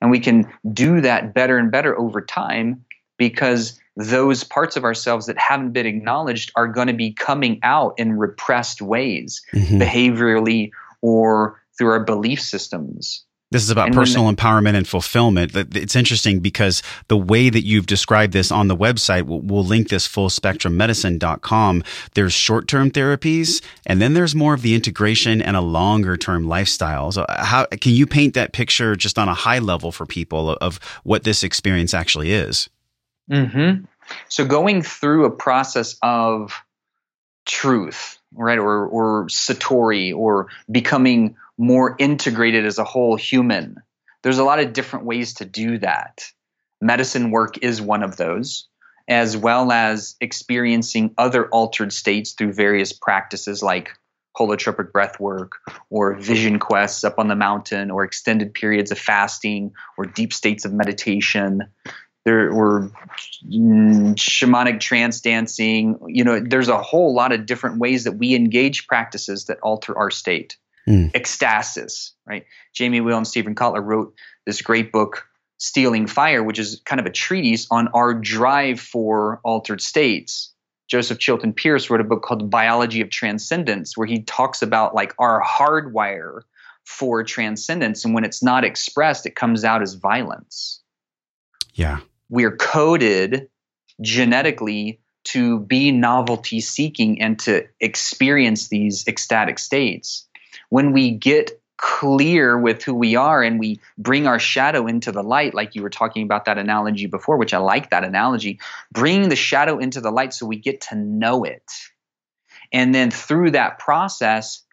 And 0.01 0.11
we 0.11 0.19
can 0.19 0.51
do 0.73 1.01
that 1.01 1.33
better 1.33 1.57
and 1.57 1.71
better 1.71 1.97
over 1.97 2.21
time 2.21 2.85
because 3.17 3.79
those 3.95 4.43
parts 4.43 4.77
of 4.77 4.83
ourselves 4.83 5.25
that 5.25 5.39
haven't 5.39 5.71
been 5.71 5.87
acknowledged 5.87 6.51
are 6.55 6.67
going 6.67 6.87
to 6.87 6.93
be 6.93 7.13
coming 7.13 7.59
out 7.63 7.95
in 7.97 8.13
repressed 8.13 8.81
ways, 8.81 9.41
mm-hmm. 9.53 9.81
behaviorally 9.81 10.69
or 11.01 11.61
through 11.77 11.89
our 11.89 12.03
belief 12.03 12.39
systems. 12.41 13.25
This 13.49 13.63
is 13.63 13.69
about 13.69 13.87
and 13.87 13.95
personal 13.95 14.31
empowerment 14.31 14.75
and 14.75 14.85
fulfillment. 14.85 15.55
It's 15.55 15.95
interesting 15.95 16.41
because 16.41 16.83
the 17.07 17.15
way 17.15 17.49
that 17.49 17.63
you've 17.63 17.85
described 17.85 18.33
this 18.33 18.51
on 18.51 18.67
the 18.67 18.75
website, 18.75 19.23
we'll, 19.23 19.39
we'll 19.39 19.63
link 19.63 19.87
this 19.87 20.05
fullspectrummedicine.com. 20.05 21.83
There's 22.13 22.33
short 22.33 22.67
term 22.67 22.91
therapies, 22.91 23.63
and 23.85 24.01
then 24.01 24.13
there's 24.15 24.35
more 24.35 24.53
of 24.53 24.63
the 24.63 24.75
integration 24.75 25.41
and 25.41 25.55
a 25.55 25.61
longer 25.61 26.17
term 26.17 26.45
lifestyle. 26.45 27.13
So, 27.13 27.25
how 27.29 27.65
can 27.67 27.93
you 27.93 28.05
paint 28.05 28.33
that 28.33 28.51
picture 28.51 28.97
just 28.97 29.17
on 29.17 29.29
a 29.29 29.33
high 29.33 29.59
level 29.59 29.93
for 29.93 30.05
people 30.05 30.57
of 30.59 30.79
what 31.03 31.23
this 31.23 31.41
experience 31.41 31.93
actually 31.93 32.33
is? 32.33 32.69
Mm-hmm. 33.31 33.85
So, 34.27 34.45
going 34.45 34.81
through 34.81 35.23
a 35.23 35.31
process 35.31 35.95
of 36.03 36.53
truth, 37.45 38.19
right, 38.33 38.59
or, 38.59 38.85
or 38.87 39.27
Satori, 39.27 40.13
or 40.13 40.47
becoming 40.69 41.37
more 41.57 41.95
integrated 41.99 42.65
as 42.65 42.77
a 42.77 42.83
whole 42.83 43.15
human. 43.15 43.77
There's 44.23 44.37
a 44.37 44.43
lot 44.43 44.59
of 44.59 44.73
different 44.73 45.05
ways 45.05 45.35
to 45.35 45.45
do 45.45 45.77
that. 45.79 46.23
Medicine 46.81 47.31
work 47.31 47.57
is 47.63 47.81
one 47.81 48.03
of 48.03 48.17
those, 48.17 48.67
as 49.07 49.35
well 49.35 49.71
as 49.71 50.15
experiencing 50.21 51.13
other 51.17 51.47
altered 51.47 51.93
states 51.93 52.33
through 52.33 52.53
various 52.53 52.93
practices 52.93 53.63
like 53.63 53.91
holotropic 54.37 54.91
breath 54.91 55.19
work 55.19 55.53
or 55.89 56.15
vision 56.15 56.59
quests 56.59 57.03
up 57.03 57.17
on 57.17 57.27
the 57.27 57.35
mountain 57.35 57.89
or 57.89 58.03
extended 58.03 58.53
periods 58.53 58.91
of 58.91 58.99
fasting 58.99 59.71
or 59.97 60.05
deep 60.05 60.31
states 60.31 60.63
of 60.63 60.73
meditation 60.73 61.63
there 62.23 62.53
were 62.53 62.91
mm, 63.45 64.13
shamanic 64.15 64.79
trance 64.79 65.21
dancing 65.21 65.97
you 66.07 66.23
know 66.23 66.39
there's 66.39 66.67
a 66.67 66.81
whole 66.81 67.15
lot 67.15 67.31
of 67.31 67.45
different 67.45 67.79
ways 67.79 68.03
that 68.03 68.11
we 68.11 68.35
engage 68.35 68.85
practices 68.85 69.45
that 69.45 69.57
alter 69.61 69.97
our 69.97 70.11
state 70.11 70.57
mm. 70.87 71.11
ecstasis, 71.11 72.11
right? 72.25 72.45
Jamie 72.73 73.01
Wheal 73.01 73.17
and 73.17 73.27
Steven 73.27 73.55
Kotler 73.55 73.83
wrote 73.83 74.13
this 74.45 74.61
great 74.61 74.91
book, 74.91 75.27
Stealing 75.57 76.07
Fire, 76.07 76.43
which 76.43 76.59
is 76.59 76.81
kind 76.85 76.99
of 76.99 77.05
a 77.05 77.11
treatise 77.11 77.67
on 77.71 77.87
our 77.89 78.13
drive 78.13 78.79
for 78.79 79.39
altered 79.43 79.81
states. 79.81 80.53
Joseph 80.87 81.19
Chilton 81.19 81.53
Pearce 81.53 81.89
wrote 81.89 81.99
a 81.99 82.05
book 82.05 82.23
called 82.23 82.49
Biology 82.49 83.01
of 83.01 83.09
Transcendence, 83.09 83.97
where 83.97 84.07
he 84.07 84.21
talks 84.23 84.61
about 84.61 84.95
like 84.95 85.13
our 85.19 85.43
hardwire 85.43 86.41
for 86.85 87.23
transcendence. 87.23 88.05
And 88.05 88.13
when 88.13 88.23
it's 88.23 88.41
not 88.41 88.63
expressed, 88.63 89.25
it 89.25 89.35
comes 89.35 89.65
out 89.65 89.81
as 89.81 89.95
violence. 89.95 90.81
Yeah. 91.73 91.99
We're 92.29 92.55
coded 92.55 93.49
genetically 94.01 95.01
to 95.25 95.59
be 95.59 95.91
novelty 95.91 96.61
seeking 96.61 97.21
and 97.21 97.37
to 97.39 97.67
experience 97.81 98.69
these 98.69 99.05
ecstatic 99.07 99.59
states 99.59 100.26
when 100.69 100.91
we 100.93 101.11
get 101.11 101.61
clear 101.77 102.57
with 102.57 102.83
who 102.83 102.93
we 102.93 103.15
are 103.15 103.43
and 103.43 103.59
we 103.59 103.79
bring 103.97 104.25
our 104.25 104.39
shadow 104.39 104.87
into 104.87 105.11
the 105.11 105.23
light, 105.23 105.53
like 105.53 105.75
you 105.75 105.83
were 105.83 105.89
talking 105.89 106.23
about 106.23 106.45
that 106.45 106.57
analogy 106.57 107.05
before, 107.05 107.37
which 107.37 107.53
I 107.53 107.59
like 107.59 107.91
that 107.91 108.03
analogy, 108.03 108.59
bringing 108.91 109.29
the 109.29 109.35
shadow 109.35 109.77
into 109.77 110.01
the 110.01 110.11
light 110.11 110.33
so 110.33 110.45
we 110.45 110.57
get 110.57 110.81
to 110.89 110.95
know 110.95 111.43
it. 111.43 111.71
And 112.73 112.93
then 112.93 113.11
through 113.11 113.51
that 113.51 113.79
process, 113.79 114.63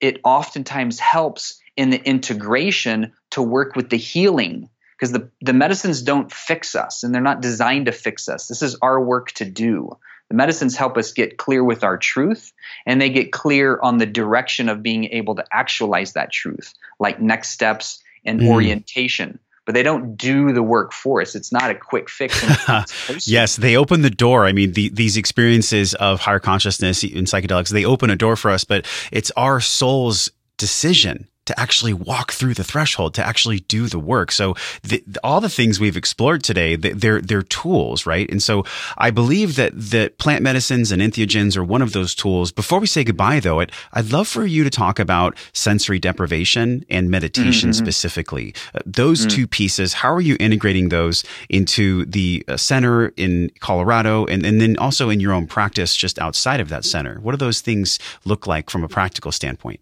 it 0.00 0.20
oftentimes 0.24 0.98
helps 0.98 1.60
in 1.76 1.90
the 1.90 2.02
integration 2.02 3.12
to 3.30 3.42
work 3.42 3.74
with 3.74 3.88
the 3.88 3.96
healing 3.96 4.68
because 4.98 5.12
the, 5.12 5.30
the 5.40 5.54
medicines 5.54 6.02
don't 6.02 6.30
fix 6.30 6.74
us 6.74 7.02
and 7.02 7.14
they're 7.14 7.22
not 7.22 7.40
designed 7.40 7.86
to 7.86 7.92
fix 7.92 8.28
us. 8.28 8.46
This 8.46 8.62
is 8.62 8.76
our 8.82 9.02
work 9.02 9.32
to 9.32 9.44
do. 9.44 9.96
The 10.32 10.36
medicines 10.38 10.74
help 10.74 10.96
us 10.96 11.12
get 11.12 11.36
clear 11.36 11.62
with 11.62 11.84
our 11.84 11.98
truth 11.98 12.54
and 12.86 13.02
they 13.02 13.10
get 13.10 13.32
clear 13.32 13.78
on 13.82 13.98
the 13.98 14.06
direction 14.06 14.70
of 14.70 14.82
being 14.82 15.04
able 15.12 15.34
to 15.34 15.44
actualize 15.52 16.14
that 16.14 16.32
truth, 16.32 16.72
like 16.98 17.20
next 17.20 17.50
steps 17.50 18.02
and 18.24 18.40
mm. 18.40 18.48
orientation. 18.48 19.38
But 19.66 19.74
they 19.74 19.82
don't 19.82 20.16
do 20.16 20.54
the 20.54 20.62
work 20.62 20.94
for 20.94 21.20
us. 21.20 21.34
It's 21.34 21.52
not 21.52 21.70
a 21.70 21.74
quick 21.74 22.08
fix. 22.08 22.42
yes, 23.28 23.56
they 23.56 23.76
open 23.76 24.00
the 24.00 24.08
door. 24.08 24.46
I 24.46 24.52
mean, 24.52 24.72
the, 24.72 24.88
these 24.88 25.18
experiences 25.18 25.92
of 25.96 26.20
higher 26.20 26.40
consciousness 26.40 27.04
in 27.04 27.26
psychedelics, 27.26 27.68
they 27.68 27.84
open 27.84 28.08
a 28.08 28.16
door 28.16 28.34
for 28.34 28.50
us, 28.50 28.64
but 28.64 28.86
it's 29.12 29.30
our 29.32 29.60
soul's 29.60 30.30
decision 30.56 31.28
to 31.46 31.58
actually 31.58 31.92
walk 31.92 32.32
through 32.32 32.54
the 32.54 32.64
threshold, 32.64 33.14
to 33.14 33.26
actually 33.26 33.60
do 33.60 33.86
the 33.88 33.98
work. 33.98 34.30
So 34.30 34.54
the, 34.82 35.02
all 35.24 35.40
the 35.40 35.48
things 35.48 35.80
we've 35.80 35.96
explored 35.96 36.44
today, 36.44 36.76
they're, 36.76 37.20
they're 37.20 37.42
tools, 37.42 38.06
right? 38.06 38.30
And 38.30 38.42
so 38.42 38.64
I 38.96 39.10
believe 39.10 39.56
that, 39.56 39.72
that 39.74 40.18
plant 40.18 40.42
medicines 40.42 40.92
and 40.92 41.02
entheogens 41.02 41.56
are 41.56 41.64
one 41.64 41.82
of 41.82 41.92
those 41.92 42.14
tools. 42.14 42.52
Before 42.52 42.78
we 42.78 42.86
say 42.86 43.02
goodbye 43.02 43.40
though, 43.40 43.60
it, 43.60 43.70
I'd 43.92 44.12
love 44.12 44.28
for 44.28 44.46
you 44.46 44.62
to 44.62 44.70
talk 44.70 44.98
about 44.98 45.36
sensory 45.52 45.98
deprivation 45.98 46.84
and 46.88 47.10
meditation 47.10 47.70
mm-hmm. 47.70 47.84
specifically. 47.84 48.54
Uh, 48.74 48.80
those 48.86 49.20
mm-hmm. 49.20 49.36
two 49.36 49.46
pieces, 49.46 49.94
how 49.94 50.12
are 50.12 50.20
you 50.20 50.36
integrating 50.38 50.90
those 50.90 51.24
into 51.48 52.04
the 52.06 52.44
uh, 52.46 52.56
center 52.56 53.08
in 53.16 53.50
Colorado 53.60 54.26
and, 54.26 54.46
and 54.46 54.60
then 54.60 54.76
also 54.78 55.10
in 55.10 55.18
your 55.18 55.32
own 55.32 55.46
practice 55.46 55.96
just 55.96 56.18
outside 56.20 56.60
of 56.60 56.68
that 56.68 56.84
center? 56.84 57.18
What 57.20 57.32
do 57.32 57.36
those 57.36 57.60
things 57.60 57.98
look 58.24 58.46
like 58.46 58.70
from 58.70 58.84
a 58.84 58.88
practical 58.88 59.32
standpoint? 59.32 59.80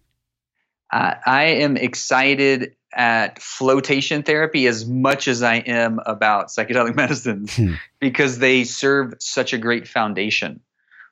I 0.91 1.43
am 1.61 1.77
excited 1.77 2.75
at 2.93 3.41
flotation 3.41 4.23
therapy 4.23 4.67
as 4.67 4.85
much 4.85 5.27
as 5.27 5.43
I 5.43 5.55
am 5.55 5.99
about 6.05 6.47
psychedelic 6.47 6.95
medicines 6.95 7.55
hmm. 7.55 7.75
because 7.99 8.39
they 8.39 8.63
serve 8.65 9.13
such 9.19 9.53
a 9.53 9.57
great 9.57 9.87
foundation 9.87 10.61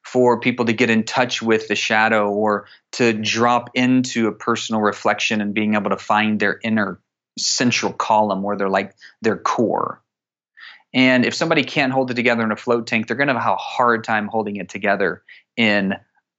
for 0.03 0.39
people 0.39 0.65
to 0.65 0.73
get 0.73 0.89
in 0.89 1.03
touch 1.03 1.41
with 1.41 1.67
the 1.67 1.75
shadow 1.75 2.29
or 2.29 2.65
to 2.93 3.13
drop 3.13 3.69
into 3.73 4.27
a 4.27 4.31
personal 4.31 4.81
reflection 4.81 5.41
and 5.41 5.53
being 5.53 5.75
able 5.75 5.89
to 5.91 5.97
find 5.97 6.39
their 6.39 6.59
inner 6.63 6.99
central 7.37 7.93
column 7.93 8.41
where 8.41 8.57
they're 8.57 8.69
like 8.69 8.95
their 9.21 9.37
core. 9.37 10.01
And 10.93 11.25
if 11.25 11.35
somebody 11.35 11.63
can't 11.63 11.93
hold 11.93 12.11
it 12.11 12.15
together 12.15 12.43
in 12.43 12.51
a 12.51 12.55
float 12.55 12.87
tank, 12.87 13.07
they're 13.07 13.17
going 13.17 13.27
to 13.27 13.39
have 13.39 13.53
a 13.53 13.55
hard 13.55 14.03
time 14.03 14.27
holding 14.27 14.55
it 14.55 14.69
together 14.69 15.21
in 15.55 15.93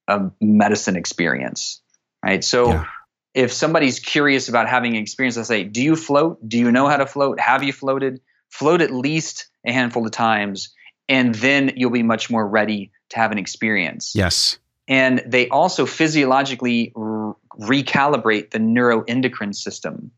a 0.08 0.30
medicine 0.40 0.96
experience, 0.96 1.80
right? 2.24 2.42
So 2.42 2.70
yeah. 2.70 2.86
If 3.34 3.52
somebody's 3.52 3.98
curious 3.98 4.48
about 4.48 4.68
having 4.68 4.96
an 4.96 5.02
experience, 5.02 5.36
I 5.36 5.42
say, 5.42 5.64
do 5.64 5.82
you 5.82 5.96
float? 5.96 6.38
Do 6.48 6.58
you 6.58 6.72
know 6.72 6.88
how 6.88 6.96
to 6.96 7.06
float? 7.06 7.38
Have 7.40 7.62
you 7.62 7.72
floated? 7.72 8.20
Float 8.48 8.80
at 8.80 8.90
least 8.90 9.48
a 9.66 9.72
handful 9.72 10.04
of 10.04 10.12
times, 10.12 10.74
and 11.08 11.34
then 11.36 11.72
you'll 11.76 11.90
be 11.90 12.02
much 12.02 12.30
more 12.30 12.46
ready 12.46 12.90
to 13.10 13.16
have 13.16 13.30
an 13.30 13.38
experience. 13.38 14.12
Yes. 14.14 14.58
And 14.88 15.22
they 15.24 15.48
also 15.48 15.86
physiologically 15.86 16.92
recalibrate 16.96 18.50
the 18.50 18.58
neuroendocrine 18.58 19.54
system 19.54 20.10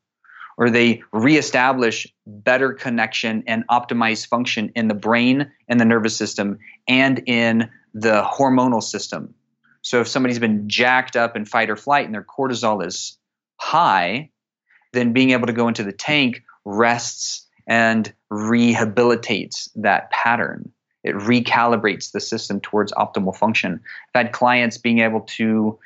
or 0.56 0.70
they 0.70 1.02
reestablish 1.12 2.06
better 2.26 2.72
connection 2.72 3.42
and 3.46 3.66
optimize 3.68 4.26
function 4.26 4.70
in 4.74 4.88
the 4.88 4.94
brain 4.94 5.50
and 5.68 5.80
the 5.80 5.84
nervous 5.84 6.16
system 6.16 6.58
and 6.86 7.22
in 7.26 7.70
the 7.94 8.22
hormonal 8.22 8.82
system. 8.82 9.34
So 9.82 10.00
if 10.00 10.08
somebody's 10.08 10.38
been 10.38 10.68
jacked 10.68 11.16
up 11.16 11.36
in 11.36 11.44
fight 11.44 11.70
or 11.70 11.76
flight 11.76 12.06
and 12.06 12.14
their 12.14 12.24
cortisol 12.24 12.84
is 12.86 13.18
high, 13.56 14.30
then 14.92 15.12
being 15.12 15.30
able 15.30 15.46
to 15.46 15.52
go 15.52 15.68
into 15.68 15.84
the 15.84 15.92
tank 15.92 16.42
rests 16.64 17.46
and 17.66 18.12
rehabilitates 18.30 19.68
that 19.76 20.10
pattern. 20.10 20.72
It 21.04 21.16
recalibrates 21.16 22.12
the 22.12 22.20
system 22.20 22.60
towards 22.60 22.92
optimal 22.92 23.36
function. 23.36 23.80
I've 24.14 24.26
had 24.26 24.32
clients 24.32 24.78
being 24.78 25.00
able 25.00 25.22
to 25.22 25.78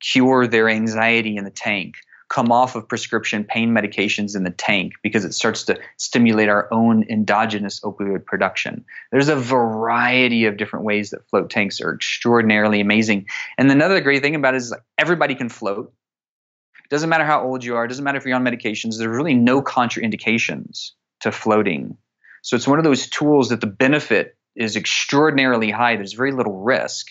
cure 0.00 0.46
their 0.46 0.68
anxiety 0.68 1.36
in 1.36 1.44
the 1.44 1.50
tank, 1.50 1.96
come 2.32 2.50
off 2.50 2.74
of 2.74 2.88
prescription 2.88 3.44
pain 3.44 3.72
medications 3.72 4.34
in 4.34 4.42
the 4.42 4.50
tank 4.50 4.94
because 5.02 5.26
it 5.26 5.34
starts 5.34 5.64
to 5.64 5.78
stimulate 5.98 6.48
our 6.48 6.66
own 6.72 7.04
endogenous 7.10 7.80
opioid 7.80 8.24
production. 8.24 8.86
There's 9.10 9.28
a 9.28 9.36
variety 9.36 10.46
of 10.46 10.56
different 10.56 10.86
ways 10.86 11.10
that 11.10 11.28
float 11.28 11.50
tanks 11.50 11.82
are 11.82 11.94
extraordinarily 11.94 12.80
amazing. 12.80 13.26
And 13.58 13.70
another 13.70 14.00
great 14.00 14.22
thing 14.22 14.34
about 14.34 14.54
it 14.54 14.58
is 14.58 14.70
like 14.70 14.80
everybody 14.96 15.34
can 15.34 15.50
float. 15.50 15.92
It 16.82 16.88
doesn't 16.88 17.10
matter 17.10 17.26
how 17.26 17.44
old 17.44 17.64
you 17.64 17.76
are, 17.76 17.84
it 17.84 17.88
doesn't 17.88 18.02
matter 18.02 18.16
if 18.16 18.24
you're 18.24 18.34
on 18.34 18.44
medications, 18.44 18.96
there's 18.96 19.14
really 19.14 19.34
no 19.34 19.60
contraindications 19.60 20.92
to 21.20 21.32
floating. 21.32 21.98
So 22.40 22.56
it's 22.56 22.66
one 22.66 22.78
of 22.78 22.84
those 22.84 23.08
tools 23.08 23.50
that 23.50 23.60
the 23.60 23.66
benefit 23.66 24.38
is 24.56 24.76
extraordinarily 24.76 25.70
high. 25.70 25.96
There's 25.96 26.14
very 26.14 26.32
little 26.32 26.62
risk. 26.62 27.08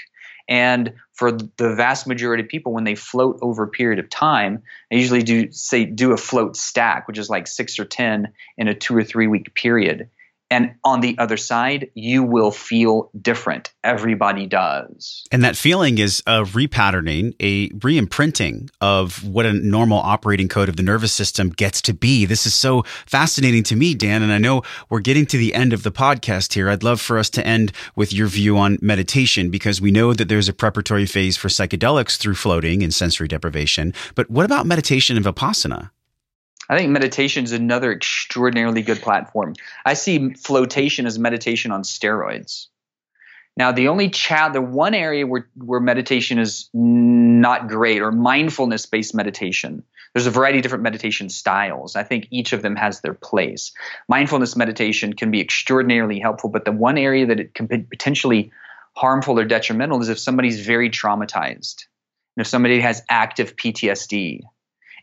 And 0.52 0.96
for 1.14 1.32
the 1.32 1.74
vast 1.76 2.06
majority 2.06 2.44
of 2.44 2.50
people, 2.50 2.74
when 2.74 2.84
they 2.84 2.94
float 2.94 3.40
over 3.42 3.64
a 3.64 3.70
period 3.70 4.00
of 4.00 4.10
time, 4.10 4.62
they 4.90 4.98
usually 4.98 5.24
do 5.24 5.50
say 5.54 5.86
do 5.86 6.12
a 6.12 6.18
float 6.18 6.58
stack, 6.58 7.08
which 7.08 7.18
is 7.18 7.30
like 7.30 7.48
six 7.48 7.80
or 7.80 7.86
ten 7.86 8.34
in 8.58 8.68
a 8.68 8.76
two 8.76 8.94
or 8.98 9.02
three 9.06 9.28
week 9.28 9.56
period. 9.56 10.10
And 10.52 10.76
on 10.84 11.00
the 11.00 11.18
other 11.18 11.38
side, 11.38 11.90
you 11.96 12.24
will 12.24 12.52
feel 12.52 13.10
different. 13.22 13.74
Everybody 13.86 14.46
does. 14.46 15.24
And 15.32 15.46
that 15.46 15.56
feeling 15.56 15.98
is 15.98 16.22
a 16.28 16.44
repatterning, 16.44 17.34
a 17.40 17.70
reimprinting 17.70 18.70
of 18.82 19.24
what 19.24 19.46
a 19.46 19.54
normal 19.54 20.00
operating 20.00 20.50
code 20.50 20.68
of 20.68 20.76
the 20.76 20.84
nervous 20.84 21.14
system 21.14 21.52
gets 21.52 21.82
to 21.84 21.94
be. 21.94 22.26
This 22.26 22.46
is 22.46 22.54
so 22.54 22.84
fascinating 23.06 23.64
to 23.64 23.78
me, 23.78 23.96
Dan. 23.96 24.22
And 24.22 24.34
I 24.34 24.40
know 24.40 24.62
we're 24.90 25.00
getting 25.00 25.26
to 25.28 25.38
the 25.38 25.56
end 25.56 25.72
of 25.72 25.84
the 25.84 25.92
podcast 25.92 26.52
here. 26.54 26.70
I'd 26.70 26.84
love 26.84 27.00
for 27.00 27.18
us 27.18 27.30
to 27.32 27.48
end 27.48 27.72
with 27.96 28.12
your 28.12 28.28
view 28.28 28.58
on 28.58 28.78
meditation 28.82 29.52
because 29.52 29.80
we 29.80 29.90
know 29.90 30.14
that 30.14 30.28
there's 30.28 30.50
a 30.50 30.54
preparatory 30.54 31.06
phase 31.06 31.38
for 31.38 31.48
psychedelics 31.48 32.18
through 32.18 32.36
floating 32.36 32.84
and 32.84 32.94
sensory 32.94 33.30
deprivation. 33.30 33.94
But 34.16 34.30
what 34.30 34.44
about 34.44 34.66
meditation 34.66 35.16
and 35.16 35.26
Vipassana? 35.26 35.92
I 36.72 36.78
think 36.78 36.90
meditation 36.90 37.44
is 37.44 37.52
another 37.52 37.92
extraordinarily 37.92 38.82
good 38.82 39.02
platform. 39.02 39.56
I 39.86 39.94
see 39.94 40.34
flotation 40.36 41.06
as 41.06 41.20
meditation 41.20 41.74
on 41.74 41.84
steroids. 41.84 42.68
Now, 43.58 43.74
the 43.74 43.90
only 43.90 44.10
chat, 44.10 44.54
the 44.54 44.62
one 44.62 44.94
area 44.94 45.28
where, 45.28 45.50
where 45.56 45.82
meditation 45.82 46.40
is 46.40 46.70
not 46.74 47.68
great, 47.68 48.02
or 48.02 48.14
mindfulness 48.14 48.86
based 48.86 49.14
meditation, 49.14 49.84
there's 50.14 50.28
a 50.28 50.32
variety 50.32 50.60
of 50.60 50.64
different 50.64 50.86
meditation 50.86 51.28
styles. 51.28 51.98
I 51.98 52.04
think 52.04 52.28
each 52.32 52.54
of 52.54 52.62
them 52.62 52.78
has 52.78 53.02
their 53.02 53.16
place. 53.16 53.74
Mindfulness 54.08 54.56
meditation 54.56 55.12
can 55.12 55.30
be 55.30 55.42
extraordinarily 55.42 56.20
helpful, 56.20 56.50
but 56.50 56.64
the 56.64 56.72
one 56.72 56.98
area 56.98 57.26
that 57.26 57.42
it 57.42 57.54
can 57.54 57.66
be 57.66 57.80
potentially 57.80 58.54
harmful 58.96 59.38
or 59.38 59.44
detrimental 59.44 60.00
is 60.00 60.08
if 60.08 60.20
somebody's 60.20 60.66
very 60.66 60.90
traumatized, 60.90 61.86
and 62.38 62.42
if 62.42 62.48
somebody 62.48 62.80
has 62.80 63.04
active 63.10 63.58
PTSD, 63.58 64.44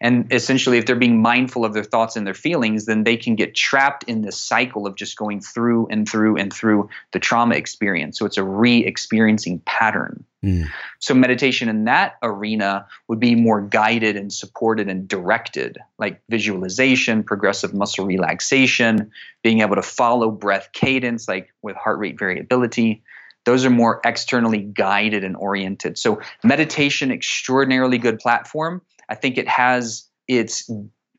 and 0.01 0.33
essentially, 0.33 0.79
if 0.79 0.87
they're 0.87 0.97
being 0.97 1.21
mindful 1.21 1.65
of 1.65 1.75
their 1.75 1.85
thoughts 1.85 2.17
and 2.17 2.27
their 2.27 2.35
feelings, 2.35 2.87
then 2.87 3.05
they 3.05 3.17
can 3.17 3.35
get 3.35 3.55
trapped 3.55 4.05
in 4.05 4.23
this 4.23 4.39
cycle 4.39 4.87
of 4.87 4.95
just 4.95 5.17
going 5.17 5.41
through 5.41 5.89
and 5.91 6.09
through 6.09 6.37
and 6.37 6.53
through 6.53 6.89
the 7.13 7.19
trauma 7.19 7.57
experience. 7.57 8.19
So 8.19 8.27
it's 8.27 8.39
a 8.39 8.45
re 8.45 8.85
experiencing 8.85 9.61
pattern. 9.61 10.25
Mm. 10.45 10.69
So, 11.01 11.15
meditation 11.15 11.69
in 11.69 11.85
that 11.87 12.17
arena 12.23 12.87
would 13.09 13.19
be 13.19 13.35
more 13.35 13.61
guided 13.61 14.17
and 14.17 14.33
supported 14.33 14.89
and 14.89 15.09
directed, 15.09 15.79
like 15.99 16.23
visualization, 16.29 17.25
progressive 17.25 17.75
muscle 17.75 18.07
relaxation, 18.07 19.11
being 19.43 19.63
able 19.63 19.75
to 19.77 19.83
follow 19.83 20.31
breath 20.31 20.71
cadence, 20.73 21.27
like 21.27 21.53
with 21.61 21.77
heart 21.77 21.99
rate 21.99 22.19
variability. 22.19 23.03
Those 23.47 23.65
are 23.65 23.71
more 23.71 24.01
externally 24.05 24.59
guided 24.59 25.25
and 25.25 25.35
oriented. 25.35 25.99
So, 25.99 26.21
meditation, 26.45 27.11
extraordinarily 27.11 27.99
good 27.99 28.21
platform 28.21 28.83
I 29.09 29.15
think 29.15 29.39
it 29.39 29.49
has 29.49 30.05
its 30.27 30.71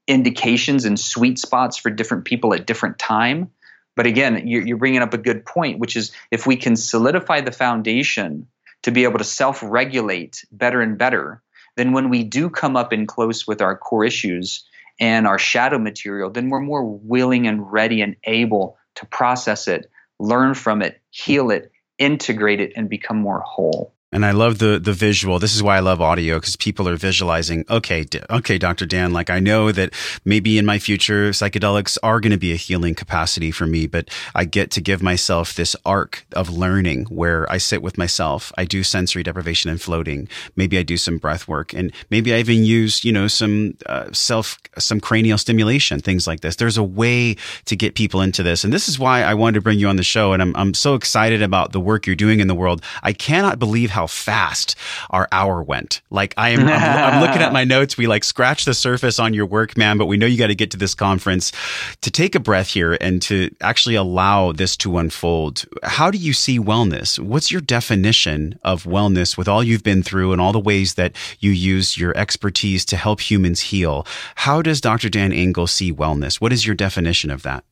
indications 0.08 0.86
and 0.86 1.00
sweet 1.00 1.40
spots 1.40 1.78
for 1.78 1.90
different 1.90 2.26
people 2.26 2.54
at 2.54 2.66
different 2.66 3.00
time. 3.00 3.52
But 3.96 4.06
again, 4.06 4.48
you're, 4.48 4.78
bringing 4.78 5.02
up 5.02 5.14
a 5.14 5.18
good 5.18 5.46
point, 5.46 5.80
which 5.80 5.96
is 5.96 6.12
if 6.32 6.48
we 6.48 6.56
can 6.56 6.76
solidify 6.76 7.42
the 7.42 7.52
foundation 7.52 8.48
to 8.84 8.92
be 8.92 9.04
able 9.04 9.18
to 9.18 9.24
self-regulate 9.24 10.46
better 10.52 10.82
and 10.82 10.98
better, 10.98 11.42
then 11.76 11.92
when 11.92 12.10
we 12.10 12.24
do 12.24 12.50
come 12.50 12.76
up 12.76 12.94
in 12.94 13.08
close 13.08 13.46
with 13.46 13.62
our 13.62 13.78
core 13.78 14.06
issues 14.06 14.64
and 15.00 15.28
our 15.28 15.40
shadow 15.40 15.78
material, 15.78 16.30
then 16.30 16.50
we're 16.50 16.60
more 16.60 16.84
willing 16.84 17.48
and 17.48 17.72
ready 17.72 18.02
and 18.02 18.16
able 18.24 18.78
to 18.96 19.06
process 19.06 19.68
it, 19.68 19.90
learn 20.20 20.54
from 20.54 20.82
it, 20.82 21.02
heal 21.10 21.52
it, 21.52 21.72
integrate 21.98 22.62
it, 22.62 22.74
and 22.76 22.90
become 22.90 23.18
more 23.18 23.42
whole. 23.42 23.94
And 24.12 24.26
I 24.26 24.32
love 24.32 24.58
the 24.58 24.80
the 24.80 24.92
visual. 24.92 25.38
This 25.38 25.56
is 25.56 25.62
why 25.62 25.78
I 25.78 25.82
love 25.82 26.02
audio 26.02 26.38
because 26.38 26.56
people 26.56 26.90
are 26.90 26.96
visualizing. 26.96 27.64
Okay, 27.70 28.06
okay, 28.32 28.58
Dr. 28.58 28.88
Dan. 28.88 29.14
Like 29.14 29.30
I 29.30 29.40
know 29.40 29.72
that 29.72 29.94
maybe 30.26 30.58
in 30.58 30.66
my 30.66 30.80
future 30.80 31.30
psychedelics 31.30 31.96
are 32.02 32.20
going 32.20 32.32
to 32.32 32.38
be 32.38 32.52
a 32.52 32.56
healing 32.56 32.96
capacity 32.96 33.52
for 33.52 33.68
me, 33.68 33.86
but 33.86 34.10
I 34.34 34.46
get 34.46 34.72
to 34.72 34.82
give 34.82 35.04
myself 35.04 35.54
this 35.54 35.76
arc 35.86 36.26
of 36.32 36.50
learning 36.50 37.06
where 37.06 37.50
I 37.52 37.60
sit 37.60 37.84
with 37.84 38.00
myself. 38.00 38.52
I 38.58 38.66
do 38.66 38.82
sensory 38.82 39.22
deprivation 39.22 39.70
and 39.70 39.80
floating. 39.80 40.28
Maybe 40.56 40.80
I 40.80 40.84
do 40.84 40.98
some 40.98 41.20
breath 41.20 41.48
work, 41.48 41.72
and 41.74 41.94
maybe 42.10 42.34
I 42.34 42.40
even 42.40 42.64
use 42.64 43.04
you 43.04 43.12
know 43.12 43.28
some 43.28 43.78
uh, 43.86 44.12
self 44.12 44.58
some 44.80 45.00
cranial 45.00 45.38
stimulation, 45.38 46.00
things 46.00 46.26
like 46.26 46.40
this. 46.40 46.56
There's 46.56 46.78
a 46.78 46.84
way 46.84 47.36
to 47.66 47.76
get 47.76 47.94
people 47.94 48.22
into 48.22 48.42
this, 48.42 48.64
and 48.64 48.74
this 48.74 48.90
is 48.90 48.98
why 48.98 49.22
I 49.22 49.36
wanted 49.36 49.60
to 49.60 49.62
bring 49.62 49.78
you 49.78 49.88
on 49.88 49.98
the 49.98 50.04
show. 50.04 50.34
And 50.34 50.42
I'm 50.42 50.56
I'm 50.56 50.74
so 50.74 50.96
excited 50.96 51.44
about 51.44 51.74
the 51.74 51.80
work 51.80 52.08
you're 52.08 52.16
doing 52.16 52.40
in 52.40 52.48
the 52.48 52.56
world. 52.56 52.82
I 53.04 53.14
cannot 53.14 53.60
believe 53.60 53.92
how 53.92 53.99
how 54.00 54.08
fast 54.08 54.78
our 55.10 55.28
hour 55.34 55.62
went. 55.62 56.02
Like 56.10 56.34
I 56.38 56.52
am, 56.52 56.62
I'm, 56.62 56.70
I'm 56.70 57.22
looking 57.22 57.42
at 57.42 57.52
my 57.52 57.64
notes. 57.76 57.98
We 57.98 58.08
like 58.08 58.24
scratch 58.24 58.64
the 58.64 58.74
surface 58.74 59.20
on 59.20 59.34
your 59.34 59.46
work, 59.46 59.76
man, 59.76 59.98
but 59.98 60.06
we 60.06 60.16
know 60.16 60.26
you 60.26 60.38
got 60.38 60.48
to 60.48 60.56
get 60.56 60.72
to 60.72 60.78
this 60.78 60.96
conference 60.96 61.52
to 62.00 62.10
take 62.10 62.34
a 62.34 62.40
breath 62.40 62.70
here 62.70 62.98
and 63.02 63.22
to 63.24 63.54
actually 63.60 63.96
allow 63.96 64.54
this 64.54 64.78
to 64.78 65.00
unfold. 65.00 65.66
How 65.84 66.10
do 66.12 66.18
you 66.18 66.32
see 66.32 66.60
wellness? 66.60 67.20
What's 67.20 67.52
your 67.52 67.60
definition 67.60 68.58
of 68.64 68.86
wellness 68.86 69.38
with 69.38 69.50
all 69.50 69.62
you've 69.62 69.84
been 69.84 70.02
through 70.02 70.32
and 70.32 70.40
all 70.40 70.54
the 70.54 70.60
ways 70.60 70.94
that 70.94 71.14
you 71.40 71.52
use 71.52 71.98
your 71.98 72.16
expertise 72.18 72.86
to 72.86 72.96
help 72.96 73.20
humans 73.20 73.60
heal? 73.60 74.08
How 74.36 74.62
does 74.62 74.80
Dr. 74.80 75.10
Dan 75.10 75.34
Engle 75.34 75.68
see 75.68 75.92
wellness? 75.92 76.40
What 76.40 76.54
is 76.54 76.66
your 76.66 76.76
definition 76.76 77.32
of 77.32 77.44
that? 77.44 77.66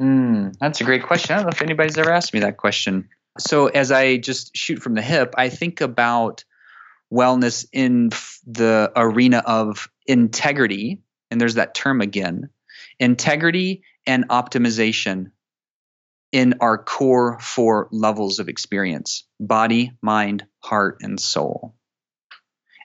Mm, 0.00 0.56
that's 0.58 0.80
a 0.80 0.84
great 0.84 1.04
question. 1.04 1.34
I 1.34 1.36
don't 1.36 1.46
know 1.46 1.50
if 1.50 1.62
anybody's 1.62 1.96
ever 1.96 2.10
asked 2.10 2.34
me 2.34 2.40
that 2.40 2.56
question. 2.56 3.08
So 3.38 3.68
as 3.68 3.92
I 3.92 4.16
just 4.16 4.56
shoot 4.56 4.82
from 4.82 4.94
the 4.94 5.02
hip, 5.02 5.34
I 5.36 5.48
think 5.48 5.80
about 5.80 6.44
wellness 7.12 7.66
in 7.72 8.10
the 8.46 8.92
arena 8.96 9.38
of 9.38 9.88
integrity, 10.06 11.02
and 11.30 11.40
there's 11.40 11.54
that 11.54 11.74
term 11.74 12.00
again 12.00 12.50
integrity 12.98 13.82
and 14.06 14.28
optimization 14.28 15.30
in 16.32 16.54
our 16.60 16.78
core 16.78 17.38
four 17.40 17.88
levels 17.90 18.38
of 18.38 18.48
experience 18.48 19.24
body, 19.38 19.92
mind, 20.02 20.46
heart, 20.60 20.98
and 21.00 21.18
soul. 21.18 21.74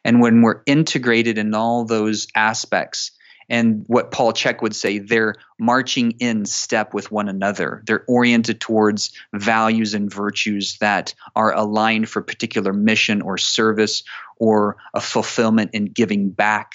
And 0.04 0.22
when 0.22 0.42
we're 0.42 0.62
integrated 0.66 1.38
in 1.38 1.54
all 1.54 1.86
those 1.86 2.28
aspects, 2.36 3.12
and 3.50 3.84
what 3.88 4.12
Paul 4.12 4.34
Chek 4.34 4.62
would 4.62 4.76
say, 4.76 5.00
they're 5.00 5.36
marching 5.60 6.12
in 6.20 6.46
step 6.46 6.94
with 6.94 7.12
one 7.12 7.30
another. 7.30 7.84
They're 7.86 8.04
oriented 8.08 8.60
towards 8.60 9.12
values 9.34 9.94
and 9.94 10.12
virtues 10.12 10.78
that 10.80 11.14
are 11.36 11.54
aligned 11.54 12.10
for 12.10 12.20
a 12.20 12.24
particular 12.24 12.74
mission 12.74 13.22
or 13.22 13.38
service 13.38 14.04
or 14.38 14.78
a 14.94 15.00
fulfillment 15.00 15.72
in 15.74 15.86
giving 15.86 16.30
back. 16.30 16.74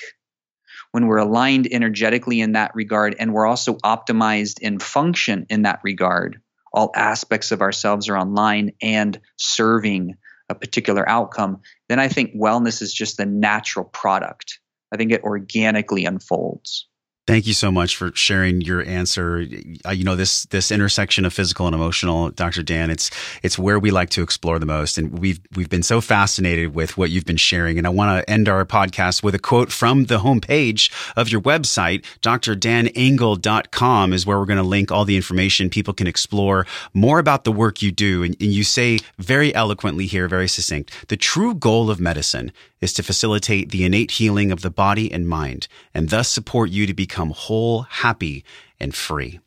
when 0.92 1.06
we're 1.06 1.18
aligned 1.18 1.68
energetically 1.70 2.40
in 2.40 2.52
that 2.52 2.74
regard 2.74 3.16
and 3.18 3.32
we're 3.32 3.46
also 3.46 3.74
optimized 3.76 4.58
in 4.60 4.78
function 4.78 5.46
in 5.48 5.62
that 5.62 5.80
regard, 5.82 6.40
all 6.72 6.90
aspects 6.94 7.52
of 7.52 7.62
ourselves 7.62 8.08
are 8.08 8.16
online 8.16 8.72
and 8.82 9.20
serving 9.36 10.16
a 10.48 10.54
particular 10.54 11.08
outcome, 11.08 11.60
then 11.88 12.00
I 12.00 12.08
think 12.08 12.34
wellness 12.34 12.82
is 12.82 12.92
just 12.92 13.16
the 13.16 13.26
natural 13.26 13.84
product. 13.84 14.59
I 14.92 14.96
think 14.96 15.12
it 15.12 15.22
organically 15.22 16.04
unfolds. 16.04 16.86
Thank 17.30 17.46
you 17.46 17.54
so 17.54 17.70
much 17.70 17.94
for 17.94 18.10
sharing 18.16 18.60
your 18.60 18.82
answer. 18.82 19.46
Uh, 19.86 19.90
you 19.90 20.02
know 20.02 20.16
this 20.16 20.46
this 20.46 20.72
intersection 20.72 21.24
of 21.24 21.32
physical 21.32 21.66
and 21.66 21.76
emotional, 21.76 22.30
Dr. 22.30 22.64
Dan. 22.64 22.90
It's 22.90 23.08
it's 23.44 23.56
where 23.56 23.78
we 23.78 23.92
like 23.92 24.10
to 24.10 24.22
explore 24.22 24.58
the 24.58 24.66
most, 24.66 24.98
and 24.98 25.16
we've 25.16 25.38
we've 25.54 25.68
been 25.68 25.84
so 25.84 26.00
fascinated 26.00 26.74
with 26.74 26.98
what 26.98 27.10
you've 27.10 27.26
been 27.26 27.36
sharing. 27.36 27.78
And 27.78 27.86
I 27.86 27.90
want 27.90 28.18
to 28.18 28.28
end 28.28 28.48
our 28.48 28.64
podcast 28.64 29.22
with 29.22 29.36
a 29.36 29.38
quote 29.38 29.70
from 29.70 30.06
the 30.06 30.18
homepage 30.18 30.90
of 31.16 31.28
your 31.28 31.40
website, 31.42 32.04
drdanengle.com, 32.20 34.12
is 34.12 34.26
where 34.26 34.38
we're 34.38 34.44
going 34.44 34.56
to 34.56 34.64
link 34.64 34.90
all 34.90 35.04
the 35.04 35.14
information 35.14 35.70
people 35.70 35.94
can 35.94 36.08
explore 36.08 36.66
more 36.94 37.20
about 37.20 37.44
the 37.44 37.52
work 37.52 37.80
you 37.80 37.92
do. 37.92 38.24
And, 38.24 38.34
and 38.40 38.50
you 38.50 38.64
say 38.64 38.98
very 39.18 39.54
eloquently 39.54 40.06
here, 40.06 40.26
very 40.26 40.48
succinct, 40.48 41.08
the 41.08 41.16
true 41.16 41.54
goal 41.54 41.90
of 41.90 42.00
medicine 42.00 42.50
is 42.80 42.92
to 42.94 43.02
facilitate 43.02 43.70
the 43.70 43.84
innate 43.84 44.12
healing 44.12 44.50
of 44.50 44.62
the 44.62 44.70
body 44.70 45.12
and 45.12 45.28
mind, 45.28 45.68
and 45.94 46.08
thus 46.08 46.28
support 46.28 46.70
you 46.70 46.86
to 46.86 46.94
become 46.94 47.30
whole, 47.30 47.82
happy, 47.82 48.44
and 48.78 48.94
free. 48.94 49.40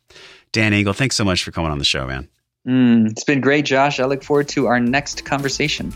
Dan 0.52 0.72
Engle, 0.72 0.92
thanks 0.92 1.16
so 1.16 1.24
much 1.24 1.42
for 1.42 1.50
coming 1.50 1.70
on 1.70 1.78
the 1.78 1.84
show, 1.84 2.06
man. 2.06 2.28
Mm, 2.66 3.10
it's 3.10 3.24
been 3.24 3.40
great, 3.40 3.64
Josh. 3.64 4.00
I 4.00 4.04
look 4.04 4.22
forward 4.22 4.48
to 4.50 4.66
our 4.66 4.80
next 4.80 5.24
conversation. 5.24 5.92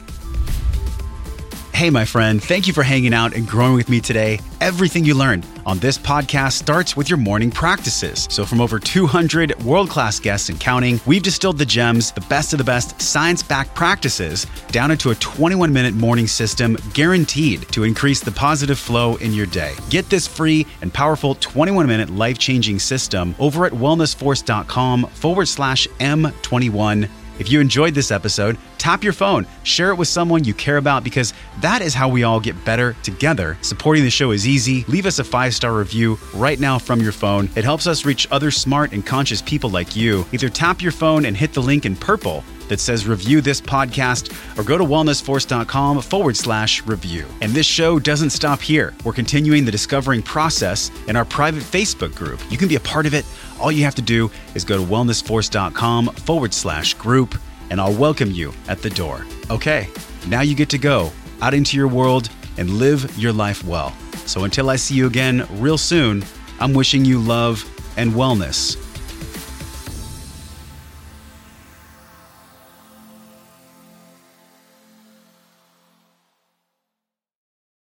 Hey, 1.78 1.90
my 1.90 2.04
friend, 2.04 2.42
thank 2.42 2.66
you 2.66 2.72
for 2.72 2.82
hanging 2.82 3.14
out 3.14 3.36
and 3.36 3.46
growing 3.46 3.74
with 3.74 3.88
me 3.88 4.00
today. 4.00 4.40
Everything 4.60 5.04
you 5.04 5.14
learned 5.14 5.46
on 5.64 5.78
this 5.78 5.96
podcast 5.96 6.54
starts 6.54 6.96
with 6.96 7.08
your 7.08 7.18
morning 7.18 7.52
practices. 7.52 8.26
So, 8.32 8.44
from 8.44 8.60
over 8.60 8.80
200 8.80 9.62
world 9.62 9.88
class 9.88 10.18
guests 10.18 10.48
and 10.48 10.58
counting, 10.58 11.00
we've 11.06 11.22
distilled 11.22 11.56
the 11.56 11.64
gems, 11.64 12.10
the 12.10 12.22
best 12.22 12.52
of 12.52 12.58
the 12.58 12.64
best 12.64 13.00
science 13.00 13.44
backed 13.44 13.76
practices, 13.76 14.44
down 14.72 14.90
into 14.90 15.10
a 15.10 15.14
21 15.14 15.72
minute 15.72 15.94
morning 15.94 16.26
system 16.26 16.76
guaranteed 16.94 17.62
to 17.68 17.84
increase 17.84 18.18
the 18.18 18.32
positive 18.32 18.76
flow 18.76 19.14
in 19.18 19.32
your 19.32 19.46
day. 19.46 19.72
Get 19.88 20.10
this 20.10 20.26
free 20.26 20.66
and 20.82 20.92
powerful 20.92 21.36
21 21.36 21.86
minute 21.86 22.10
life 22.10 22.38
changing 22.38 22.80
system 22.80 23.36
over 23.38 23.66
at 23.66 23.72
wellnessforce.com 23.72 25.06
forward 25.10 25.46
slash 25.46 25.86
M21 26.00 27.08
if 27.38 27.50
you 27.50 27.60
enjoyed 27.60 27.94
this 27.94 28.10
episode, 28.10 28.58
tap 28.78 29.04
your 29.04 29.12
phone, 29.12 29.46
share 29.62 29.90
it 29.90 29.96
with 29.96 30.08
someone 30.08 30.44
you 30.44 30.54
care 30.54 30.76
about 30.76 31.04
because 31.04 31.34
that 31.60 31.82
is 31.82 31.94
how 31.94 32.08
we 32.08 32.24
all 32.24 32.40
get 32.40 32.64
better 32.64 32.94
together. 33.02 33.58
Supporting 33.62 34.04
the 34.04 34.10
show 34.10 34.30
is 34.30 34.46
easy. 34.46 34.84
Leave 34.88 35.06
us 35.06 35.18
a 35.18 35.24
five 35.24 35.54
star 35.54 35.76
review 35.76 36.18
right 36.34 36.58
now 36.58 36.78
from 36.78 37.00
your 37.00 37.12
phone. 37.12 37.48
It 37.56 37.64
helps 37.64 37.86
us 37.86 38.04
reach 38.04 38.26
other 38.30 38.50
smart 38.50 38.92
and 38.92 39.04
conscious 39.04 39.42
people 39.42 39.70
like 39.70 39.96
you. 39.96 40.26
Either 40.32 40.48
tap 40.48 40.82
your 40.82 40.92
phone 40.92 41.24
and 41.24 41.36
hit 41.36 41.52
the 41.52 41.62
link 41.62 41.86
in 41.86 41.96
purple 41.96 42.44
that 42.68 42.80
says 42.80 43.06
review 43.06 43.40
this 43.40 43.60
podcast 43.60 44.32
or 44.58 44.62
go 44.62 44.78
to 44.78 44.84
wellnessforce.com 44.84 46.02
forward 46.02 46.36
slash 46.36 46.84
review. 46.86 47.26
And 47.40 47.52
this 47.52 47.66
show 47.66 47.98
doesn't 47.98 48.30
stop 48.30 48.60
here. 48.60 48.94
We're 49.04 49.12
continuing 49.12 49.64
the 49.64 49.70
discovering 49.70 50.22
process 50.22 50.90
in 51.08 51.16
our 51.16 51.24
private 51.24 51.62
Facebook 51.62 52.14
group. 52.14 52.40
You 52.50 52.58
can 52.58 52.68
be 52.68 52.76
a 52.76 52.80
part 52.80 53.06
of 53.06 53.14
it. 53.14 53.24
All 53.60 53.72
you 53.72 53.84
have 53.84 53.94
to 53.96 54.02
do 54.02 54.30
is 54.54 54.64
go 54.64 54.76
to 54.76 54.82
wellnessforce.com 54.82 56.06
forward 56.14 56.54
slash 56.54 56.94
group 56.94 57.34
and 57.70 57.80
I'll 57.80 57.94
welcome 57.94 58.30
you 58.30 58.52
at 58.68 58.82
the 58.82 58.90
door. 58.90 59.26
Okay, 59.50 59.88
now 60.26 60.40
you 60.40 60.54
get 60.54 60.70
to 60.70 60.78
go 60.78 61.12
out 61.42 61.54
into 61.54 61.76
your 61.76 61.88
world 61.88 62.30
and 62.56 62.70
live 62.70 63.16
your 63.18 63.32
life 63.32 63.62
well. 63.64 63.94
So 64.26 64.44
until 64.44 64.70
I 64.70 64.76
see 64.76 64.94
you 64.94 65.06
again 65.06 65.46
real 65.52 65.78
soon, 65.78 66.24
I'm 66.60 66.74
wishing 66.74 67.04
you 67.04 67.20
love 67.20 67.64
and 67.96 68.12
wellness 68.12 68.87